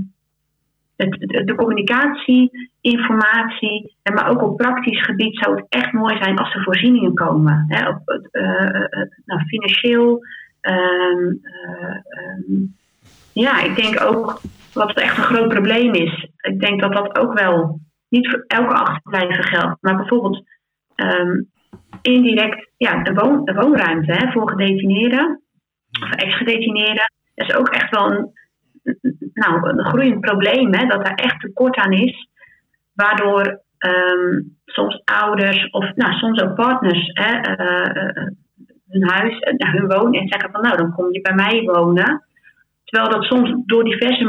de 1.45 1.55
communicatie, 1.57 2.71
informatie, 2.81 3.97
en 4.03 4.15
maar 4.15 4.31
ook 4.31 4.43
op 4.43 4.57
praktisch 4.57 5.05
gebied 5.05 5.39
zou 5.39 5.57
het 5.57 5.67
echt 5.69 5.93
mooi 5.93 6.17
zijn 6.17 6.39
als 6.39 6.55
er 6.55 6.63
voorzieningen 6.63 7.15
komen. 7.15 7.65
Hè, 7.69 7.89
op, 7.89 8.01
het, 8.05 8.29
eh, 8.31 8.83
eh, 8.85 9.09
nou, 9.25 9.41
financieel. 9.47 10.25
eh, 10.61 10.73
ehm, 10.73 12.65
ja, 13.33 13.63
ik 13.63 13.77
denk 13.77 14.03
ook 14.03 14.41
wat 14.73 14.95
echt 14.95 15.17
een 15.17 15.23
groot 15.23 15.49
probleem 15.49 15.95
is. 15.95 16.29
Ik 16.37 16.61
denk 16.61 16.81
dat 16.81 16.93
dat 16.93 17.19
ook 17.19 17.39
wel 17.39 17.81
niet 18.09 18.31
voor 18.31 18.45
elke 18.47 18.75
achterblijver 18.75 19.45
geldt, 19.45 19.77
maar 19.81 19.97
bijvoorbeeld 19.97 20.45
ehm, 20.95 21.41
indirect 22.03 22.71
ja, 22.77 23.03
de, 23.03 23.15
woon, 23.15 23.45
de 23.45 23.55
woonruimte 23.55 24.13
hè, 24.13 24.33
voor 24.33 24.51
gedetineerden 24.51 25.43
of 26.03 26.11
ex-gedetineerden. 26.11 27.13
Dat 27.35 27.49
is 27.49 27.55
ook 27.55 27.69
echt 27.69 27.91
wel 27.91 28.11
een, 28.11 28.33
nou, 29.35 29.69
een 29.69 29.85
groeiend 29.85 30.21
probleem, 30.21 30.75
hè, 30.75 30.87
dat 30.87 31.05
daar 31.05 31.15
echt 31.15 31.41
tekort 31.41 31.77
aan 31.77 31.93
is. 31.93 32.29
Waardoor 32.95 33.63
ehm, 33.79 34.41
soms 34.65 35.03
ouders 35.05 35.71
of 35.71 35.95
nou, 35.95 36.13
soms 36.13 36.43
ook 36.43 36.55
partners 36.55 37.11
hè, 37.13 37.41
eh, 37.41 38.07
eh, 38.07 38.27
hun 38.89 39.09
huis, 39.09 39.39
eh, 39.39 39.73
hun 39.73 39.87
wonen 39.87 40.21
en 40.21 40.29
zeggen 40.29 40.51
van 40.51 40.63
nou 40.63 40.77
dan 40.77 40.93
kom 40.93 41.13
je 41.13 41.21
bij 41.21 41.35
mij 41.35 41.63
wonen. 41.63 42.25
Terwijl 42.93 43.13
dat 43.13 43.25
soms 43.25 43.63
door 43.67 43.85
diverse, 43.85 44.25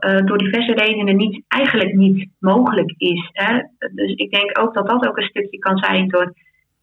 eh, 0.00 0.26
door 0.26 0.38
diverse 0.38 0.72
redenen 0.72 1.16
niet, 1.16 1.42
eigenlijk 1.48 1.94
niet 1.94 2.28
mogelijk 2.38 2.94
is. 2.96 3.30
Hè. 3.32 3.62
Dus 3.94 4.12
ik 4.14 4.30
denk 4.30 4.58
ook 4.58 4.74
dat 4.74 4.88
dat 4.88 5.08
ook 5.08 5.16
een 5.16 5.28
stukje 5.28 5.58
kan 5.58 5.78
zijn 5.78 6.08
door 6.08 6.34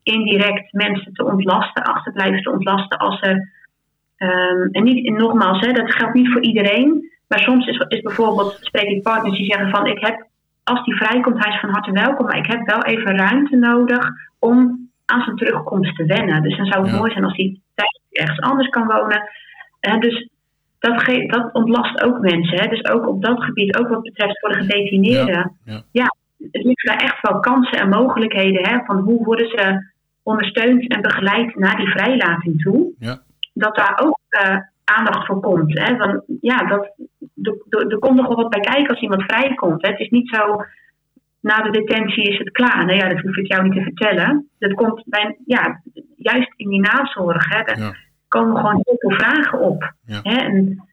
indirect 0.04 0.74
mensen 0.74 1.14
te 1.14 1.26
ontlasten, 1.26 1.84
achterblijvers 1.84 2.43
te 2.43 2.52
ontlasten 2.52 2.97
als 2.97 3.22
er 3.22 3.49
Ehm, 4.22 4.68
en 4.72 4.84
niet, 4.84 5.08
en 5.08 5.14
nogmaals, 5.14 5.66
hè, 5.66 5.72
dat 5.72 5.93
geldt 5.93 6.14
niet 6.14 6.32
voor 6.32 6.41
iedereen. 6.41 7.10
Maar 7.28 7.39
soms 7.39 7.68
is, 7.68 7.78
is 7.88 8.02
bijvoorbeeld, 8.02 8.58
spreek 8.62 8.89
ik 8.89 9.04
partners 9.04 9.38
die 9.38 9.45
zeggen 9.52 9.70
van 9.70 9.88
ik 9.88 10.06
heb, 10.06 10.28
als 10.64 10.84
die 10.86 10.95
vrijkomt, 10.95 11.43
hij 11.43 11.54
is 11.54 11.60
van 11.60 11.70
harte 11.70 11.91
welkom, 11.91 12.26
maar 12.26 12.38
ik 12.38 12.47
heb 12.47 12.66
wel 12.66 12.84
even 12.84 13.18
ruimte 13.18 13.56
nodig 13.56 14.10
om 14.39 14.89
aan 15.06 15.22
zijn 15.22 15.36
terugkomst 15.36 15.95
te 15.95 16.06
wennen. 16.06 16.43
Dus 16.43 16.58
dan 16.58 16.66
zou 16.66 16.82
het 16.82 16.91
Ja. 16.91 16.97
mooi 16.97 17.12
zijn 17.12 17.24
als 17.24 17.36
hij 17.36 17.60
tijdens 17.76 18.04
ergens 18.12 18.39
anders 18.39 18.70
kan 18.70 18.86
wonen. 18.88 19.30
Dus 19.99 20.30
dat, 20.82 21.04
ge- 21.04 21.26
dat 21.26 21.54
ontlast 21.54 22.02
ook 22.04 22.20
mensen. 22.20 22.60
Hè. 22.60 22.68
Dus 22.68 22.86
ook 22.86 23.08
op 23.08 23.24
dat 23.24 23.44
gebied, 23.44 23.78
ook 23.78 23.88
wat 23.88 24.02
betreft 24.02 24.40
voor 24.40 24.50
de 24.50 24.56
gedetineerden. 24.58 25.56
Ja, 25.66 25.84
ja. 25.92 26.16
er 26.52 26.62
liggen 26.64 26.90
daar 26.90 27.02
echt 27.04 27.22
wel 27.22 27.40
kansen 27.40 27.80
en 27.80 27.90
mogelijkheden. 27.90 28.68
Hè, 28.70 28.80
van 28.86 28.98
hoe 29.00 29.24
worden 29.24 29.48
ze 29.50 29.90
ondersteund 30.24 30.88
en 30.88 31.02
begeleid 31.02 31.56
naar 31.56 31.76
die 31.78 31.90
vrijlating 31.90 32.62
toe. 32.62 32.92
Ja. 33.00 33.22
Dat 33.54 33.76
daar 33.76 34.00
ook 34.04 34.20
eh, 34.30 34.58
aandacht 34.84 35.26
voor 35.26 35.40
komt. 35.40 35.80
Hè, 35.80 35.96
van, 35.98 36.24
ja, 36.42 36.58
dat, 36.58 36.92
er- 37.42 38.00
komt 38.00 38.16
nog 38.18 38.28
wel 38.28 38.36
wat 38.36 38.50
bij 38.50 38.60
kijken 38.60 38.88
als 38.88 39.00
iemand 39.02 39.24
vrijkomt. 39.24 39.82
Hè. 39.82 39.90
Het 39.92 40.00
is 40.00 40.10
niet 40.10 40.30
zo, 40.30 40.64
na 41.40 41.62
de 41.62 41.72
detentie 41.72 42.24
is 42.24 42.38
het 42.38 42.52
klaar. 42.52 42.86
Nou 42.86 42.98
ja, 42.98 43.10
dat 43.10 43.20
hoef 43.22 43.36
ik 43.38 43.48
jou 43.48 43.64
niet 43.64 43.74
te 43.74 43.82
vertellen. 43.84 44.50
Dat 44.60 44.74
komt 44.74 45.04
bij, 45.06 45.38
ja, 45.46 45.82
juist 46.16 46.54
in 46.56 46.70
die 46.70 46.82
nazorg. 46.82 47.50
Hè, 47.50 47.60
Ja. 47.82 47.94
Komen 48.32 48.58
gewoon 48.58 48.82
heel 48.84 48.98
veel 48.98 49.18
vragen 49.18 49.60
op. 49.60 49.94
Ja. 50.06 50.20
Hè, 50.24 50.36
en 50.36 50.84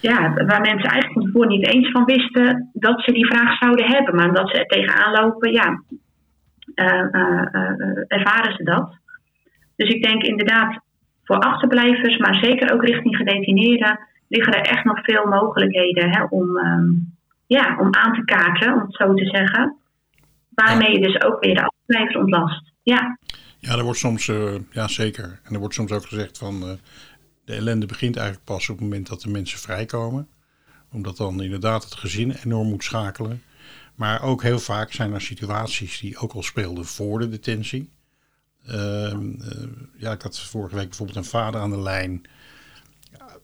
ja, 0.00 0.32
waar 0.34 0.60
mensen 0.60 0.90
eigenlijk 0.90 1.12
van 1.12 1.22
tevoren 1.22 1.48
niet 1.48 1.66
eens 1.66 1.90
van 1.90 2.04
wisten 2.04 2.70
dat 2.72 3.02
ze 3.02 3.12
die 3.12 3.26
vraag 3.26 3.58
zouden 3.58 3.86
hebben. 3.86 4.14
Maar 4.14 4.28
omdat 4.28 4.50
ze 4.50 4.58
er 4.58 4.66
tegenaan 4.66 5.12
lopen, 5.12 5.52
ja, 5.52 5.82
eh, 6.74 7.14
eh, 7.14 7.54
eh, 7.54 8.04
ervaren 8.06 8.54
ze 8.56 8.64
dat. 8.64 8.96
Dus 9.76 9.88
ik 9.88 10.02
denk 10.02 10.22
inderdaad 10.22 10.80
voor 11.24 11.38
achterblijvers, 11.38 12.16
maar 12.16 12.34
zeker 12.34 12.72
ook 12.72 12.84
richting 12.84 13.16
gedetineerden, 13.16 13.98
liggen 14.28 14.52
er 14.52 14.70
echt 14.70 14.84
nog 14.84 15.04
veel 15.04 15.26
mogelijkheden 15.26 16.10
hè, 16.10 16.24
om, 16.24 16.58
ehm, 16.58 16.90
ja, 17.46 17.76
om 17.78 17.94
aan 17.94 18.14
te 18.14 18.24
kaarten, 18.24 18.72
om 18.72 18.80
het 18.80 18.94
zo 18.94 19.14
te 19.14 19.26
zeggen. 19.26 19.76
Waarmee 20.54 20.92
je 20.92 21.00
dus 21.00 21.22
ook 21.22 21.44
weer 21.44 21.54
de 21.54 21.62
achterblijvers 21.62 22.16
ontlast. 22.16 22.72
Ja, 22.82 23.18
Ja, 23.62 23.76
er 23.76 23.84
wordt 23.84 23.98
soms, 23.98 24.28
eh, 24.28 24.54
ja 24.70 24.88
zeker. 24.88 25.40
En 25.42 25.54
er 25.54 25.58
wordt 25.58 25.74
soms 25.74 25.90
ook 25.90 26.06
gezegd 26.06 26.38
van 26.38 26.62
eh, 26.68 26.72
de 27.44 27.54
ellende 27.54 27.86
begint 27.86 28.16
eigenlijk 28.16 28.46
pas 28.46 28.68
op 28.68 28.76
het 28.76 28.84
moment 28.84 29.06
dat 29.06 29.20
de 29.20 29.30
mensen 29.30 29.58
vrijkomen. 29.58 30.28
Omdat 30.90 31.16
dan 31.16 31.42
inderdaad 31.42 31.84
het 31.84 31.94
gezin 31.94 32.30
enorm 32.30 32.68
moet 32.68 32.84
schakelen. 32.84 33.42
Maar 33.94 34.22
ook 34.22 34.42
heel 34.42 34.58
vaak 34.58 34.92
zijn 34.92 35.12
er 35.12 35.20
situaties 35.20 36.00
die 36.00 36.18
ook 36.18 36.32
al 36.32 36.42
speelden 36.42 36.84
voor 36.84 37.18
de 37.18 37.28
detentie. 37.28 37.90
Ehm, 38.66 39.40
eh, 39.40 39.68
ja, 39.96 40.12
ik 40.12 40.22
had 40.22 40.40
vorige 40.40 40.76
week 40.76 40.88
bijvoorbeeld 40.88 41.18
een 41.18 41.24
vader 41.24 41.60
aan 41.60 41.70
de 41.70 41.80
lijn. 41.80 42.22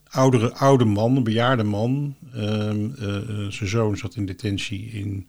Oudere, 0.09 0.53
oude 0.53 0.85
man, 0.85 1.15
een 1.15 1.23
bejaarde 1.23 1.63
man. 1.63 2.15
Ehm, 2.33 2.89
eh, 2.91 3.17
eh, 3.17 3.51
zijn 3.51 3.69
zoon 3.69 3.97
zat 3.97 4.15
in 4.15 4.25
detentie 4.25 4.85
in 4.85 5.27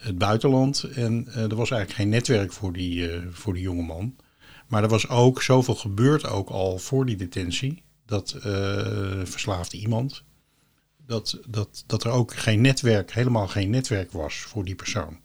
het 0.00 0.18
buitenland. 0.18 0.82
En 0.82 1.28
eh, 1.28 1.42
er 1.42 1.56
was 1.56 1.70
eigenlijk 1.70 1.92
geen 1.92 2.08
netwerk 2.08 2.52
voor 2.52 2.72
die, 2.72 3.10
eh, 3.10 3.22
voor 3.30 3.54
die 3.54 3.62
jonge 3.62 3.82
man. 3.82 4.16
Maar 4.66 4.82
er 4.82 4.88
was 4.88 5.08
ook 5.08 5.42
zoveel 5.42 5.74
gebeurd 5.74 6.26
ook 6.26 6.48
al 6.48 6.78
voor 6.78 7.06
die 7.06 7.16
detentie. 7.16 7.82
Dat 8.06 8.32
eh 8.32 9.20
verslaafde 9.24 9.76
iemand. 9.76 10.24
Dat, 11.06 11.38
dat, 11.48 11.84
dat 11.86 12.04
er 12.04 12.10
ook 12.10 12.34
geen 12.34 12.60
netwerk, 12.60 13.12
helemaal 13.12 13.48
geen 13.48 13.70
netwerk 13.70 14.12
was 14.12 14.34
voor 14.34 14.64
die 14.64 14.74
persoon. 14.74 15.20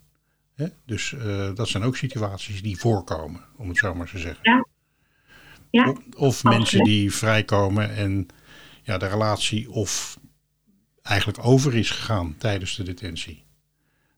Hè? 0.56 0.68
Dus 0.86 1.16
dat 1.56 1.68
zijn 1.68 1.84
ook 1.84 1.98
situaties 1.98 2.62
die 2.62 2.78
voorkomen, 2.78 3.42
om 3.56 3.68
het 3.70 3.78
zo 3.78 3.96
maar 3.96 4.10
te 4.10 4.18
zeggen. 4.18 4.40
Ja. 4.42 4.66
Ja, 5.70 5.90
Of, 5.90 6.00
of 6.18 6.44
mensen 6.44 6.84
die 6.84 7.14
vrijkomen 7.14 7.96
en 7.96 8.28
ja, 8.84 8.98
de 8.98 9.08
relatie 9.08 9.72
of 9.72 10.20
eigenlijk 11.02 11.46
over 11.46 11.76
is 11.76 11.90
gegaan 11.90 12.36
tijdens 12.38 12.76
de 12.76 12.84
detentie. 12.84 13.45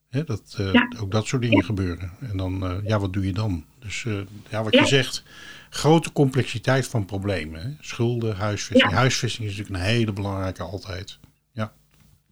Hè, 0.09 0.23
dat, 0.23 0.55
eh, 0.59 0.73
Ja. 0.73 0.87
Ook 1.01 1.11
dat 1.11 1.25
soort 1.27 1.41
dingen 1.41 1.63
gebeuren. 1.63 2.11
En 2.31 2.37
dan, 2.37 2.63
eh, 2.65 2.75
ja, 2.83 2.99
wat 2.99 3.13
doe 3.13 3.25
je 3.25 3.33
dan? 3.33 3.65
Dus 3.79 4.05
eh, 4.05 4.13
ja, 4.49 4.63
wat 4.63 4.73
Ja. 4.73 4.79
je 4.81 4.87
zegt, 4.87 5.23
grote 5.69 6.11
complexiteit 6.11 6.87
van 6.87 7.05
problemen. 7.05 7.61
Hè? 7.61 7.69
Schulden, 7.79 8.35
huisvesting. 8.35 8.91
Huisvesting 8.93 9.47
is 9.49 9.57
natuurlijk 9.57 9.83
een 9.85 9.91
hele 9.91 10.13
belangrijke 10.13 10.63
altijd. 10.63 11.19
Ja, 11.51 11.71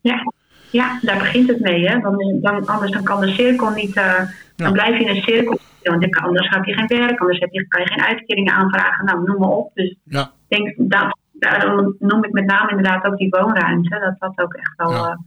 ja, 0.02 0.24
ja, 0.72 1.00
daar 1.02 1.18
begint 1.18 1.48
het 1.48 1.60
mee. 1.60 1.88
Hè? 1.88 2.00
Want 2.00 2.44
dan, 2.44 2.66
anders 2.66 2.92
dan 2.92 3.04
kan 3.04 3.22
de 3.22 3.32
cirkel 3.34 3.70
niet. 3.70 3.94
Dan 4.56 4.72
blijf 4.74 4.98
je 4.98 5.06
in 5.06 5.16
een 5.16 5.24
cirkel. 5.24 5.60
Want 5.84 6.16
anders 6.16 6.50
heb 6.50 6.66
je 6.66 6.74
geen 6.74 6.88
werk, 6.88 7.20
anders 7.20 7.40
heb 7.40 7.52
je, 7.52 7.68
kan 7.68 7.82
je 7.82 7.88
geen 7.88 8.04
uitkeringen 8.04 8.54
aanvragen. 8.54 9.06
Nou, 9.06 9.24
noem 9.26 9.40
maar 9.40 9.50
op. 9.50 9.72
Dus 9.74 9.90
ik 10.06 10.30
denk, 10.48 10.74
dat, 10.78 11.18
daarom 11.32 11.96
noem 12.00 12.24
ik 12.24 12.32
met 12.32 12.46
name 12.46 12.70
inderdaad 12.70 13.06
ook 13.06 13.18
die 13.18 13.30
woonruimte. 13.30 14.00
Dat 14.00 14.16
dat 14.20 14.46
ook 14.46 14.54
echt 14.54 14.74
wel 14.76 14.92
Ja. 14.92 15.20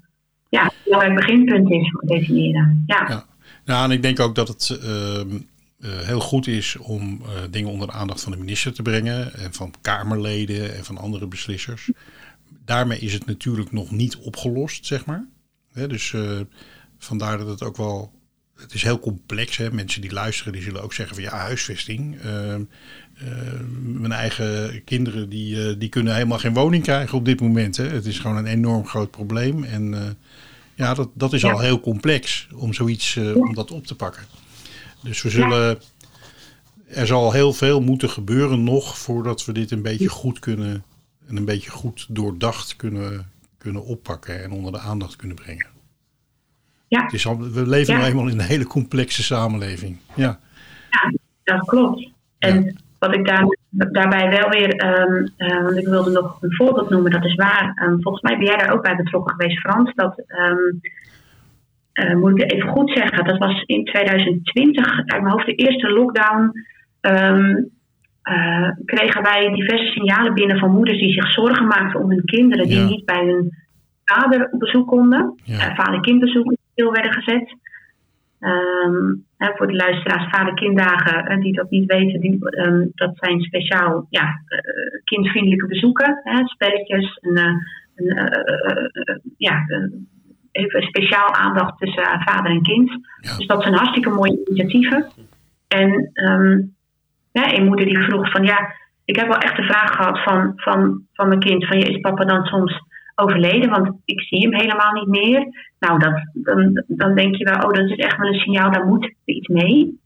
Ja. 0.49 0.65
een 0.65 0.71
belangrijk 0.85 1.15
beginpunt 1.15 1.71
is 1.71 1.91
voor 1.91 2.07
definiëren. 2.07 2.85
Ja, 2.87 3.07
ja. 3.09 3.27
Nou, 3.65 3.85
en 3.85 3.91
ik 3.91 4.03
denk 4.03 4.21
ook 4.21 4.35
dat 4.35 4.49
het 4.49 4.79
ehm, 4.83 5.39
eh, 5.81 5.91
heel 5.91 6.21
goed 6.21 6.47
is 6.47 6.77
om 6.77 7.23
eh, 7.23 7.29
dingen 7.51 7.71
onder 7.71 7.87
de 7.87 7.93
aandacht 7.93 8.23
van 8.23 8.33
de 8.33 8.39
minister 8.39 8.73
te 8.73 8.83
brengen. 8.83 9.35
En 9.35 9.53
van 9.53 9.75
Kamerleden 9.81 10.77
en 10.77 10.85
van 10.85 10.99
andere 10.99 11.27
beslissers. 11.27 11.91
Daarmee 12.65 12.99
is 12.99 13.13
het 13.13 13.27
natuurlijk 13.27 13.73
nog 13.73 13.91
niet 13.91 14.17
opgelost, 14.17 14.87
zeg 14.87 15.05
maar. 15.05 15.27
Dus 15.87 16.13
eh, 16.13 16.41
vandaar 16.99 17.39
dat 17.39 17.47
het 17.47 17.63
ook 17.63 17.77
wel. 17.77 18.13
Het 18.57 18.75
is 18.75 18.83
heel 18.83 18.99
complex. 18.99 19.57
Hè? 19.57 19.73
Mensen 19.73 20.01
die 20.01 20.13
luisteren, 20.13 20.53
die 20.53 20.63
zullen 20.63 20.83
ook 20.83 20.93
zeggen 20.93 21.15
van 21.15 21.25
ja, 21.25 21.37
huisvesting. 21.37 22.21
Ehm, 22.21 22.63
eh, 23.15 23.27
mijn 23.83 24.13
eigen 24.13 24.85
kinderen 24.85 25.29
die, 25.29 25.77
die 25.77 25.89
kunnen 25.89 26.15
helemaal 26.15 26.39
geen 26.39 26.55
woning 26.55 26.83
krijgen 26.83 27.19
op 27.19 27.25
dit 27.25 27.41
moment. 27.41 27.77
Hè? 27.77 27.89
Het 27.89 28.07
is 28.07 28.19
gewoon 28.19 28.37
een 28.37 28.47
enorm 28.47 28.87
groot 28.87 29.11
probleem. 29.11 29.65
En 29.65 30.17
ja, 30.79 30.95
dat, 30.95 31.09
dat 31.15 31.33
is 31.33 31.41
Ja. 31.41 31.51
al 31.53 31.59
heel 31.61 31.81
complex 31.81 32.49
om 32.55 32.73
zoiets 32.73 33.17
eh, 33.17 33.37
om 33.37 33.55
dat 33.55 33.71
op 33.71 33.87
te 33.87 33.95
pakken. 33.95 34.23
Dus 35.03 35.23
we 35.23 35.31
zullen. 35.31 35.79
Er 36.89 37.07
zal 37.07 37.33
heel 37.33 37.53
veel 37.53 37.81
moeten 37.81 38.11
gebeuren 38.11 38.65
nog 38.65 38.99
voordat 38.99 39.45
we 39.45 39.53
dit 39.53 39.71
een 39.71 39.83
beetje 39.83 40.09
goed 40.09 40.39
kunnen. 40.39 40.85
En 41.27 41.37
een 41.37 41.45
beetje 41.45 41.71
goed 41.71 42.07
doordacht 42.09 42.77
kunnen, 42.77 43.31
kunnen 43.59 43.85
oppakken 43.85 44.43
en 44.45 44.51
onder 44.51 44.73
de 44.73 44.79
aandacht 44.79 45.17
kunnen 45.17 45.37
brengen. 45.37 45.67
ja. 46.89 47.03
Het 47.03 47.13
is 47.13 47.27
al, 47.27 47.39
we 47.39 47.67
leven 47.67 47.93
Ja. 47.95 47.99
nou 48.01 48.11
eenmaal 48.11 48.29
in 48.29 48.39
een 48.39 48.47
hele 48.47 48.67
complexe 48.67 49.23
samenleving. 49.23 49.97
Ja, 50.17 50.41
dat 51.45 51.67
klopt. 51.67 52.09
En 52.39 52.79
wat 52.99 53.15
ik 53.15 53.27
daar, 53.27 53.47
daarbij 53.71 54.31
wel 54.31 54.49
weer, 54.49 54.71
ehm, 54.75 55.27
eh, 55.37 55.63
want 55.63 55.77
ik 55.77 55.89
wilde 55.89 56.11
nog 56.11 56.43
een 56.43 56.55
voorbeeld 56.55 56.91
noemen, 56.91 57.11
dat 57.11 57.25
is 57.25 57.35
waar. 57.35 57.73
Ehm, 57.75 58.01
volgens 58.01 58.23
mij 58.23 58.37
ben 58.37 58.47
jij 58.47 58.57
daar 58.57 58.73
ook 58.73 58.83
bij 58.83 58.97
betrokken 58.97 59.35
geweest, 59.35 59.59
Frans. 59.59 59.95
Dat 59.95 60.23
ehm, 60.27 60.57
eh, 61.93 62.15
moet 62.15 62.43
ik 62.43 62.53
even 62.53 62.69
goed 62.69 62.91
zeggen, 62.91 63.25
dat 63.25 63.39
was 63.39 63.63
in 63.67 63.85
2020, 63.85 64.97
uit 64.97 65.23
mijn 65.23 65.33
hoofd 65.33 65.47
de 65.47 65.55
eerste 65.55 65.89
lockdown. 65.89 66.53
ehm, 67.01 67.55
eh, 68.23 68.71
kregen 68.85 69.23
wij 69.23 69.53
diverse 69.55 69.93
signalen 69.93 70.35
binnen 70.35 70.59
van 70.59 70.71
moeders 70.71 70.99
die 70.99 71.13
zich 71.13 71.33
zorgen 71.33 71.67
maakten 71.67 72.01
om 72.01 72.11
hun 72.11 72.25
kinderen 72.25 72.69
die 72.69 72.81
niet 72.81 73.05
bij 73.05 73.25
hun 73.25 73.53
vader 74.05 74.49
op 74.51 74.59
bezoek 74.59 74.89
konden. 74.89 75.41
Ja. 75.45 75.59
Eh, 75.59 75.77
vader-kindbezoeken 75.77 76.59
stil 76.73 76.93
werden 76.93 77.13
gezet. 77.13 77.57
Ehm, 78.41 79.15
voor 79.39 79.67
de 79.67 79.77
luisteraars, 79.77 80.31
vader-kinddagen, 80.31 81.25
en 81.25 81.41
die 81.41 81.53
dat 81.53 81.71
niet 81.71 81.87
weten, 81.87 82.21
die, 82.21 82.51
ehm, 82.51 82.87
dat 82.95 83.17
zijn 83.17 83.41
speciaal 83.41 84.07
ja, 84.11 84.43
eh, 84.47 85.01
kindvriendelijke 85.05 85.67
bezoeken. 85.67 86.21
Hè, 86.25 86.47
spelletjes, 86.47 87.19
een, 87.21 87.37
eh, 87.37 87.53
een, 87.95 88.17
eh, 88.17 88.41
eh, 88.71 88.85
eh, 88.93 89.17
ja, 89.37 89.65
eh, 89.67 89.91
even 90.53 90.83
speciaal 90.83 91.35
aandacht 91.35 91.79
tussen 91.79 92.03
eh, 92.03 92.27
vader 92.27 92.51
en 92.51 92.63
kind. 92.63 92.91
Ja. 92.91 93.37
Dus 93.37 93.47
dat 93.47 93.63
zijn 93.63 93.75
hartstikke 93.75 94.11
mooie 94.11 94.43
initiatieven. 94.45 95.07
En 95.69 96.11
ehm, 96.13 96.61
ja, 97.33 97.55
een 97.55 97.65
moeder 97.65 97.87
die 97.87 97.99
vroeg 97.99 98.31
van 98.31 98.45
ja, 98.45 98.73
ik 99.05 99.17
heb 99.17 99.27
wel 99.27 99.39
echt 99.39 99.57
de 99.57 99.63
vraag 99.63 99.97
gehad 99.97 100.23
van, 100.23 100.53
van, 100.57 101.03
van 101.13 101.29
mijn 101.29 101.41
kind: 101.41 101.67
van 101.67 101.79
ja, 101.79 101.87
is 101.87 102.01
papa 102.01 102.25
dan 102.25 102.45
soms 102.45 102.81
overleden? 103.19 103.71
Want 103.71 103.91
ik 104.05 104.21
zie 104.21 104.41
hem 104.41 104.55
helemaal 104.55 104.93
niet 104.93 105.09
meer. 105.09 105.47
Nou, 105.79 105.99
dat, 105.99 106.29
dan, 106.33 106.85
dan 106.87 107.15
denk 107.15 107.37
je 107.37 107.45
wel, 107.45 107.69
oh, 107.69 107.73
dat 107.73 107.91
is 107.91 107.97
echt 107.97 108.17
wel 108.17 108.29
een 108.29 108.41
signaal, 108.41 108.71
daar 108.71 108.87
moet 108.87 109.13
iets 109.25 109.49
mee. 109.49 110.01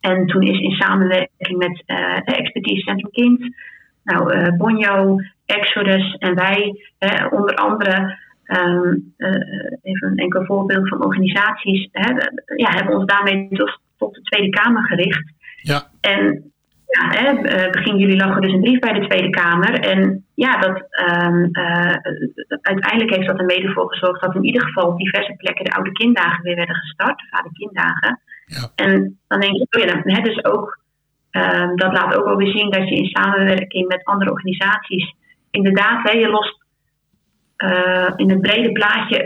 En 0.00 0.26
toen 0.26 0.42
is 0.42 0.60
in 0.60 0.70
samenwerking 0.70 1.58
met 1.58 1.82
eh 1.86 2.38
Expertise 2.38 2.80
Centrum 2.80 3.10
Kind, 3.10 3.54
nou, 4.02 4.32
eh, 4.32 4.56
Bonjo, 4.56 5.16
Exodus 5.46 6.14
en 6.18 6.34
wij, 6.34 6.74
onder 7.30 7.54
andere, 7.54 8.18
ehm, 8.44 8.94
eh, 9.16 9.72
even 9.82 10.08
een 10.08 10.16
enkel 10.16 10.44
voorbeeld 10.44 10.88
van 10.88 11.04
organisaties, 11.04 11.88
hè, 11.92 12.10
ja, 12.56 12.70
hebben 12.70 12.96
ons 12.96 13.06
daarmee 13.06 13.48
tot, 13.48 13.80
tot 13.96 14.14
de 14.14 14.22
Tweede 14.22 14.48
Kamer 14.48 14.82
gericht. 14.82 15.32
Ja, 15.62 15.82
En 16.00 16.52
ja, 16.86 17.08
hè, 17.08 17.42
eh, 17.42 17.70
begin 17.70 17.96
juli 17.96 18.16
lag 18.16 18.34
er 18.34 18.40
dus 18.40 18.52
een 18.52 18.60
brief 18.60 18.78
bij 18.78 18.92
de 18.92 19.06
Tweede 19.06 19.30
Kamer. 19.30 19.80
En 19.80 20.24
ja, 20.34 20.58
dat, 20.58 20.86
ehm, 20.90 21.44
eh, 21.44 21.96
uiteindelijk 22.60 23.14
heeft 23.14 23.26
dat 23.26 23.38
er 23.38 23.44
mede 23.44 23.72
voor 23.72 23.88
gezorgd 23.88 24.20
dat 24.20 24.34
in 24.34 24.44
ieder 24.44 24.62
geval 24.62 24.88
op 24.88 24.98
diverse 24.98 25.34
plekken 25.36 25.64
de 25.64 25.72
oude 25.72 25.92
kinddagen 25.92 26.42
weer 26.42 26.56
werden 26.56 26.74
gestart, 26.74 27.18
de 27.18 27.26
vader-kinddagen. 27.30 28.20
Ja. 28.46 28.70
En 28.74 29.18
dan 29.28 29.40
denk 29.40 29.52
je, 29.52 29.66
oh 29.70 29.84
ja, 29.84 29.92
dan, 29.92 30.14
hè, 30.14 30.22
dus 30.22 30.44
ook, 30.44 30.78
ehm, 31.30 31.76
dat 31.76 31.92
laat 31.92 32.16
ook 32.16 32.24
wel 32.24 32.36
weer 32.36 32.56
zien 32.56 32.70
dat 32.70 32.88
je 32.88 32.94
in 32.94 33.10
samenwerking 33.10 33.88
met 33.88 34.04
andere 34.04 34.30
organisaties, 34.30 35.14
inderdaad, 35.50 36.10
hè, 36.10 36.18
je 36.18 36.28
lost 36.28 36.64
eh, 37.56 38.12
in 38.16 38.30
het 38.30 38.40
brede 38.40 38.72
plaatje, 38.72 39.16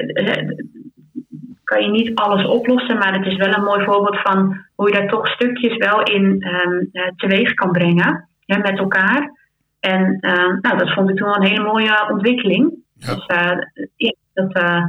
kan 1.71 1.83
je 1.83 1.91
niet 1.91 2.15
alles 2.15 2.47
oplossen, 2.47 2.99
maar 2.99 3.13
het 3.13 3.27
is 3.27 3.37
wel 3.37 3.55
een 3.55 3.63
mooi 3.63 3.85
voorbeeld 3.85 4.21
van 4.23 4.65
hoe 4.75 4.89
je 4.89 4.99
daar 4.99 5.09
toch 5.09 5.29
stukjes 5.29 5.77
wel 5.77 6.03
in 6.03 6.43
ehm, 6.43 6.79
eh, 6.93 7.13
teweeg 7.17 7.55
kan 7.55 7.73
brengen 7.73 8.29
hè, 8.47 8.59
met 8.59 8.79
elkaar. 8.79 9.33
En 9.81 10.17
ehm, 10.21 10.59
nou, 10.61 10.79
dat 10.79 10.93
vond 10.93 11.11
ik 11.11 11.17
toen 11.17 11.27
wel 11.27 11.37
een 11.37 11.51
hele 11.51 11.65
mooie 11.65 12.09
ontwikkeling. 12.11 12.75
Ja. 12.95 13.15
Dus, 13.15 13.27
eh, 13.27 13.59
ja, 13.97 14.15
dat, 14.35 14.53
eh, 14.53 14.85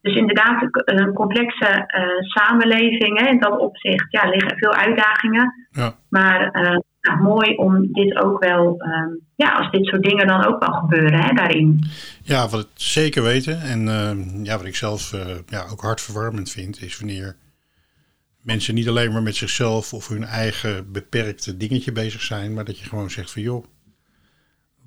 dus 0.00 0.14
inderdaad, 0.14 0.68
een 0.72 1.12
complexe 1.12 1.84
samenleving 2.20 3.20
hè, 3.20 3.26
in 3.26 3.38
dat 3.38 3.58
opzicht 3.58 4.06
ja, 4.12 4.28
liggen 4.28 4.58
veel 4.58 4.72
uitdagingen. 4.72 5.66
Ja. 5.70 5.94
Maar 6.08 6.50
eh, 6.50 6.78
nou, 7.00 7.22
mooi 7.22 7.54
om 7.54 7.92
dit 7.92 8.16
ook 8.16 8.44
wel, 8.44 8.80
ehm, 8.80 9.10
ja, 9.36 9.52
als 9.52 9.70
dit 9.70 9.86
soort 9.86 10.02
dingen 10.02 10.26
dan 10.26 10.44
ook 10.44 10.60
wel 10.60 10.74
gebeuren 10.74 11.20
hè, 11.20 11.34
daarin. 11.34 11.84
Ja, 12.22 12.48
wat 12.48 12.60
ik 12.60 12.68
zeker 12.74 13.22
weten 13.22 13.60
en 13.60 13.88
eh, 13.88 14.44
ja, 14.44 14.56
wat 14.56 14.66
ik 14.66 14.76
zelf 14.76 15.12
eh, 15.12 15.26
ja, 15.46 15.66
ook 15.70 15.80
hartverwarmend 15.80 16.50
vind, 16.50 16.82
is 16.82 16.98
wanneer 16.98 17.36
mensen 18.42 18.74
niet 18.74 18.88
alleen 18.88 19.12
maar 19.12 19.22
met 19.22 19.36
zichzelf 19.36 19.92
of 19.92 20.08
hun 20.08 20.24
eigen 20.24 20.92
beperkte 20.92 21.56
dingetje 21.56 21.92
bezig 21.92 22.22
zijn, 22.22 22.54
maar 22.54 22.64
dat 22.64 22.78
je 22.78 22.84
gewoon 22.84 23.10
zegt 23.10 23.30
van 23.30 23.42
joh, 23.42 23.64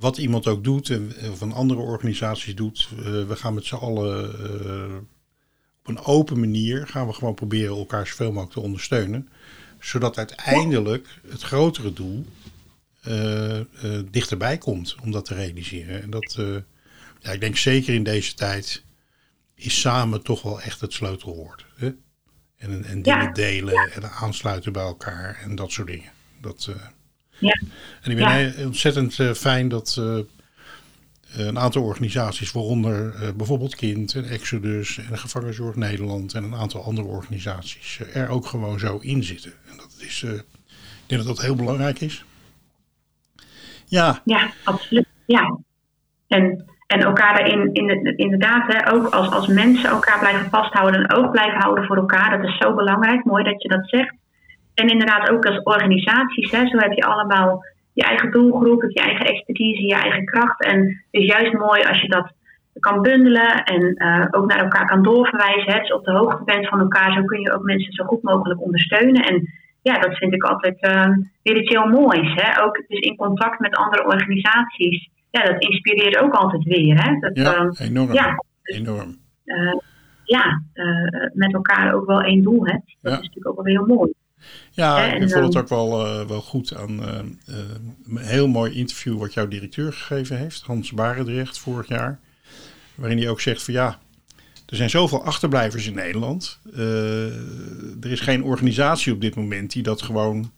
wat 0.02 0.18
iemand 0.18 0.48
ook 0.48 0.64
doet 0.64 0.90
en 0.90 1.12
of 1.32 1.42
andere 1.54 1.80
organisatie 1.80 2.54
doet, 2.54 2.90
eh, 2.98 3.04
we 3.04 3.36
gaan 3.36 3.54
met 3.54 3.66
z'n 3.66 3.76
allen 3.76 4.34
eh, 4.34 4.96
op 5.80 5.88
een 5.88 6.04
open 6.04 6.40
manier 6.40 6.88
gaan 6.88 7.08
we 7.08 7.14
gewoon 7.14 7.34
proberen 7.34 7.78
elkaar 7.78 8.08
zoveel 8.08 8.32
mogelijk 8.32 8.54
te 8.54 8.60
ondersteunen, 8.60 9.30
zodat 9.82 10.18
uiteindelijk 10.18 11.08
het 11.30 11.42
grotere 11.42 11.94
doel 11.94 12.26
eh, 13.02 13.60
eh, 13.60 13.66
dichterbij 14.12 14.58
komt 14.58 14.96
om 15.04 15.12
dat 15.12 15.26
te 15.26 15.34
realiseren. 15.34 16.02
En 16.02 16.10
dat, 16.10 16.36
eh, 16.40 16.56
ja, 17.20 17.32
ik 17.32 17.40
denk 17.40 17.58
zeker 17.58 17.94
in 17.94 18.04
deze 18.04 18.34
tijd 18.34 18.84
is 19.56 19.80
samen 19.80 20.24
toch 20.24 20.42
wel 20.42 20.62
echt 20.62 20.82
het 20.82 20.94
sleutelwoord. 20.94 21.66
Hè? 21.76 21.92
En, 22.58 22.84
en 22.84 23.02
dingen 23.02 23.24
Ja. 23.24 23.32
delen 23.32 23.92
en 23.92 24.12
aansluiten 24.12 24.74
bij 24.74 24.84
elkaar 24.84 25.40
en 25.44 25.56
dat 25.56 25.72
soort 25.72 25.88
dingen. 25.88 26.12
Dat, 26.42 26.70
Ja. 27.40 27.62
En 28.02 28.12
ik 28.12 28.18
ben 28.18 28.66
ontzettend 28.66 29.38
fijn 29.38 29.70
dat 29.70 30.02
een 31.38 31.60
aantal 31.60 31.84
organisaties, 31.84 32.52
waaronder 32.52 33.14
eh, 33.16 33.30
bijvoorbeeld 33.36 33.76
Kind 33.76 34.16
en 34.16 34.26
Exodus 34.26 34.98
en 34.98 35.18
Gevangenzorg 35.18 35.76
Nederland 35.76 36.34
en 36.34 36.44
een 36.44 36.56
aantal 36.56 36.84
andere 36.84 37.08
organisaties, 37.08 38.00
eh, 38.00 38.22
er 38.22 38.30
ook 38.30 38.46
gewoon 38.46 38.80
zo 38.80 38.98
in 38.98 39.24
zitten. 39.24 39.52
En 39.52 39.78
dat 39.78 39.96
is, 40.00 40.24
eh, 40.24 40.32
ik 40.34 41.08
denk 41.08 41.26
dat 41.26 41.36
dat 41.36 41.46
heel 41.46 41.56
belangrijk 41.56 42.00
is. 42.00 42.26
Ja, 43.86 44.22
Ja, 44.26 44.50
absoluut. 44.64 45.06
Ja. 45.26 45.58
En, 46.28 46.66
en 46.88 47.02
elkaar 47.02 47.38
daarin, 47.38 47.74
in, 47.74 48.18
inderdaad, 48.18 48.74
hè, 48.74 48.94
ook 48.94 49.14
als, 49.14 49.30
als 49.30 49.48
mensen 49.48 49.90
elkaar 49.90 50.20
blijven 50.20 50.50
vasthouden 50.50 51.04
en 51.04 51.16
oog 51.18 51.32
blijven 51.32 51.60
houden 51.60 51.86
voor 51.86 51.98
elkaar. 51.98 52.38
Dat 52.38 52.50
is 52.50 52.58
zo 52.58 52.74
belangrijk. 52.74 53.26
Mooi 53.26 53.44
dat 53.44 53.62
je 53.62 53.68
dat 53.68 53.90
zegt. 53.90 54.16
En 54.74 54.88
inderdaad 54.88 55.30
ook 55.30 55.46
als 55.46 55.64
organisaties. 55.64 56.52
Hè, 56.52 56.68
zo 56.68 56.78
heb 56.78 56.92
je 56.92 57.04
allemaal 57.04 57.64
je 58.02 58.08
eigen 58.08 58.32
doelgroep, 58.32 58.82
je 58.88 59.00
eigen 59.02 59.26
expertise, 59.26 59.86
je 59.86 59.94
eigen 59.96 60.26
kracht. 60.26 60.64
En 60.66 60.80
het 60.88 61.22
is 61.22 61.26
juist 61.26 61.54
mooi 61.54 61.82
als 61.84 62.02
je 62.02 62.08
dat 62.08 62.32
kan 62.80 63.02
bundelen 63.02 63.64
en 63.64 63.82
eh, 63.96 64.26
ook 64.32 64.46
naar 64.48 64.60
elkaar 64.64 64.86
kan 64.86 65.04
doorverwijzen. 65.04 65.74
Hè, 65.74 65.80
dus 65.80 65.94
op 65.94 66.06
de 66.06 66.12
hoogte 66.12 66.44
bent 66.44 66.68
van 66.68 66.80
elkaar. 66.80 67.14
Zo 67.14 67.24
kun 67.24 67.40
je 67.42 67.54
ook 67.54 67.64
mensen 67.64 67.94
zo 67.94 68.04
goed 68.06 68.24
mogelijk 68.24 68.62
ondersteunen. 68.62 69.22
En 69.24 69.48
ja, 69.82 70.00
dat 70.00 70.18
vind 70.18 70.34
ik 70.34 70.44
altijd 70.44 70.80
eh, 70.80 71.08
weer 71.44 71.58
iets 71.58 71.70
heel 71.74 71.88
moois. 71.88 72.34
Hè? 72.36 72.64
Ook 72.64 72.84
dus 72.88 73.00
in 73.00 73.16
contact 73.16 73.60
met 73.60 73.76
andere 73.76 74.06
organisaties. 74.06 75.10
Ja, 75.32 75.44
dat 75.44 75.62
inspireert 75.62 76.18
ook 76.22 76.34
altijd 76.34 76.64
weer. 76.64 77.04
Hè? 77.04 77.20
Dat, 77.20 77.38
ja 77.38 77.54
eh, 77.54 77.88
enorm. 77.90 78.14
ja, 78.14 78.36
enorm. 78.64 79.18
eh, 79.46 79.74
ja 80.24 80.62
met 81.34 81.54
elkaar 81.54 81.94
ook 81.94 82.06
wel 82.06 82.22
één 82.22 82.42
doel 82.42 82.66
hebt. 82.66 82.96
Dat 83.02 83.12
Ja. 83.12 83.18
is 83.20 83.28
natuurlijk 83.28 83.48
ook 83.48 83.56
wel 83.66 83.74
heel 83.76 83.96
mooi. 83.96 84.12
Ja, 84.72 85.06
en 85.14 85.22
ik 85.22 85.30
vond 85.30 85.44
het 85.44 85.54
dan- 85.54 85.62
ook 85.62 85.70
wel, 85.70 86.06
eh, 86.06 86.28
wel 86.28 86.42
goed 86.42 86.76
aan 86.76 87.04
eh, 87.04 87.20
eh, 87.20 87.26
een 88.08 88.18
heel 88.18 88.48
mooi 88.48 88.74
interview 88.74 89.18
wat 89.18 89.34
jouw 89.34 89.48
directeur 89.48 89.94
gegeven 89.94 90.38
heeft, 90.38 90.62
Hans 90.62 90.92
Barendrecht, 90.92 91.60
vorig 91.60 91.88
jaar. 91.88 92.20
Waarin 92.96 93.18
hij 93.18 93.30
ook 93.30 93.42
zegt 93.42 93.64
van 93.64 93.74
ja, 93.74 94.00
er 94.66 94.76
zijn 94.76 94.90
zoveel 94.90 95.24
achterblijvers 95.24 95.88
in 95.88 95.94
Nederland. 95.96 96.60
Er 98.02 98.12
is 98.12 98.20
geen 98.20 98.44
organisatie 98.44 99.14
op 99.14 99.22
dit 99.22 99.36
moment 99.36 99.72
die 99.72 99.84
dat 99.84 100.02
gewoon 100.02 100.52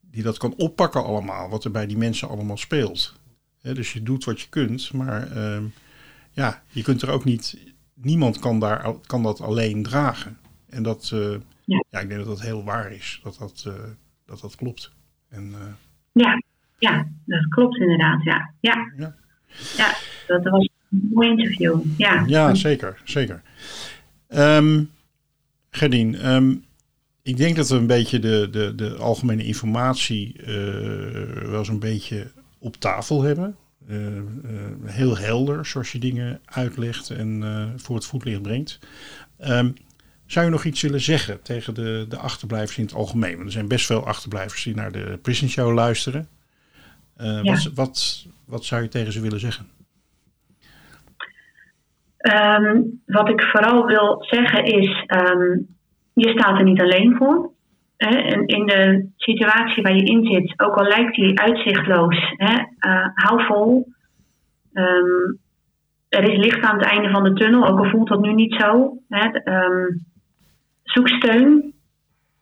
die 0.00 0.22
dat 0.22 0.38
kan 0.38 0.54
oppakken 0.56 1.04
allemaal, 1.04 1.48
wat 1.48 1.64
er 1.64 1.70
bij 1.70 1.86
die 1.86 1.96
mensen 1.96 2.28
allemaal 2.28 2.56
speelt. 2.56 3.14
Dus 3.62 3.92
je 3.92 4.02
doet 4.02 4.24
wat 4.24 4.40
je 4.40 4.48
kunt, 4.48 4.92
maar 4.92 5.32
ehm, 5.36 5.64
ja, 6.30 6.62
je 6.68 6.82
kunt 6.82 7.02
er 7.02 7.10
ook 7.10 7.24
niet, 7.24 7.56
niemand 7.94 8.38
kan, 8.38 8.60
daar, 8.60 8.94
kan 9.06 9.22
dat 9.22 9.40
alleen 9.40 9.82
dragen. 9.82 10.38
En 10.68 10.82
dat, 10.82 11.12
Ja. 11.72 11.84
ja, 11.90 11.98
ik 12.00 12.08
denk 12.08 12.20
dat 12.20 12.28
dat 12.28 12.40
heel 12.40 12.64
waar 12.64 12.92
is, 12.92 13.20
dat 13.22 13.36
dat, 13.38 13.64
eh, 13.66 13.72
dat, 14.26 14.40
dat 14.40 14.56
klopt. 14.56 14.92
En, 15.28 15.52
eh, 15.54 15.72
Ja, 16.12 16.42
ja, 16.78 17.06
dat 17.24 17.48
klopt 17.48 17.76
inderdaad. 17.76 18.22
Ja, 18.22 18.54
ja. 18.60 18.92
Ja. 18.96 19.14
ja 19.76 19.94
dat 20.26 20.44
was 20.44 20.68
een 20.90 21.08
mooi 21.12 21.28
interview. 21.28 21.80
Ja, 21.96 22.24
ja, 22.26 22.54
zeker, 22.54 23.00
zeker. 23.04 23.42
Ehm 24.28 24.82
Gerdien, 25.70 26.14
ehm, 26.14 26.54
ik 27.22 27.36
denk 27.36 27.56
dat 27.56 27.68
we 27.68 27.76
een 27.76 27.86
beetje 27.86 28.18
de, 28.18 28.48
de, 28.50 28.74
de 28.74 28.94
algemene 28.94 29.44
informatie 29.44 30.36
eh, 30.36 30.46
wel 31.48 31.58
eens 31.58 31.68
een 31.68 31.78
beetje 31.78 32.30
op 32.58 32.76
tafel 32.76 33.22
hebben. 33.22 33.56
Heel 34.84 35.18
helder, 35.18 35.66
zoals 35.66 35.92
je 35.92 35.98
dingen 35.98 36.40
uitlegt 36.44 37.10
en 37.10 37.42
voor 37.76 37.96
het 37.96 38.06
voetlicht 38.06 38.42
brengt. 38.42 38.78
Ehm, 39.38 39.70
zou 40.32 40.44
je 40.44 40.50
nog 40.50 40.64
iets 40.64 40.82
willen 40.82 41.00
zeggen 41.00 41.42
tegen 41.42 41.74
de, 41.74 42.06
de 42.08 42.16
achterblijvers 42.16 42.78
in 42.78 42.84
het 42.84 42.94
algemeen? 42.94 43.34
Want 43.34 43.46
er 43.46 43.52
zijn 43.52 43.68
best 43.68 43.86
veel 43.86 44.06
achterblijvers 44.06 44.62
die 44.62 44.74
naar 44.74 44.92
de 44.92 45.18
Prison 45.22 45.48
Show 45.48 45.74
luisteren. 45.74 46.28
Eh, 47.16 47.42
Ja. 47.42 47.52
wat, 47.52 47.70
wat, 47.74 48.26
wat 48.46 48.64
zou 48.64 48.82
je 48.82 48.88
tegen 48.88 49.12
ze 49.12 49.20
willen 49.20 49.40
zeggen? 49.40 49.66
Ehm, 52.16 52.80
wat 53.06 53.28
ik 53.28 53.42
vooral 53.42 53.86
wil 53.86 54.24
zeggen 54.30 54.64
is, 54.64 55.04
ehm, 55.06 55.58
je 56.12 56.28
staat 56.28 56.58
er 56.58 56.64
niet 56.64 56.80
alleen 56.80 57.16
voor. 57.16 57.50
Hè? 57.96 58.16
En 58.16 58.46
in 58.46 58.66
de 58.66 59.08
situatie 59.16 59.82
waar 59.82 59.96
je 59.96 60.04
in 60.04 60.24
zit, 60.26 60.60
ook 60.60 60.74
al 60.74 60.86
lijkt 60.86 61.14
die 61.14 61.40
uitzichtloos, 61.40 62.34
hè, 62.36 62.54
eh, 62.78 63.06
hou 63.14 63.44
vol. 63.44 63.92
Ehm, 64.72 65.34
er 66.08 66.22
is 66.32 66.36
licht 66.44 66.62
aan 66.62 66.78
het 66.78 66.86
einde 66.86 67.10
van 67.10 67.22
de 67.24 67.32
tunnel, 67.32 67.66
ook 67.66 67.78
al 67.78 67.90
voelt 67.90 68.08
dat 68.08 68.20
nu 68.20 68.32
niet 68.32 68.54
zo. 68.54 68.98
Hè. 69.08 69.28
Ehm, 70.92 71.06
zoek 71.06 71.08
steun, 71.08 71.72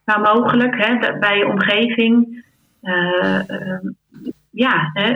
waar 0.05 0.20
mogelijk, 0.20 0.76
hè, 0.76 1.18
bij 1.18 1.38
je 1.38 1.46
omgeving. 1.46 2.44
Eh, 2.82 3.51
ehm, 3.51 3.86
ja, 4.51 4.90
hè, 4.92 5.12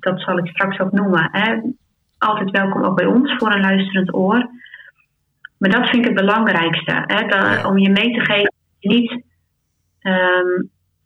dat 0.00 0.20
zal 0.20 0.38
ik 0.38 0.46
straks 0.46 0.78
ook 0.78 0.92
noemen. 0.92 1.28
Hè. 1.32 1.60
Altijd 2.18 2.50
welkom 2.50 2.84
ook 2.84 2.96
bij 2.96 3.06
ons 3.06 3.34
voor 3.36 3.52
een 3.52 3.60
luisterend 3.60 4.14
oor. 4.14 4.50
Maar 5.58 5.70
dat 5.70 5.88
vind 5.88 5.96
ik 5.96 6.04
het 6.04 6.26
belangrijkste. 6.26 7.04
Hè, 7.06 7.26
dat, 7.26 7.64
Om 7.64 7.78
je 7.78 7.90
mee 7.90 8.12
te 8.12 8.20
geven 8.20 8.52
dat 8.52 8.76
je 8.78 8.88
niet 8.88 9.24
ehm, 10.00 10.62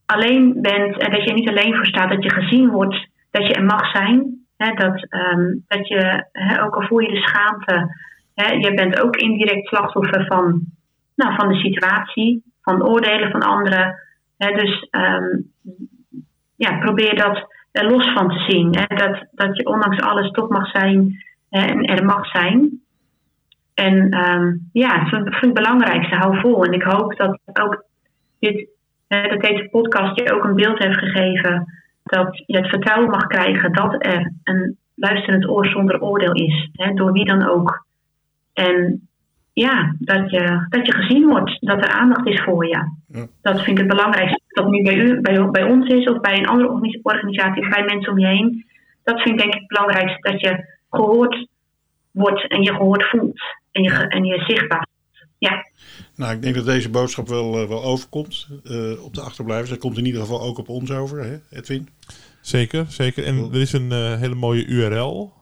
alleen 0.06 0.58
bent 0.60 0.98
en 0.98 1.10
dat 1.10 1.24
je 1.24 1.32
niet 1.32 1.48
alleen 1.48 1.74
voor 1.74 1.86
staat, 1.86 2.10
dat 2.10 2.22
je 2.22 2.30
gezien 2.30 2.70
wordt, 2.70 3.08
dat 3.30 3.46
je 3.46 3.54
er 3.54 3.64
mag 3.64 3.90
zijn. 3.90 4.46
Hè, 4.56 4.72
dat, 4.74 5.06
ehm, 5.08 5.54
dat 5.66 5.88
je, 5.88 6.28
hè, 6.32 6.62
ook 6.62 6.74
al 6.74 6.86
voel 6.86 6.98
je 6.98 7.08
de 7.08 7.20
schaamte, 7.20 7.88
hè, 8.36 8.52
je 8.52 8.74
bent 8.74 9.00
ook 9.00 9.16
indirect 9.16 9.66
slachtoffer 9.66 10.26
van, 10.26 10.60
nou, 11.14 11.34
van 11.34 11.48
de 11.48 11.54
situatie, 11.54 12.42
van 12.62 12.88
oordelen 12.88 13.30
van 13.30 13.42
anderen. 13.42 13.98
Hè, 14.36 14.52
dus 14.52 14.88
um, 14.90 15.52
ja, 16.56 16.78
probeer 16.78 17.16
dat 17.16 17.54
er 17.72 17.90
los 17.90 18.12
van 18.12 18.28
te 18.28 18.38
zien. 18.48 18.76
Hè, 18.78 18.96
dat, 18.96 19.26
dat 19.32 19.56
je 19.56 19.66
ondanks 19.66 20.00
alles 20.00 20.30
toch 20.30 20.48
mag 20.48 20.70
zijn 20.70 21.24
en 21.50 21.84
er 21.84 22.04
mag 22.04 22.26
zijn. 22.26 22.80
En 23.74 24.28
um, 24.28 24.68
ja, 24.72 25.10
dat 25.10 25.22
vind 25.22 25.40
het 25.40 25.54
belangrijkste. 25.54 26.16
Hou 26.16 26.40
vol. 26.40 26.64
En 26.64 26.72
ik 26.72 26.82
hoop 26.82 27.16
dat 27.16 27.38
ook 27.52 27.84
dit, 28.38 28.68
dat 29.08 29.40
deze 29.40 29.68
podcast 29.70 30.20
je 30.20 30.32
ook 30.32 30.44
een 30.44 30.54
beeld 30.54 30.78
heeft 30.78 30.98
gegeven. 30.98 31.64
Dat 32.02 32.42
je 32.46 32.56
het 32.56 32.68
vertrouwen 32.68 33.10
mag 33.10 33.26
krijgen 33.26 33.72
dat 33.72 33.94
er 33.98 34.32
een 34.44 34.76
luisterend 34.94 35.48
oor 35.48 35.66
zonder 35.66 36.00
oordeel 36.00 36.32
is. 36.32 36.68
Hè, 36.72 36.94
door 36.94 37.12
wie 37.12 37.24
dan 37.24 37.48
ook. 37.48 37.85
En 38.56 39.08
ja, 39.52 39.96
dat 39.98 40.30
je, 40.30 40.66
dat 40.68 40.86
je 40.86 40.92
gezien 40.92 41.26
wordt. 41.26 41.56
Dat 41.60 41.84
er 41.84 41.90
aandacht 41.90 42.26
is 42.26 42.42
voor 42.42 42.66
je. 42.66 42.96
Ja. 43.08 43.26
Dat 43.42 43.54
vind 43.62 43.78
ik 43.78 43.78
het 43.78 43.96
belangrijkste. 43.96 44.40
Dat 44.48 44.64
het 44.64 44.72
nu 44.72 44.82
bij, 44.82 44.96
u, 44.96 45.20
bij, 45.20 45.50
bij 45.50 45.62
ons 45.62 45.88
is 45.88 46.08
of 46.08 46.20
bij 46.20 46.38
een 46.38 46.46
andere 46.46 46.98
organisatie 47.02 47.62
of 47.62 47.68
bij 47.68 47.84
mensen 47.84 48.12
om 48.12 48.18
je 48.18 48.26
heen. 48.26 48.66
Dat 49.04 49.20
vind 49.20 49.34
ik 49.34 49.40
denk 49.40 49.54
ik 49.54 49.60
het 49.60 49.68
belangrijkste. 49.68 50.30
Dat 50.30 50.40
je 50.40 50.76
gehoord 50.90 51.48
wordt 52.10 52.48
en 52.48 52.62
je 52.62 52.70
gehoord 52.70 53.04
voelt 53.04 53.40
en 53.72 53.82
je, 53.82 53.90
en 53.90 54.24
je 54.24 54.44
zichtbaar. 54.46 54.86
Ja. 55.38 55.66
Nou, 56.16 56.34
ik 56.34 56.42
denk 56.42 56.54
dat 56.54 56.64
deze 56.64 56.90
boodschap 56.90 57.28
wel, 57.28 57.62
uh, 57.62 57.68
wel 57.68 57.84
overkomt 57.84 58.48
uh, 58.64 59.04
op 59.04 59.14
de 59.14 59.20
achterblijvers. 59.20 59.70
Dat 59.70 59.78
komt 59.78 59.98
in 59.98 60.06
ieder 60.06 60.20
geval 60.20 60.42
ook 60.42 60.58
op 60.58 60.68
ons 60.68 60.90
over, 60.90 61.24
hè, 61.24 61.36
Edwin? 61.50 61.88
Zeker, 62.40 62.86
zeker. 62.88 63.24
En 63.24 63.48
er 63.52 63.60
is 63.60 63.72
een 63.72 63.90
uh, 63.90 64.14
hele 64.14 64.34
mooie 64.34 64.64
URL, 64.64 65.32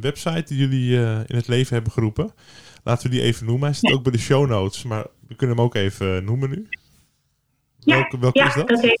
website 0.00 0.44
die 0.44 0.58
jullie 0.58 0.92
in 1.26 1.36
het 1.36 1.48
leven 1.48 1.74
hebben 1.74 1.92
geroepen. 1.92 2.30
Laten 2.84 3.10
we 3.10 3.16
die 3.16 3.24
even 3.24 3.46
noemen. 3.46 3.64
Hij 3.64 3.74
zit 3.74 3.90
ja. 3.90 3.96
ook 3.96 4.02
bij 4.02 4.12
de 4.12 4.18
show 4.18 4.48
notes, 4.48 4.84
maar 4.84 5.06
we 5.28 5.34
kunnen 5.34 5.56
hem 5.56 5.64
ook 5.64 5.74
even 5.74 6.24
noemen 6.24 6.50
nu. 6.50 6.68
Ja, 7.78 7.94
welke 7.94 8.18
welke 8.18 8.38
ja, 8.38 8.46
is 8.46 8.54
dat? 8.54 8.68
dat 8.68 8.82
is, 8.82 8.98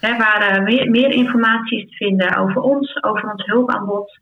waar 0.00 0.58
uh, 0.58 0.64
meer, 0.64 0.90
meer, 0.90 1.10
informatie 1.10 1.78
is 1.78 1.90
te 1.90 1.96
vinden 1.96 2.36
over 2.36 2.60
ons, 2.60 3.02
over 3.02 3.30
ons 3.30 3.44
hulpaanbod. 3.44 4.20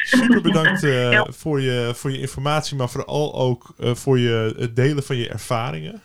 Super 0.04 0.42
bedankt 0.42 0.84
uh, 0.84 1.22
voor, 1.28 1.62
je, 1.62 1.92
voor 1.96 2.12
je 2.12 2.20
informatie, 2.20 2.78
maar 2.78 2.90
vooral 2.90 3.36
ook 3.36 3.74
uh, 3.80 3.96
voor 3.96 4.20
je, 4.20 4.56
het 4.58 4.76
delen 4.76 5.04
van 5.04 5.16
je 5.16 5.30
ervaringen. 5.30 6.02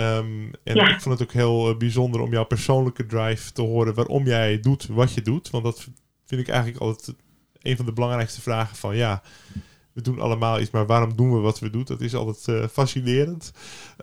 Um, 0.00 0.50
en 0.64 0.74
ja. 0.74 0.88
ik 0.88 1.00
vond 1.00 1.18
het 1.18 1.28
ook 1.28 1.34
heel 1.34 1.76
bijzonder 1.76 2.20
om 2.20 2.32
jouw 2.32 2.44
persoonlijke 2.44 3.06
drive 3.06 3.52
te 3.52 3.62
horen 3.62 3.94
waarom 3.94 4.26
jij 4.26 4.60
doet 4.60 4.86
wat 4.86 5.14
je 5.14 5.22
doet. 5.22 5.50
Want 5.50 5.64
dat 5.64 5.88
vind 6.26 6.40
ik 6.40 6.48
eigenlijk 6.48 6.80
altijd 6.80 7.16
een 7.62 7.76
van 7.76 7.86
de 7.86 7.92
belangrijkste 7.92 8.40
vragen 8.40 8.76
van 8.76 8.96
ja, 8.96 9.22
we 9.94 10.02
doen 10.02 10.20
allemaal 10.20 10.60
iets, 10.60 10.70
maar 10.70 10.86
waarom 10.86 11.16
doen 11.16 11.32
we 11.32 11.38
wat 11.38 11.58
we 11.58 11.70
doen? 11.70 11.84
Dat 11.84 12.00
is 12.00 12.14
altijd 12.14 12.62
uh, 12.62 12.68
fascinerend. 12.68 13.52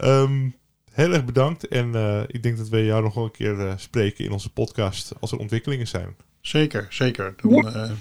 Um, 0.03 0.55
heel 0.91 1.13
erg 1.13 1.25
bedankt 1.25 1.67
en 1.67 1.91
uh, 1.95 2.21
ik 2.27 2.43
denk 2.43 2.57
dat 2.57 2.69
we 2.69 2.85
jou 2.85 3.03
nog 3.03 3.13
wel 3.13 3.23
een 3.23 3.31
keer 3.31 3.73
spreken 3.75 4.25
in 4.25 4.31
onze 4.31 4.53
podcast 4.53 5.13
als 5.19 5.31
er 5.31 5.37
ontwikkelingen 5.37 5.87
zijn. 5.87 6.15
Zeker, 6.41 6.85
zeker. 6.89 7.33
Dan, 7.41 7.95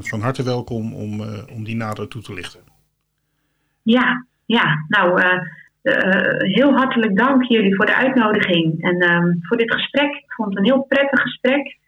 van 0.00 0.20
harte 0.20 0.42
welkom 0.42 0.94
om, 0.94 1.20
om 1.52 1.64
die 1.64 1.76
nader 1.76 2.08
toe 2.08 2.22
te 2.22 2.34
lichten. 2.34 2.60
Ja, 3.82 4.26
ja. 4.46 4.84
Nou, 4.88 5.22
uh, 5.22 5.42
heel 6.38 6.72
hartelijk 6.72 7.16
dank 7.16 7.42
jullie 7.44 7.76
voor 7.76 7.86
de 7.86 7.96
uitnodiging 7.96 8.82
en 8.82 9.12
um, 9.12 9.38
voor 9.40 9.56
dit 9.56 9.72
gesprek. 9.72 10.14
Ik 10.14 10.32
vond 10.32 10.48
het 10.48 10.58
een 10.58 10.64
heel 10.64 10.82
prettig 10.82 11.20
gesprek. 11.20 11.78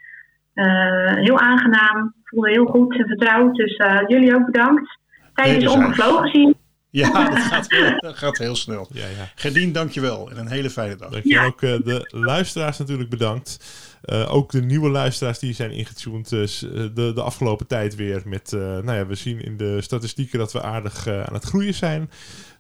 Uh, 0.55 1.15
heel 1.15 1.39
aangenaam. 1.39 2.15
Ik 2.23 2.29
voelde 2.29 2.51
heel 2.51 2.67
goed 2.67 2.99
en 2.99 3.07
vertrouwd. 3.07 3.57
Dus 3.57 3.79
uh, 3.79 4.01
jullie 4.07 4.35
ook 4.35 4.47
bedankt. 4.47 4.99
Tijd 5.45 5.63
is 5.63 5.69
omgevlogen 5.69 6.31
zien. 6.31 6.57
Ja, 6.91 7.13
dat 7.31 7.39
gaat 7.39 7.69
dat 8.01 8.17
gaat 8.17 8.39
heel 8.39 8.57
snel. 8.57 8.89
Ja, 8.93 9.07
ja. 9.07 9.31
Gerdien, 9.35 9.73
dankjewel 9.73 10.31
en 10.31 10.39
een 10.39 10.49
hele 10.49 10.71
fijne 10.71 10.97
dag. 10.97 11.11
Dankjewel 11.11 11.43
ja. 11.43 11.47
ook 11.47 11.61
de 11.61 12.09
luisteraars 12.11 12.79
natuurlijk 12.79 13.11
bedankt. 13.11 13.59
Uh, 14.05 14.35
ook 14.35 14.51
de 14.51 14.63
nieuwe 14.63 14.89
luisteraars 14.89 15.39
die 15.39 15.55
zijn 15.55 15.71
ingetuned 15.71 16.31
uh, 16.33 16.47
de, 16.95 17.13
de 17.15 17.23
afgelopen 17.23 17.67
tijd 17.67 17.95
weer. 17.95 18.23
Met, 18.25 18.53
uh, 18.53 18.61
nou 18.61 18.93
ja, 18.93 19.07
we 19.07 19.15
zien 19.15 19.41
in 19.41 19.57
de 19.57 19.81
statistieken 19.81 20.39
dat 20.39 20.53
we 20.53 20.63
aardig 20.63 21.09
aan 21.09 21.35
het 21.35 21.45
groeien 21.45 21.75
zijn. 21.75 22.11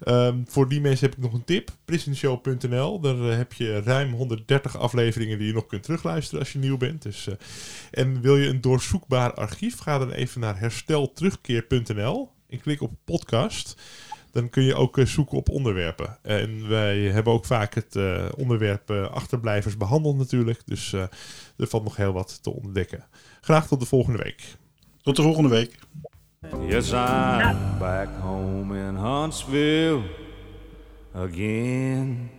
Um, 0.04 0.44
voor 0.48 0.68
die 0.68 0.80
mensen 0.80 1.08
heb 1.08 1.16
ik 1.16 1.22
nog 1.22 1.32
een 1.32 1.44
tip. 1.44 1.70
Prisonshow.nl. 1.84 3.00
Daar 3.00 3.16
heb 3.16 3.52
je 3.52 3.82
ruim 3.84 4.12
130 4.12 4.78
afleveringen 4.78 5.38
die 5.38 5.46
je 5.46 5.52
nog 5.52 5.66
kunt 5.66 5.82
terugluisteren 5.82 6.40
als 6.40 6.52
je 6.52 6.58
nieuw 6.58 6.76
bent. 6.76 7.02
Dus, 7.02 7.28
en 7.90 8.20
wil 8.20 8.36
je 8.36 8.48
een 8.48 8.60
doorzoekbaar 8.60 9.34
archief? 9.34 9.78
Ga 9.78 9.98
dan 9.98 10.10
even 10.10 10.40
naar 10.40 10.58
herstelterugkeer.nl 10.58 12.30
en 12.50 12.60
klik 12.60 12.82
op 12.82 12.92
podcast 13.04 13.76
dan 14.32 14.48
kun 14.48 14.62
je 14.62 14.74
ook 14.74 14.98
uh, 14.98 15.06
zoeken 15.06 15.36
op 15.36 15.48
onderwerpen. 15.48 16.18
En 16.22 16.68
wij 16.68 16.98
hebben 16.98 17.32
ook 17.32 17.44
vaak 17.44 17.74
het 17.74 17.94
uh, 17.94 18.24
onderwerp 18.36 18.90
uh, 18.90 19.10
achterblijvers 19.10 19.76
behandeld 19.76 20.16
natuurlijk. 20.16 20.62
Dus 20.64 20.92
er 20.92 21.08
valt 21.56 21.84
nog 21.84 21.96
heel 21.96 22.12
wat 22.12 22.42
te 22.42 22.50
ontdekken. 22.50 23.04
Graag 23.40 23.66
tot 23.66 23.80
de 23.80 23.86
volgende 23.86 24.18
week. 24.22 24.56
Tot 25.02 25.16
de 25.16 25.22
volgende 25.22 25.48
week. 25.48 25.78
Yes, 26.68 26.90
I'm 26.90 27.78
back 27.78 28.08
home 28.20 28.78
in 28.78 28.94
Huntsville 28.94 30.02
again. 31.14 32.30